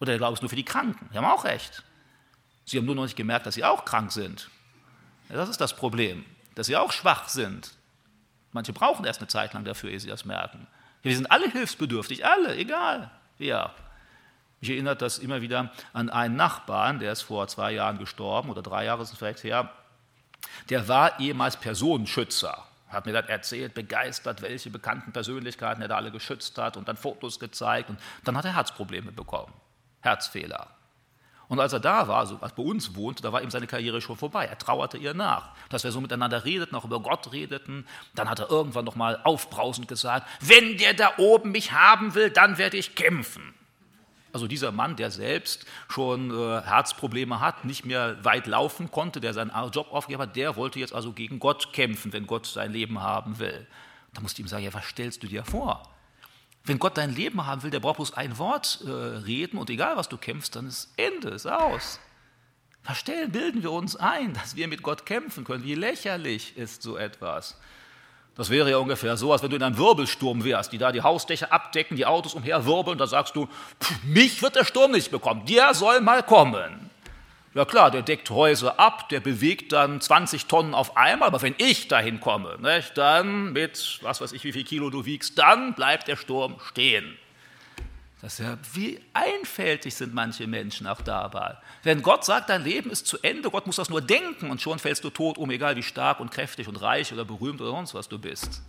Oder 0.00 0.12
der 0.12 0.18
Glaube 0.18 0.34
ist 0.34 0.42
nur 0.42 0.50
für 0.50 0.56
die 0.56 0.64
Kranken. 0.64 1.08
Die 1.12 1.16
haben 1.16 1.24
auch 1.24 1.44
recht. 1.44 1.82
Sie 2.64 2.78
haben 2.78 2.84
nur 2.84 2.94
noch 2.94 3.04
nicht 3.04 3.16
gemerkt, 3.16 3.46
dass 3.46 3.54
sie 3.54 3.64
auch 3.64 3.84
krank 3.84 4.12
sind. 4.12 4.50
Das 5.28 5.48
ist 5.48 5.60
das 5.60 5.74
Problem, 5.74 6.24
dass 6.54 6.66
sie 6.66 6.76
auch 6.76 6.92
schwach 6.92 7.28
sind. 7.28 7.72
Manche 8.52 8.72
brauchen 8.72 9.04
erst 9.04 9.20
eine 9.20 9.28
Zeit 9.28 9.54
lang 9.54 9.64
dafür, 9.64 9.90
ehe 9.90 10.00
sie 10.00 10.08
das 10.08 10.24
merken. 10.24 10.66
Wir 11.02 11.14
sind 11.14 11.30
alle 11.30 11.50
hilfsbedürftig, 11.50 12.26
alle, 12.26 12.56
egal 12.56 13.10
wer. 13.38 13.74
Mich 14.60 14.70
erinnert 14.70 15.02
das 15.02 15.18
immer 15.18 15.42
wieder 15.42 15.72
an 15.92 16.10
einen 16.10 16.36
Nachbarn, 16.36 16.98
der 16.98 17.12
ist 17.12 17.22
vor 17.22 17.46
zwei 17.48 17.72
Jahren 17.72 17.98
gestorben 17.98 18.50
oder 18.50 18.62
drei 18.62 18.84
Jahre 18.84 19.02
ist 19.02 19.12
es 19.12 19.18
vielleicht 19.18 19.44
her. 19.44 19.70
Der 20.70 20.88
war 20.88 21.20
ehemals 21.20 21.56
Personenschützer 21.56 22.66
hat 22.88 23.06
mir 23.06 23.12
dann 23.12 23.26
erzählt, 23.28 23.74
begeistert, 23.74 24.42
welche 24.42 24.70
bekannten 24.70 25.12
Persönlichkeiten 25.12 25.82
er 25.82 25.88
da 25.88 25.96
alle 25.96 26.10
geschützt 26.10 26.56
hat 26.58 26.76
und 26.76 26.88
dann 26.88 26.96
Fotos 26.96 27.38
gezeigt. 27.38 27.90
Und 27.90 27.98
dann 28.24 28.36
hat 28.36 28.44
er 28.44 28.54
Herzprobleme 28.54 29.12
bekommen, 29.12 29.52
Herzfehler. 30.06 30.68
Und 31.48 31.60
als 31.60 31.72
er 31.72 31.80
da 31.80 32.08
war, 32.08 32.18
also 32.18 32.38
als 32.40 32.54
bei 32.54 32.62
uns 32.62 32.96
wohnte, 32.96 33.22
da 33.22 33.32
war 33.32 33.42
ihm 33.42 33.50
seine 33.50 33.66
Karriere 33.66 34.00
schon 34.00 34.16
vorbei. 34.16 34.46
Er 34.46 34.58
trauerte 34.58 34.98
ihr 34.98 35.14
nach. 35.14 35.50
Dass 35.68 35.84
wir 35.84 35.92
so 35.92 36.00
miteinander 36.00 36.44
redeten, 36.44 36.74
auch 36.74 36.84
über 36.84 37.00
Gott 37.00 37.32
redeten. 37.32 37.86
Dann 38.14 38.28
hat 38.28 38.40
er 38.40 38.50
irgendwann 38.50 38.84
nochmal 38.84 39.20
aufbrausend 39.22 39.86
gesagt, 39.86 40.26
wenn 40.40 40.76
der 40.78 40.94
da 40.94 41.12
oben 41.18 41.52
mich 41.52 41.72
haben 41.72 42.14
will, 42.14 42.30
dann 42.30 42.58
werde 42.58 42.76
ich 42.76 42.96
kämpfen. 42.96 43.54
Also 44.32 44.48
dieser 44.48 44.72
Mann, 44.72 44.96
der 44.96 45.10
selbst 45.10 45.66
schon 45.88 46.30
äh, 46.30 46.60
Herzprobleme 46.62 47.40
hat, 47.40 47.64
nicht 47.64 47.86
mehr 47.86 48.22
weit 48.24 48.46
laufen 48.46 48.90
konnte, 48.90 49.20
der 49.20 49.32
seinen 49.32 49.52
Job 49.70 49.92
aufgegeben 49.92 50.22
hat, 50.22 50.36
der 50.36 50.56
wollte 50.56 50.78
jetzt 50.78 50.94
also 50.94 51.12
gegen 51.12 51.38
Gott 51.38 51.72
kämpfen, 51.72 52.12
wenn 52.12 52.26
Gott 52.26 52.46
sein 52.46 52.72
Leben 52.72 53.00
haben 53.00 53.38
will. 53.38 53.66
Da 54.12 54.20
musste 54.20 54.42
ich 54.42 54.46
ihm 54.46 54.48
sagen, 54.48 54.64
ja, 54.64 54.74
was 54.74 54.84
stellst 54.84 55.22
du 55.22 55.26
dir 55.26 55.44
vor? 55.44 55.82
Wenn 56.66 56.80
Gott 56.80 56.98
dein 56.98 57.14
Leben 57.14 57.46
haben 57.46 57.62
will, 57.62 57.70
der 57.70 57.80
braucht 57.80 57.96
bloß 57.96 58.14
ein 58.14 58.38
Wort 58.38 58.80
äh, 58.84 58.90
reden 58.90 59.56
und 59.56 59.70
egal 59.70 59.96
was 59.96 60.08
du 60.08 60.16
kämpfst, 60.16 60.56
dann 60.56 60.66
ist 60.66 60.92
Ende, 60.96 61.28
ist 61.28 61.46
aus. 61.46 62.00
Verstellen, 62.82 63.30
bilden 63.30 63.62
wir 63.62 63.70
uns 63.72 63.96
ein, 63.96 64.34
dass 64.34 64.56
wir 64.56 64.66
mit 64.68 64.82
Gott 64.82 65.06
kämpfen 65.06 65.44
können. 65.44 65.64
Wie 65.64 65.74
lächerlich 65.74 66.56
ist 66.56 66.82
so 66.82 66.96
etwas? 66.96 67.56
Das 68.34 68.50
wäre 68.50 68.70
ja 68.70 68.76
ungefähr 68.78 69.16
so, 69.16 69.32
als 69.32 69.42
wenn 69.42 69.50
du 69.50 69.56
in 69.56 69.62
einem 69.62 69.78
Wirbelsturm 69.78 70.44
wärst, 70.44 70.72
die 70.72 70.78
da 70.78 70.92
die 70.92 71.02
Hausdächer 71.02 71.52
abdecken, 71.52 71.96
die 71.96 72.04
Autos 72.04 72.34
umherwirbeln, 72.34 72.98
da 72.98 73.06
sagst 73.06 73.34
du, 73.34 73.48
mich 74.04 74.42
wird 74.42 74.56
der 74.56 74.64
Sturm 74.64 74.90
nicht 74.90 75.10
bekommen, 75.10 75.46
der 75.46 75.72
soll 75.72 76.00
mal 76.00 76.22
kommen. 76.22 76.85
Ja 77.56 77.64
klar, 77.64 77.90
der 77.90 78.02
deckt 78.02 78.28
Häuser 78.28 78.78
ab, 78.78 79.08
der 79.08 79.20
bewegt 79.20 79.72
dann 79.72 79.98
20 79.98 80.44
Tonnen 80.44 80.74
auf 80.74 80.94
einmal, 80.98 81.28
aber 81.28 81.40
wenn 81.40 81.54
ich 81.56 81.88
dahin 81.88 82.20
komme, 82.20 82.58
nicht, 82.60 82.98
dann 82.98 83.54
mit, 83.54 83.98
was 84.02 84.20
weiß 84.20 84.32
ich, 84.32 84.44
wie 84.44 84.52
viel 84.52 84.64
Kilo 84.64 84.90
du 84.90 85.06
wiegst, 85.06 85.38
dann 85.38 85.72
bleibt 85.72 86.06
der 86.06 86.16
Sturm 86.16 86.56
stehen. 86.68 87.16
Das 88.20 88.36
ja, 88.36 88.58
wie 88.74 89.00
einfältig 89.14 89.94
sind 89.94 90.12
manche 90.12 90.46
Menschen 90.46 90.86
auch 90.86 91.00
dabei. 91.00 91.56
Wenn 91.82 92.02
Gott 92.02 92.26
sagt, 92.26 92.50
dein 92.50 92.62
Leben 92.62 92.90
ist 92.90 93.06
zu 93.06 93.16
Ende, 93.22 93.48
Gott 93.48 93.66
muss 93.66 93.76
das 93.76 93.88
nur 93.88 94.02
denken 94.02 94.50
und 94.50 94.60
schon 94.60 94.78
fällst 94.78 95.02
du 95.04 95.08
tot 95.08 95.38
um, 95.38 95.50
egal 95.50 95.76
wie 95.76 95.82
stark 95.82 96.20
und 96.20 96.30
kräftig 96.30 96.68
und 96.68 96.82
reich 96.82 97.10
oder 97.10 97.24
berühmt 97.24 97.62
oder 97.62 97.70
sonst 97.70 97.94
was 97.94 98.06
du 98.06 98.18
bist. 98.18 98.60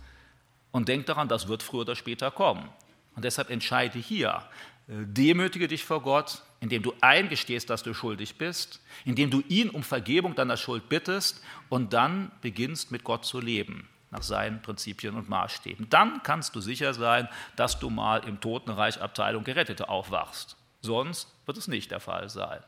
Und 0.70 0.88
denk 0.88 1.04
daran, 1.04 1.28
das 1.28 1.46
wird 1.46 1.62
früher 1.62 1.82
oder 1.82 1.94
später 1.94 2.30
kommen. 2.30 2.66
Und 3.14 3.26
deshalb 3.26 3.50
entscheide 3.50 3.98
hier, 3.98 4.44
äh, 4.88 4.92
demütige 5.04 5.68
dich 5.68 5.84
vor 5.84 6.00
Gott, 6.00 6.40
indem 6.60 6.82
du 6.82 6.92
eingestehst, 7.00 7.70
dass 7.70 7.82
du 7.82 7.94
schuldig 7.94 8.36
bist, 8.36 8.80
indem 9.04 9.30
du 9.30 9.42
ihn 9.48 9.70
um 9.70 9.82
Vergebung 9.82 10.34
deiner 10.34 10.56
Schuld 10.56 10.88
bittest 10.88 11.42
und 11.68 11.92
dann 11.92 12.32
beginnst 12.40 12.90
mit 12.90 13.04
Gott 13.04 13.24
zu 13.24 13.40
leben 13.40 13.88
nach 14.10 14.22
seinen 14.22 14.62
Prinzipien 14.62 15.14
und 15.14 15.28
Maßstäben. 15.28 15.88
Dann 15.90 16.22
kannst 16.22 16.56
du 16.56 16.60
sicher 16.60 16.94
sein, 16.94 17.28
dass 17.56 17.78
du 17.78 17.90
mal 17.90 18.24
im 18.24 18.40
Totenreichabteilung 18.40 19.44
Gerettete 19.44 19.88
aufwachst. 19.88 20.56
Sonst 20.80 21.34
wird 21.46 21.58
es 21.58 21.68
nicht 21.68 21.90
der 21.90 22.00
Fall 22.00 22.28
sein. 22.28 22.60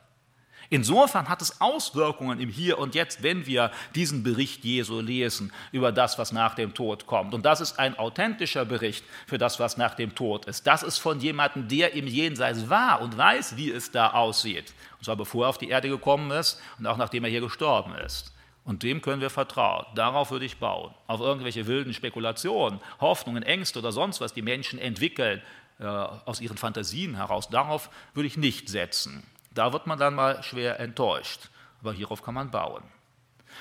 Insofern 0.72 1.28
hat 1.28 1.42
es 1.42 1.60
Auswirkungen 1.60 2.38
im 2.38 2.48
Hier 2.48 2.78
und 2.78 2.94
Jetzt, 2.94 3.24
wenn 3.24 3.44
wir 3.44 3.72
diesen 3.96 4.22
Bericht 4.22 4.64
Jesu 4.64 5.00
lesen 5.00 5.52
über 5.72 5.90
das, 5.90 6.16
was 6.16 6.30
nach 6.30 6.54
dem 6.54 6.74
Tod 6.74 7.06
kommt. 7.06 7.34
Und 7.34 7.44
das 7.44 7.60
ist 7.60 7.80
ein 7.80 7.98
authentischer 7.98 8.64
Bericht 8.64 9.04
für 9.26 9.36
das, 9.36 9.58
was 9.58 9.76
nach 9.76 9.94
dem 9.94 10.14
Tod 10.14 10.46
ist. 10.46 10.68
Das 10.68 10.84
ist 10.84 10.98
von 10.98 11.18
jemandem, 11.18 11.66
der 11.66 11.94
im 11.94 12.06
Jenseits 12.06 12.70
war 12.70 13.00
und 13.00 13.18
weiß, 13.18 13.56
wie 13.56 13.72
es 13.72 13.90
da 13.90 14.12
aussieht. 14.12 14.72
Und 14.98 15.06
zwar 15.06 15.16
bevor 15.16 15.46
er 15.46 15.48
auf 15.48 15.58
die 15.58 15.68
Erde 15.68 15.88
gekommen 15.88 16.30
ist 16.30 16.62
und 16.78 16.86
auch 16.86 16.96
nachdem 16.96 17.24
er 17.24 17.30
hier 17.30 17.40
gestorben 17.40 17.96
ist. 17.96 18.32
Und 18.64 18.84
dem 18.84 19.02
können 19.02 19.20
wir 19.20 19.30
vertrauen. 19.30 19.86
Darauf 19.96 20.30
würde 20.30 20.44
ich 20.44 20.58
bauen. 20.58 20.94
Auf 21.08 21.20
irgendwelche 21.20 21.66
wilden 21.66 21.92
Spekulationen, 21.92 22.78
Hoffnungen, 23.00 23.42
Ängste 23.42 23.80
oder 23.80 23.90
sonst 23.90 24.20
was 24.20 24.34
die 24.34 24.42
Menschen 24.42 24.78
entwickeln, 24.78 25.42
äh, 25.80 25.84
aus 25.84 26.40
ihren 26.40 26.58
Fantasien 26.58 27.16
heraus. 27.16 27.48
Darauf 27.48 27.90
würde 28.14 28.28
ich 28.28 28.36
nicht 28.36 28.68
setzen. 28.68 29.24
Da 29.53 29.72
wird 29.72 29.86
man 29.86 29.98
dann 29.98 30.14
mal 30.14 30.42
schwer 30.42 30.78
enttäuscht. 30.80 31.48
Aber 31.80 31.92
hierauf 31.92 32.22
kann 32.22 32.34
man 32.34 32.51
bauen. 32.51 32.82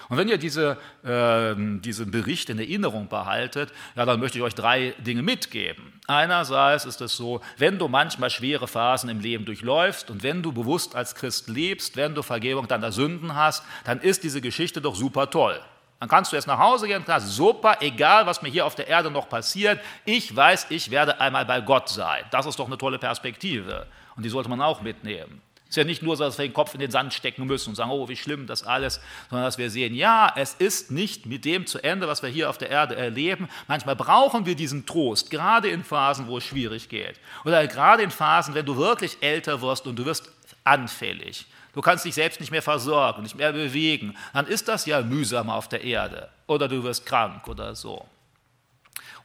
Und 0.07 0.17
wenn 0.17 0.27
ihr 0.27 0.37
diese, 0.37 0.77
äh, 1.03 1.55
diesen 1.79 2.11
Bericht 2.11 2.49
in 2.49 2.59
Erinnerung 2.59 3.09
behaltet, 3.09 3.73
ja, 3.95 4.05
dann 4.05 4.19
möchte 4.19 4.37
ich 4.37 4.43
euch 4.43 4.55
drei 4.55 4.93
Dinge 4.99 5.23
mitgeben. 5.23 5.99
Einerseits 6.07 6.85
ist 6.85 7.01
es 7.01 7.15
so, 7.15 7.41
wenn 7.57 7.77
du 7.77 7.87
manchmal 7.87 8.29
schwere 8.29 8.67
Phasen 8.67 9.09
im 9.09 9.19
Leben 9.19 9.45
durchläufst 9.45 10.09
und 10.09 10.23
wenn 10.23 10.41
du 10.41 10.51
bewusst 10.51 10.95
als 10.95 11.15
Christ 11.15 11.49
lebst, 11.49 11.97
wenn 11.97 12.15
du 12.15 12.21
Vergebung 12.21 12.67
deiner 12.67 12.91
Sünden 12.91 13.35
hast, 13.35 13.63
dann 13.83 13.99
ist 13.99 14.23
diese 14.23 14.41
Geschichte 14.41 14.81
doch 14.81 14.95
super 14.95 15.29
toll. 15.29 15.59
Dann 15.99 16.07
kannst 16.07 16.31
du 16.31 16.37
jetzt 16.37 16.47
nach 16.47 16.59
Hause 16.59 16.87
gehen 16.87 16.99
und 16.99 17.07
sagst, 17.07 17.27
super, 17.27 17.77
egal 17.81 18.25
was 18.25 18.41
mir 18.41 18.49
hier 18.49 18.65
auf 18.65 18.75
der 18.75 18.87
Erde 18.87 19.11
noch 19.11 19.27
passiert, 19.27 19.81
ich 20.05 20.33
weiß, 20.33 20.67
ich 20.69 20.91
werde 20.91 21.19
einmal 21.19 21.45
bei 21.45 21.59
Gott 21.59 21.89
sein. 21.89 22.23
Das 22.31 22.45
ist 22.45 22.57
doch 22.57 22.67
eine 22.67 22.77
tolle 22.77 22.99
Perspektive 22.99 23.85
und 24.15 24.23
die 24.23 24.29
sollte 24.29 24.49
man 24.49 24.61
auch 24.61 24.81
mitnehmen. 24.81 25.41
Es 25.69 25.73
ist 25.73 25.77
ja 25.77 25.83
nicht 25.83 26.01
nur 26.01 26.17
so, 26.17 26.23
dass 26.23 26.39
wir 26.39 26.47
den 26.47 26.53
Kopf 26.53 26.73
in 26.73 26.79
den 26.79 26.89
Sand 26.89 27.13
stecken 27.13 27.45
müssen 27.45 27.69
und 27.69 27.75
sagen, 27.75 27.91
oh, 27.91 28.09
wie 28.09 28.15
schlimm 28.15 28.47
das 28.47 28.63
alles, 28.63 28.99
sondern 29.29 29.45
dass 29.45 29.59
wir 29.59 29.69
sehen, 29.69 29.93
ja, 29.93 30.33
es 30.35 30.55
ist 30.55 30.89
nicht 30.89 31.27
mit 31.27 31.45
dem 31.45 31.67
zu 31.67 31.77
Ende, 31.83 32.07
was 32.07 32.23
wir 32.23 32.29
hier 32.29 32.49
auf 32.49 32.57
der 32.57 32.71
Erde 32.71 32.95
erleben. 32.95 33.47
Manchmal 33.67 33.95
brauchen 33.95 34.47
wir 34.47 34.55
diesen 34.55 34.87
Trost, 34.87 35.29
gerade 35.29 35.69
in 35.69 35.83
Phasen, 35.83 36.25
wo 36.25 36.39
es 36.39 36.43
schwierig 36.43 36.89
geht. 36.89 37.19
Oder 37.45 37.67
gerade 37.67 38.01
in 38.01 38.09
Phasen, 38.09 38.55
wenn 38.55 38.65
du 38.65 38.77
wirklich 38.77 39.17
älter 39.21 39.61
wirst 39.61 39.85
und 39.85 39.95
du 39.95 40.05
wirst 40.05 40.31
anfällig. 40.63 41.45
Du 41.73 41.81
kannst 41.81 42.03
dich 42.03 42.15
selbst 42.15 42.39
nicht 42.39 42.49
mehr 42.49 42.63
versorgen, 42.63 43.21
nicht 43.21 43.35
mehr 43.35 43.53
bewegen. 43.53 44.17
Dann 44.33 44.47
ist 44.47 44.67
das 44.67 44.87
ja 44.87 45.03
mühsam 45.03 45.51
auf 45.51 45.69
der 45.69 45.83
Erde. 45.83 46.29
Oder 46.47 46.67
du 46.67 46.83
wirst 46.83 47.05
krank 47.05 47.47
oder 47.47 47.75
so. 47.75 48.07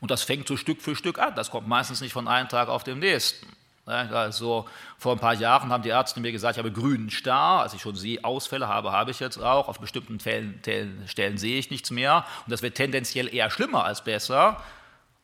Und 0.01 0.11
das 0.11 0.23
fängt 0.23 0.47
so 0.47 0.59
Stück 0.59 0.83
für 0.83 0.95
Stück 0.95 1.19
an. 1.19 1.35
Das 1.37 1.51
kommt 1.51 1.69
meistens 1.69 2.03
nicht 2.03 2.13
von 2.13 2.29
einem 2.29 2.51
Tag 2.51 2.69
auf 2.69 2.85
den 2.85 2.99
nächsten. 2.99 3.47
Also 3.87 4.67
vor 4.97 5.13
ein 5.13 5.19
paar 5.19 5.35
Jahren 5.35 5.71
haben 5.71 5.83
die 5.83 5.91
Ärzte 5.91 6.21
mir 6.21 6.33
gesagt, 6.33 6.57
ich 6.57 6.59
habe 6.59 6.73
grünen 6.73 7.11
Star, 7.11 7.61
als 7.61 7.75
ich 7.75 7.83
schon 7.83 7.97
Sehausfälle 7.97 8.67
habe, 8.67 8.93
habe 8.93 9.11
ich 9.11 9.21
jetzt 9.21 9.39
auch. 9.39 9.69
Auf 9.69 9.79
bestimmten 9.79 10.21
Fällen, 10.21 10.61
Stellen 11.07 11.37
sehe 11.37 11.59
ich 11.59 11.71
nichts 11.71 11.91
mehr 11.91 12.25
und 12.47 12.53
das 12.53 12.63
wird 12.63 12.77
tendenziell 12.77 13.33
eher 13.33 13.51
schlimmer 13.51 13.85
als 13.85 14.03
besser. 14.03 14.57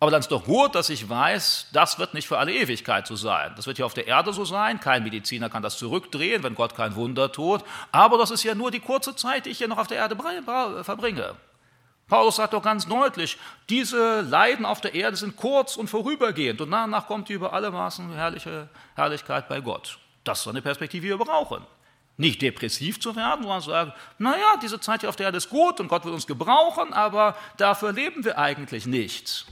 Aber 0.03 0.11
dann 0.11 0.21
ist 0.21 0.33
doch 0.33 0.45
gut, 0.45 0.75
dass 0.75 0.89
ich 0.89 1.11
weiß, 1.11 1.69
das 1.73 1.99
wird 1.99 2.15
nicht 2.15 2.27
für 2.27 2.39
alle 2.39 2.55
Ewigkeit 2.55 3.07
so 3.07 3.17
sein. 3.17 3.53
Das 3.57 3.67
wird 3.67 3.77
hier 3.77 3.85
auf 3.85 3.93
der 3.93 4.07
Erde 4.07 4.33
so 4.33 4.47
sein. 4.47 4.81
Kein 4.81 5.05
Mediziner 5.05 5.51
kann 5.51 5.63
das 5.63 5.77
zurückdrehen, 5.77 6.43
wenn 6.43 6.55
Gott 6.55 6.75
kein 6.75 6.97
Wunder 6.97 7.31
tut. 7.31 7.63
Aber 7.93 8.17
das 8.17 8.31
ist 8.31 8.43
ja 8.43 8.55
nur 8.55 8.71
die 8.71 8.81
kurze 8.81 9.15
Zeit, 9.15 9.45
die 9.45 9.51
ich 9.51 9.59
hier 9.59 9.69
noch 9.69 9.77
auf 9.77 9.89
der 9.89 9.99
Erde 9.99 10.17
verbringe. 10.85 11.35
Paulus 12.11 12.37
sagt 12.37 12.53
doch 12.55 12.63
ganz 12.63 12.87
deutlich, 12.87 13.39
diese 13.69 14.23
Leiden 14.23 14.67
auf 14.67 14.81
der 14.81 14.95
Erde 14.95 15.17
sind 15.17 15.37
kurz 15.37 15.77
und 15.77 15.89
vorübergehend 15.89 16.61
und 16.61 16.73
danach 16.73 17.07
kommt 17.07 17.29
die 17.29 17.35
über 17.35 17.53
alle 17.53 17.71
Maßen 17.71 18.13
herrliche 18.13 18.69
Herrlichkeit 18.97 19.49
bei 19.49 19.61
Gott. 19.61 19.99
Das 20.25 20.41
ist 20.41 20.49
eine 20.49 20.61
Perspektive, 20.61 21.07
die 21.07 21.11
wir 21.11 21.25
brauchen. 21.25 21.65
Nicht 22.17 22.43
depressiv 22.43 23.01
zu 23.01 23.15
werden, 23.15 23.43
sondern 23.43 23.63
zu 23.63 23.71
sagen, 23.71 23.93
naja, 24.19 24.57
diese 24.61 24.81
Zeit 24.81 25.01
hier 25.01 25.09
auf 25.09 25.15
der 25.17 25.27
Erde 25.27 25.39
ist 25.39 25.49
gut 25.49 25.79
und 25.79 25.87
Gott 25.87 26.05
will 26.05 26.13
uns 26.13 26.27
gebrauchen, 26.27 26.93
aber 26.93 27.37
dafür 27.57 27.93
leben 27.93 28.25
wir 28.25 28.37
eigentlich 28.39 28.87
nicht. 28.87 29.47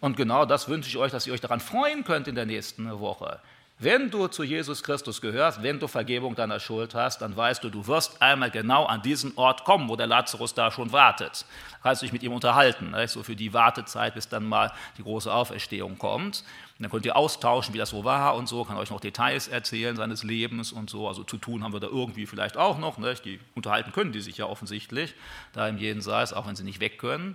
Und 0.00 0.16
genau 0.16 0.46
das 0.46 0.68
wünsche 0.68 0.88
ich 0.88 0.96
euch, 0.96 1.12
dass 1.12 1.26
ihr 1.26 1.34
euch 1.34 1.42
daran 1.42 1.60
freuen 1.60 2.02
könnt 2.04 2.26
in 2.26 2.34
der 2.34 2.46
nächsten 2.46 2.98
Woche. 2.98 3.40
Wenn 3.82 4.10
du 4.10 4.28
zu 4.28 4.42
Jesus 4.42 4.82
Christus 4.82 5.22
gehörst, 5.22 5.62
wenn 5.62 5.80
du 5.80 5.88
Vergebung 5.88 6.34
deiner 6.34 6.60
Schuld 6.60 6.94
hast, 6.94 7.22
dann 7.22 7.34
weißt 7.34 7.64
du, 7.64 7.70
du 7.70 7.86
wirst 7.86 8.20
einmal 8.20 8.50
genau 8.50 8.84
an 8.84 9.00
diesen 9.00 9.32
Ort 9.38 9.64
kommen, 9.64 9.88
wo 9.88 9.96
der 9.96 10.06
Lazarus 10.06 10.52
da 10.52 10.70
schon 10.70 10.92
wartet. 10.92 11.46
Da 11.70 11.78
kannst 11.82 12.02
du 12.02 12.04
dich 12.04 12.12
mit 12.12 12.22
ihm 12.22 12.34
unterhalten, 12.34 12.90
ne? 12.90 13.08
so 13.08 13.22
für 13.22 13.34
die 13.34 13.54
Wartezeit, 13.54 14.12
bis 14.12 14.28
dann 14.28 14.44
mal 14.44 14.70
die 14.98 15.02
große 15.02 15.32
Auferstehung 15.32 15.96
kommt. 15.96 16.44
Und 16.76 16.82
dann 16.82 16.90
könnt 16.90 17.06
ihr 17.06 17.16
austauschen, 17.16 17.72
wie 17.72 17.78
das 17.78 17.88
so 17.88 18.04
war 18.04 18.34
und 18.34 18.50
so, 18.50 18.66
kann 18.66 18.76
euch 18.76 18.90
noch 18.90 19.00
Details 19.00 19.48
erzählen 19.48 19.96
seines 19.96 20.24
Lebens 20.24 20.72
und 20.72 20.90
so. 20.90 21.08
Also 21.08 21.24
zu 21.24 21.38
tun 21.38 21.64
haben 21.64 21.72
wir 21.72 21.80
da 21.80 21.86
irgendwie 21.86 22.26
vielleicht 22.26 22.58
auch 22.58 22.76
noch. 22.76 22.98
Ne? 22.98 23.14
Die 23.24 23.40
unterhalten 23.54 23.92
können 23.92 24.12
die 24.12 24.20
sich 24.20 24.36
ja 24.36 24.44
offensichtlich 24.44 25.14
da 25.54 25.66
im 25.66 25.78
Jenseits, 25.78 26.34
auch 26.34 26.46
wenn 26.46 26.54
sie 26.54 26.64
nicht 26.64 26.80
weg 26.80 26.98
können. 26.98 27.34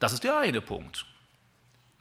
Das 0.00 0.12
ist 0.12 0.22
der 0.22 0.36
eine 0.36 0.60
Punkt. 0.60 1.06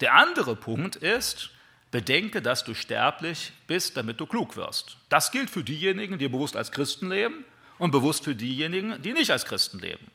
Der 0.01 0.13
andere 0.15 0.57
Punkt 0.57 0.97
ist, 0.97 1.51
Bedenke, 1.97 2.43
dass 2.43 2.63
du 2.63 2.75
sterblich 2.75 3.53
bist, 3.65 3.97
damit 3.97 4.19
du 4.19 4.27
klug 4.27 4.55
wirst. 4.55 4.97
Das 5.09 5.31
gilt 5.31 5.49
für 5.49 5.63
diejenigen, 5.63 6.19
die 6.19 6.27
bewusst 6.27 6.55
als 6.55 6.71
Christen 6.71 7.09
leben 7.09 7.43
und 7.79 7.89
bewusst 7.89 8.23
für 8.23 8.35
diejenigen, 8.35 9.01
die 9.01 9.13
nicht 9.13 9.31
als 9.31 9.45
Christen 9.45 9.79
leben. 9.79 10.05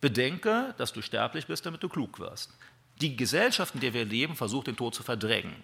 Bedenke, 0.00 0.74
dass 0.78 0.94
du 0.94 1.02
sterblich 1.02 1.46
bist, 1.48 1.66
damit 1.66 1.82
du 1.82 1.90
klug 1.90 2.18
wirst. 2.18 2.50
Die 3.02 3.14
Gesellschaft, 3.14 3.74
in 3.74 3.82
der 3.82 3.92
wir 3.92 4.06
leben, 4.06 4.36
versucht 4.36 4.68
den 4.68 4.76
Tod 4.78 4.94
zu 4.94 5.02
verdrängen. 5.02 5.62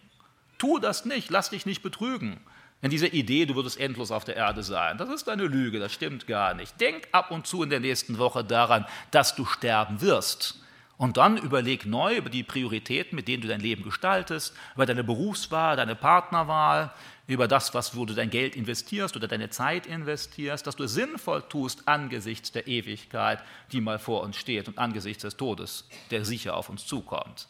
Tu 0.58 0.78
das 0.78 1.06
nicht, 1.06 1.30
lass 1.30 1.48
dich 1.48 1.64
nicht 1.64 1.82
betrügen. 1.82 2.38
Denn 2.82 2.90
diese 2.90 3.06
Idee, 3.06 3.46
du 3.46 3.54
würdest 3.54 3.80
endlos 3.80 4.10
auf 4.10 4.24
der 4.24 4.36
Erde 4.36 4.62
sein, 4.62 4.98
das 4.98 5.08
ist 5.08 5.30
eine 5.30 5.46
Lüge, 5.46 5.78
das 5.78 5.94
stimmt 5.94 6.26
gar 6.26 6.52
nicht. 6.52 6.78
Denk 6.78 7.08
ab 7.12 7.30
und 7.30 7.46
zu 7.46 7.62
in 7.62 7.70
der 7.70 7.80
nächsten 7.80 8.18
Woche 8.18 8.44
daran, 8.44 8.84
dass 9.10 9.34
du 9.34 9.46
sterben 9.46 10.02
wirst. 10.02 10.58
Und 10.96 11.16
dann 11.16 11.36
überleg 11.36 11.86
neu 11.86 12.16
über 12.16 12.30
die 12.30 12.42
Prioritäten, 12.42 13.16
mit 13.16 13.26
denen 13.26 13.42
du 13.42 13.48
dein 13.48 13.60
Leben 13.60 13.82
gestaltest, 13.82 14.54
über 14.74 14.86
deine 14.86 15.02
Berufswahl, 15.02 15.76
deine 15.76 15.96
Partnerwahl, 15.96 16.92
über 17.26 17.48
das, 17.48 17.74
was, 17.74 17.96
wo 17.96 18.04
du 18.04 18.14
dein 18.14 18.30
Geld 18.30 18.56
investierst 18.56 19.16
oder 19.16 19.26
deine 19.26 19.50
Zeit 19.50 19.86
investierst, 19.86 20.66
dass 20.66 20.76
du 20.76 20.86
sinnvoll 20.86 21.42
tust 21.42 21.88
angesichts 21.88 22.52
der 22.52 22.68
Ewigkeit, 22.68 23.42
die 23.72 23.80
mal 23.80 23.98
vor 23.98 24.22
uns 24.22 24.36
steht 24.36 24.68
und 24.68 24.78
angesichts 24.78 25.22
des 25.22 25.36
Todes, 25.36 25.88
der 26.10 26.24
sicher 26.24 26.56
auf 26.56 26.68
uns 26.68 26.86
zukommt. 26.86 27.48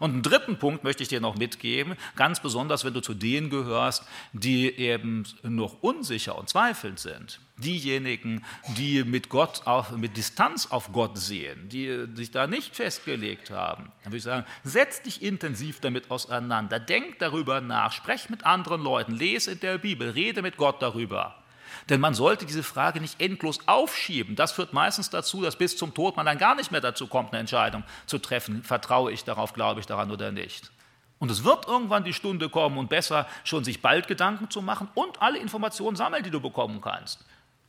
Und 0.00 0.12
einen 0.12 0.22
dritten 0.22 0.58
Punkt 0.58 0.84
möchte 0.84 1.02
ich 1.02 1.08
dir 1.08 1.20
noch 1.20 1.36
mitgeben, 1.36 1.96
ganz 2.16 2.40
besonders, 2.40 2.84
wenn 2.84 2.94
du 2.94 3.00
zu 3.00 3.14
denen 3.14 3.50
gehörst, 3.50 4.04
die 4.32 4.74
eben 4.74 5.24
noch 5.42 5.82
unsicher 5.82 6.36
und 6.38 6.48
zweifelnd 6.48 6.98
sind. 6.98 7.40
Diejenigen, 7.56 8.44
die 8.76 9.04
mit 9.04 9.28
Gott 9.28 9.66
auf, 9.66 9.92
mit 9.92 10.16
Distanz 10.16 10.66
auf 10.70 10.92
Gott 10.92 11.16
sehen, 11.16 11.68
die 11.68 12.06
sich 12.14 12.32
da 12.32 12.46
nicht 12.46 12.74
festgelegt 12.74 13.50
haben. 13.50 13.92
Dann 14.02 14.12
würde 14.12 14.16
ich 14.16 14.24
sagen, 14.24 14.46
setz 14.64 15.02
dich 15.02 15.22
intensiv 15.22 15.80
damit 15.80 16.10
auseinander, 16.10 16.80
denk 16.80 17.20
darüber 17.20 17.60
nach, 17.60 17.92
sprech 17.92 18.28
mit 18.28 18.44
anderen 18.44 18.82
Leuten, 18.82 19.14
lese 19.14 19.52
in 19.52 19.60
der 19.60 19.78
Bibel, 19.78 20.10
rede 20.10 20.42
mit 20.42 20.56
Gott 20.56 20.82
darüber. 20.82 21.43
Denn 21.88 22.00
man 22.00 22.14
sollte 22.14 22.46
diese 22.46 22.62
Frage 22.62 23.00
nicht 23.00 23.20
endlos 23.20 23.58
aufschieben. 23.66 24.36
Das 24.36 24.52
führt 24.52 24.72
meistens 24.72 25.10
dazu, 25.10 25.42
dass 25.42 25.56
bis 25.56 25.76
zum 25.76 25.92
Tod 25.92 26.16
man 26.16 26.24
dann 26.24 26.38
gar 26.38 26.54
nicht 26.54 26.72
mehr 26.72 26.80
dazu 26.80 27.06
kommt, 27.06 27.32
eine 27.32 27.40
Entscheidung 27.40 27.84
zu 28.06 28.18
treffen. 28.18 28.62
Vertraue 28.62 29.12
ich 29.12 29.24
darauf, 29.24 29.52
glaube 29.52 29.80
ich 29.80 29.86
daran 29.86 30.10
oder 30.10 30.32
nicht. 30.32 30.70
Und 31.18 31.30
es 31.30 31.44
wird 31.44 31.66
irgendwann 31.66 32.04
die 32.04 32.12
Stunde 32.12 32.48
kommen 32.48 32.78
und 32.78 32.88
besser 32.88 33.26
schon 33.44 33.64
sich 33.64 33.82
bald 33.82 34.08
Gedanken 34.08 34.50
zu 34.50 34.62
machen 34.62 34.88
und 34.94 35.20
alle 35.22 35.38
Informationen 35.38 35.96
sammeln, 35.96 36.22
die 36.22 36.30
du 36.30 36.40
bekommen 36.40 36.80
kannst. 36.80 37.24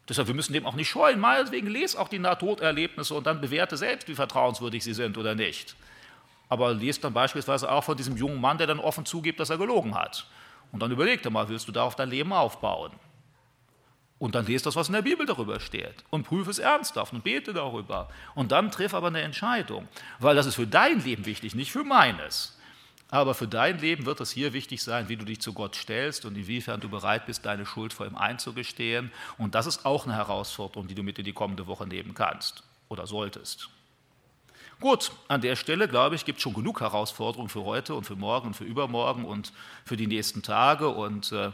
Deshalb, 0.08 0.28
wir 0.28 0.36
müssen 0.36 0.54
dem 0.54 0.66
auch 0.66 0.76
nicht 0.76 0.90
scheuen. 0.90 1.20
Meinetwegen 1.20 1.68
lese 1.68 2.00
auch 2.00 2.08
die 2.08 2.20
Nahtoderlebnisse 2.20 3.14
und 3.14 3.26
dann 3.26 3.42
bewerte 3.42 3.76
selbst, 3.76 4.08
wie 4.08 4.16
vertrauenswürdig 4.16 4.84
sie 4.84 4.94
sind 4.94 5.18
oder 5.18 5.36
nicht. 5.36 5.76
Aber 6.48 6.74
lest 6.74 7.04
dann 7.04 7.14
beispielsweise 7.14 7.72
auch 7.72 7.84
von 7.84 7.98
diesem 7.98 8.16
jungen 8.16 8.40
Mann, 8.40 8.58
der 8.58 8.68
dann 8.68 8.80
offen 8.80 9.06
zugibt, 9.06 9.40
dass 9.40 9.50
er 9.50 9.58
gelogen 9.58 9.96
hat. 9.96 10.28
Und 10.72 10.82
dann 10.82 10.92
überleg 10.92 11.24
dir 11.24 11.32
mal, 11.32 11.50
willst 11.50 11.68
du 11.68 11.72
darauf 11.72 11.96
dein 11.96 12.10
Leben 12.10 12.34
aufbauen? 12.34 12.92
Und 14.18 14.34
dann 14.36 14.46
lest 14.46 14.66
das, 14.66 14.76
was 14.76 14.88
in 14.88 14.94
der 14.94 15.02
Bibel 15.02 15.26
darüber 15.26 15.60
steht 15.60 15.96
und 16.10 16.24
prüfe 16.24 16.50
es 16.50 16.60
ernsthaft 16.60 17.12
und 17.12 17.24
bete 17.24 17.54
darüber. 17.54 18.10
Und 18.34 18.52
dann 18.52 18.72
triff 18.72 18.94
aber 18.94 19.08
eine 19.08 19.22
Entscheidung, 19.22 19.88
weil 20.20 20.36
das 20.36 20.46
ist 20.46 20.56
für 20.56 20.68
dein 20.68 21.04
Leben 21.04 21.26
wichtig, 21.26 21.54
nicht 21.54 21.72
für 21.72 21.84
meines. 21.84 22.58
Aber 23.12 23.34
für 23.34 23.48
dein 23.48 23.80
Leben 23.80 24.06
wird 24.06 24.20
es 24.20 24.32
hier 24.32 24.54
wichtig 24.54 24.82
sein, 24.82 25.10
wie 25.10 25.16
du 25.16 25.26
dich 25.26 25.40
zu 25.40 25.54
Gott 25.54 25.76
stellst 25.76 26.26
und 26.26 26.36
inwiefern 26.36 26.80
du 26.80 26.90
bereit 26.90 27.26
bist, 27.26 27.46
deine 27.46 27.66
Schuld 27.66 27.94
vor 27.94 28.06
ihm 28.06 28.16
einzugestehen. 28.16 29.12
Und 29.38 29.54
das 29.54 29.68
ist 29.68 29.86
auch 29.86 30.06
eine 30.06 30.16
Herausforderung, 30.16 30.88
die 30.88 30.96
du 30.96 31.04
mit 31.04 31.20
in 31.20 31.26
die 31.26 31.34
kommende 31.34 31.68
Woche 31.68 31.86
nehmen 31.86 32.14
kannst 32.14 32.64
oder 32.90 33.06
solltest. 33.06 33.70
Gut, 34.80 35.12
an 35.28 35.42
der 35.42 35.56
Stelle, 35.56 35.88
glaube 35.88 36.16
ich, 36.16 36.26
gibt 36.26 36.38
es 36.38 36.44
schon 36.44 36.54
genug 36.54 36.82
Herausforderungen 36.82 37.50
für 37.50 37.64
heute 37.64 37.96
und 37.96 38.04
für 38.04 38.16
morgen 38.16 38.48
und 38.48 38.54
für 38.56 38.66
übermorgen 38.66 39.24
und 39.24 39.54
für 39.86 39.96
die 39.96 40.08
nächsten 40.08 40.42
Tage. 40.42 40.90
Und 40.90 41.32
äh, 41.32 41.52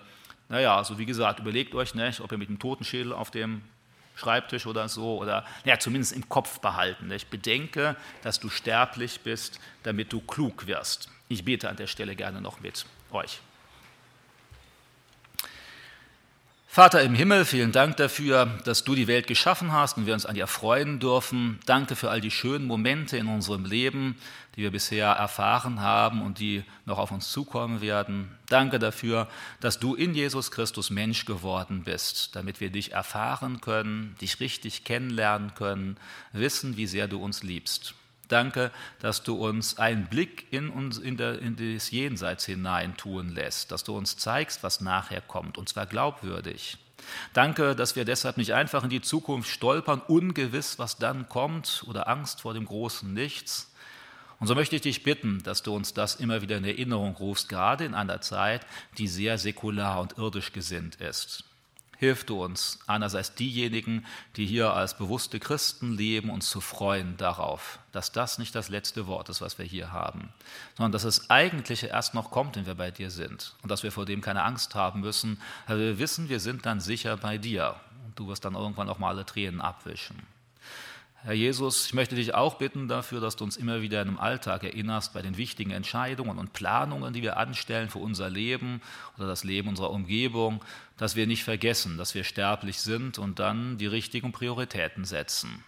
naja, 0.52 0.76
also 0.76 0.97
wie 0.97 1.06
gesagt, 1.06 1.39
überlegt 1.39 1.74
euch 1.74 1.95
nicht, 1.95 2.20
ob 2.20 2.32
ihr 2.34 2.38
mit 2.38 2.49
einem 2.49 2.60
Totenschädel 2.60 3.14
auf 3.14 3.32
dem 3.32 3.62
Schreibtisch 4.16 4.68
oder 4.68 4.89
so, 4.89 5.18
oder 5.18 5.45
naja, 5.64 5.80
zumindest 5.80 6.12
im 6.12 6.28
Kopf 6.28 6.60
behalten. 6.60 7.08
Nicht? 7.08 7.30
Bedenke, 7.30 7.95
dass 8.22 8.39
du 8.41 8.49
sterblich 8.49 9.22
bist, 9.22 9.62
damit 9.84 10.12
du 10.12 10.20
klug 10.20 10.68
wirst. 10.68 11.10
Ich 11.30 11.45
bete 11.45 11.70
an 11.70 11.78
der 11.78 11.88
Stelle 11.88 12.18
gerne 12.18 12.41
noch 12.41 12.60
mit 12.60 12.86
euch. 13.12 13.39
Vater 16.74 17.03
im 17.03 17.13
Himmel, 17.15 17.43
vielen 17.43 17.74
Dank 17.74 17.97
dafür, 17.97 18.45
dass 18.63 18.86
du 18.86 18.95
die 18.95 19.07
Welt 19.07 19.28
geschaffen 19.28 19.74
hast 19.74 19.97
und 19.97 20.05
wir 20.05 20.13
uns 20.13 20.26
an 20.26 20.36
dir 20.36 20.47
freuen 20.47 21.01
dürfen. 21.01 21.59
Danke 21.65 21.97
für 21.97 22.09
all 22.09 22.22
die 22.22 22.32
schönen 22.32 22.65
Momente 22.65 23.17
in 23.17 23.28
unserem 23.28 23.65
Leben, 23.65 24.15
die 24.55 24.61
wir 24.61 24.72
bisher 24.72 25.07
erfahren 25.07 25.82
haben 25.82 26.22
und 26.22 26.39
die 26.39 26.63
noch 26.86 26.97
auf 26.97 27.11
uns 27.11 27.30
zukommen 27.30 27.82
werden. 27.82 28.32
Danke 28.47 28.80
dafür, 28.80 29.28
dass 29.59 29.80
du 29.80 29.95
in 29.95 30.13
Jesus 30.13 30.49
Christus 30.49 30.91
Mensch 30.91 31.26
geworden 31.26 31.84
bist, 31.84 32.38
damit 32.38 32.61
wir 32.61 32.69
dich 32.69 32.93
erfahren 32.93 33.59
können, 33.59 34.15
dich 34.22 34.39
richtig 34.39 34.86
kennenlernen 34.86 35.53
können, 35.55 35.97
wissen, 36.32 36.78
wie 36.78 36.88
sehr 36.88 37.09
du 37.09 37.22
uns 37.22 37.43
liebst. 37.43 37.95
Danke, 38.32 38.72
dass 39.00 39.24
du 39.24 39.36
uns 39.36 39.78
einen 39.78 40.08
Blick 40.08 40.48
in, 40.52 40.70
uns, 40.70 40.98
in, 40.98 41.18
der, 41.18 41.40
in 41.40 41.56
das 41.56 41.92
Jenseits 41.92 42.46
hinein 42.46 42.96
tun 42.96 43.30
lässt, 43.30 43.72
dass 43.72 43.84
du 43.84 43.98
uns 43.98 44.18
zeigst, 44.18 44.64
was 44.64 44.82
nachher 44.82 45.22
kommt, 45.22 45.58
und 45.58 45.68
zwar 45.68 45.86
glaubwürdig. 45.86 46.78
Danke, 47.34 47.76
dass 47.76 47.96
wir 47.96 48.06
deshalb 48.06 48.38
nicht 48.38 48.54
einfach 48.54 48.84
in 48.84 48.90
die 48.90 49.02
Zukunft 49.02 49.50
stolpern, 49.50 50.02
ungewiss, 50.08 50.80
was 50.80 50.98
dann 50.98 51.28
kommt, 51.28 51.84
oder 51.88 52.08
Angst 52.08 52.42
vor 52.42 52.54
dem 52.54 52.66
großen 52.66 53.14
Nichts. 53.14 53.74
Und 54.40 54.48
so 54.48 54.56
möchte 54.56 54.76
ich 54.76 54.82
dich 54.82 55.04
bitten, 55.04 55.44
dass 55.44 55.62
du 55.62 55.76
uns 55.76 55.94
das 55.94 56.16
immer 56.16 56.42
wieder 56.42 56.58
in 56.58 56.64
Erinnerung 56.64 57.16
rufst, 57.16 57.50
gerade 57.50 57.86
in 57.86 57.94
einer 57.94 58.22
Zeit, 58.22 58.66
die 58.98 59.08
sehr 59.08 59.38
säkular 59.38 60.00
und 60.00 60.18
irdisch 60.18 60.54
gesinnt 60.54 60.96
ist 60.96 61.44
hilf 62.02 62.24
du 62.24 62.43
uns, 62.43 62.80
einerseits 62.88 63.36
diejenigen, 63.36 64.08
die 64.36 64.47
hier 64.47 64.74
als 64.74 64.97
bewusste 64.97 65.39
Christen 65.39 65.95
leben, 65.95 66.32
uns 66.32 66.49
zu 66.49 66.60
freuen 66.60 67.16
darauf, 67.16 67.78
dass 67.91 68.12
das 68.12 68.39
nicht 68.39 68.56
das 68.56 68.70
letzte 68.70 69.06
Wort 69.06 69.30
ist, 69.30 69.39
was 69.39 69.60
wir 69.60 69.66
hier 69.66 69.91
haben, 69.91 70.34
sondern 70.76 70.93
dass 70.93 71.04
das 71.04 71.30
Eigentliche 71.30 71.88
erst 71.88 72.16
noch 72.16 72.32
kommt, 72.32 72.56
wenn 72.56 72.66
wir 72.66 72.74
bei 72.74 72.89
dir 72.89 73.12
sind 73.12 73.54
und 73.62 73.70
dass 73.70 73.84
wir 73.84 73.91
vor 73.91 74.08
dem 74.08 74.22
keine 74.22 74.41
Angst 74.41 74.74
haben 74.74 75.02
müssen, 75.02 75.39
weil 75.68 75.78
wir 75.78 75.99
wissen, 75.99 76.28
wir 76.28 76.39
sind 76.39 76.66
dann 76.66 76.80
sicher 76.80 77.18
bei 77.18 77.38
dir 77.38 77.76
und 78.04 78.18
du 78.18 78.28
wirst 78.28 78.45
dann 78.45 78.56
irgendwann 78.56 78.89
auch 78.89 78.97
mal 78.97 79.10
alle 79.10 79.24
Tränen 79.24 79.62
abwischen. 79.62 80.18
Herr 81.24 81.34
Jesus, 81.34 81.86
ich 81.86 81.93
möchte 81.93 82.15
dich 82.15 82.34
auch 82.34 82.55
bitten 82.55 82.88
dafür, 82.88 83.22
dass 83.22 83.36
du 83.36 83.43
uns 83.43 83.55
immer 83.55 83.84
wieder 83.84 84.01
im 84.01 84.19
Alltag 84.19 84.63
erinnerst 84.63 85.13
bei 85.13 85.22
den 85.22 85.38
wichtigen 85.38 85.69
Entscheidungen 85.69 86.39
und 86.39 86.53
Planungen, 86.53 87.13
die 87.13 87.22
wir 87.22 87.38
anstellen 87.38 87.91
für 87.91 87.99
unser 87.99 88.28
Leben 88.28 88.82
oder 89.17 89.28
das 89.28 89.43
Leben 89.43 89.69
unserer 89.69 89.91
Umgebung, 89.91 90.65
dass 90.97 91.15
wir 91.15 91.28
nicht 91.28 91.43
vergessen, 91.43 91.99
dass 91.99 92.15
wir 92.15 92.24
sterblich 92.24 92.80
sind 92.80 93.19
und 93.19 93.38
dann 93.38 93.78
die 93.78 93.86
richtigen 93.86 94.32
Prioritäten 94.32 95.05
setzen. 95.05 95.63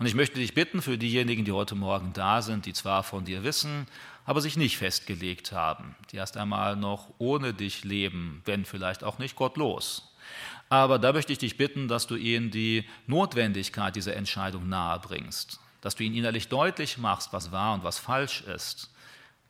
Und 0.00 0.06
ich 0.06 0.16
möchte 0.16 0.40
dich 0.40 0.54
bitten 0.54 0.82
für 0.82 0.98
diejenigen, 0.98 1.44
die 1.44 1.52
heute 1.52 1.76
Morgen 1.76 2.12
da 2.12 2.42
sind, 2.42 2.66
die 2.66 2.72
zwar 2.72 3.04
von 3.04 3.24
dir 3.24 3.44
wissen, 3.44 3.86
aber 4.24 4.40
sich 4.40 4.56
nicht 4.56 4.76
festgelegt 4.76 5.52
haben, 5.52 5.94
die 6.10 6.16
erst 6.16 6.36
einmal 6.36 6.74
noch 6.74 7.14
ohne 7.18 7.54
dich 7.54 7.84
leben, 7.84 8.42
wenn 8.44 8.64
vielleicht 8.64 9.04
auch 9.04 9.20
nicht 9.20 9.36
gottlos. 9.36 10.09
Aber 10.70 11.00
da 11.00 11.12
möchte 11.12 11.32
ich 11.32 11.38
dich 11.38 11.56
bitten, 11.56 11.88
dass 11.88 12.06
du 12.06 12.14
ihnen 12.14 12.52
die 12.52 12.84
Notwendigkeit 13.08 13.96
dieser 13.96 14.14
Entscheidung 14.14 14.68
nahebringst, 14.68 15.60
dass 15.80 15.96
du 15.96 16.04
ihnen 16.04 16.14
innerlich 16.14 16.48
deutlich 16.48 16.96
machst, 16.96 17.32
was 17.32 17.50
wahr 17.50 17.74
und 17.74 17.82
was 17.82 17.98
falsch 17.98 18.42
ist, 18.42 18.88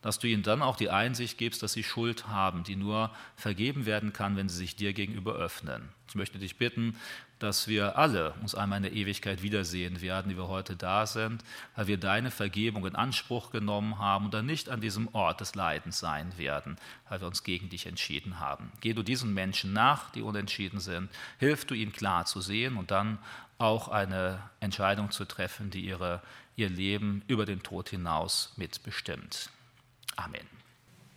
dass 0.01 0.17
du 0.17 0.27
ihnen 0.27 0.41
dann 0.41 0.63
auch 0.63 0.75
die 0.75 0.89
Einsicht 0.89 1.37
gibst, 1.37 1.61
dass 1.61 1.73
sie 1.73 1.83
Schuld 1.83 2.27
haben, 2.27 2.63
die 2.63 2.75
nur 2.75 3.11
vergeben 3.35 3.85
werden 3.85 4.13
kann, 4.13 4.35
wenn 4.35 4.49
sie 4.49 4.57
sich 4.57 4.75
dir 4.75 4.93
gegenüber 4.93 5.35
öffnen. 5.35 5.89
Ich 6.07 6.15
möchte 6.15 6.39
dich 6.39 6.57
bitten, 6.57 6.97
dass 7.43 7.67
wir 7.67 7.97
alle 7.97 8.33
uns 8.41 8.55
einmal 8.55 8.77
in 8.77 8.83
der 8.83 8.93
Ewigkeit 8.93 9.41
wiedersehen 9.41 10.01
werden, 10.01 10.29
die 10.29 10.37
wir 10.37 10.47
heute 10.47 10.75
da 10.75 11.05
sind, 11.05 11.43
weil 11.75 11.87
wir 11.87 11.97
deine 11.97 12.31
Vergebung 12.31 12.85
in 12.85 12.95
Anspruch 12.95 13.51
genommen 13.51 13.99
haben 13.99 14.25
und 14.25 14.33
dann 14.33 14.45
nicht 14.45 14.69
an 14.69 14.81
diesem 14.81 15.13
Ort 15.13 15.41
des 15.41 15.55
Leidens 15.55 15.99
sein 15.99 16.37
werden, 16.37 16.77
weil 17.09 17.21
wir 17.21 17.27
uns 17.27 17.43
gegen 17.43 17.69
dich 17.69 17.87
entschieden 17.87 18.39
haben. 18.39 18.71
Geh 18.81 18.93
du 18.93 19.03
diesen 19.03 19.33
Menschen 19.33 19.73
nach, 19.73 20.11
die 20.11 20.21
unentschieden 20.21 20.79
sind, 20.79 21.09
hilf 21.39 21.65
du 21.65 21.73
ihnen 21.73 21.93
klar 21.93 22.25
zu 22.25 22.41
sehen 22.41 22.77
und 22.77 22.91
dann 22.91 23.17
auch 23.57 23.87
eine 23.87 24.41
Entscheidung 24.59 25.11
zu 25.11 25.25
treffen, 25.25 25.69
die 25.69 25.85
ihre, 25.85 26.21
ihr 26.55 26.69
Leben 26.69 27.23
über 27.27 27.45
den 27.45 27.63
Tod 27.63 27.89
hinaus 27.89 28.53
mitbestimmt. 28.57 29.49
Amen. 30.15 30.60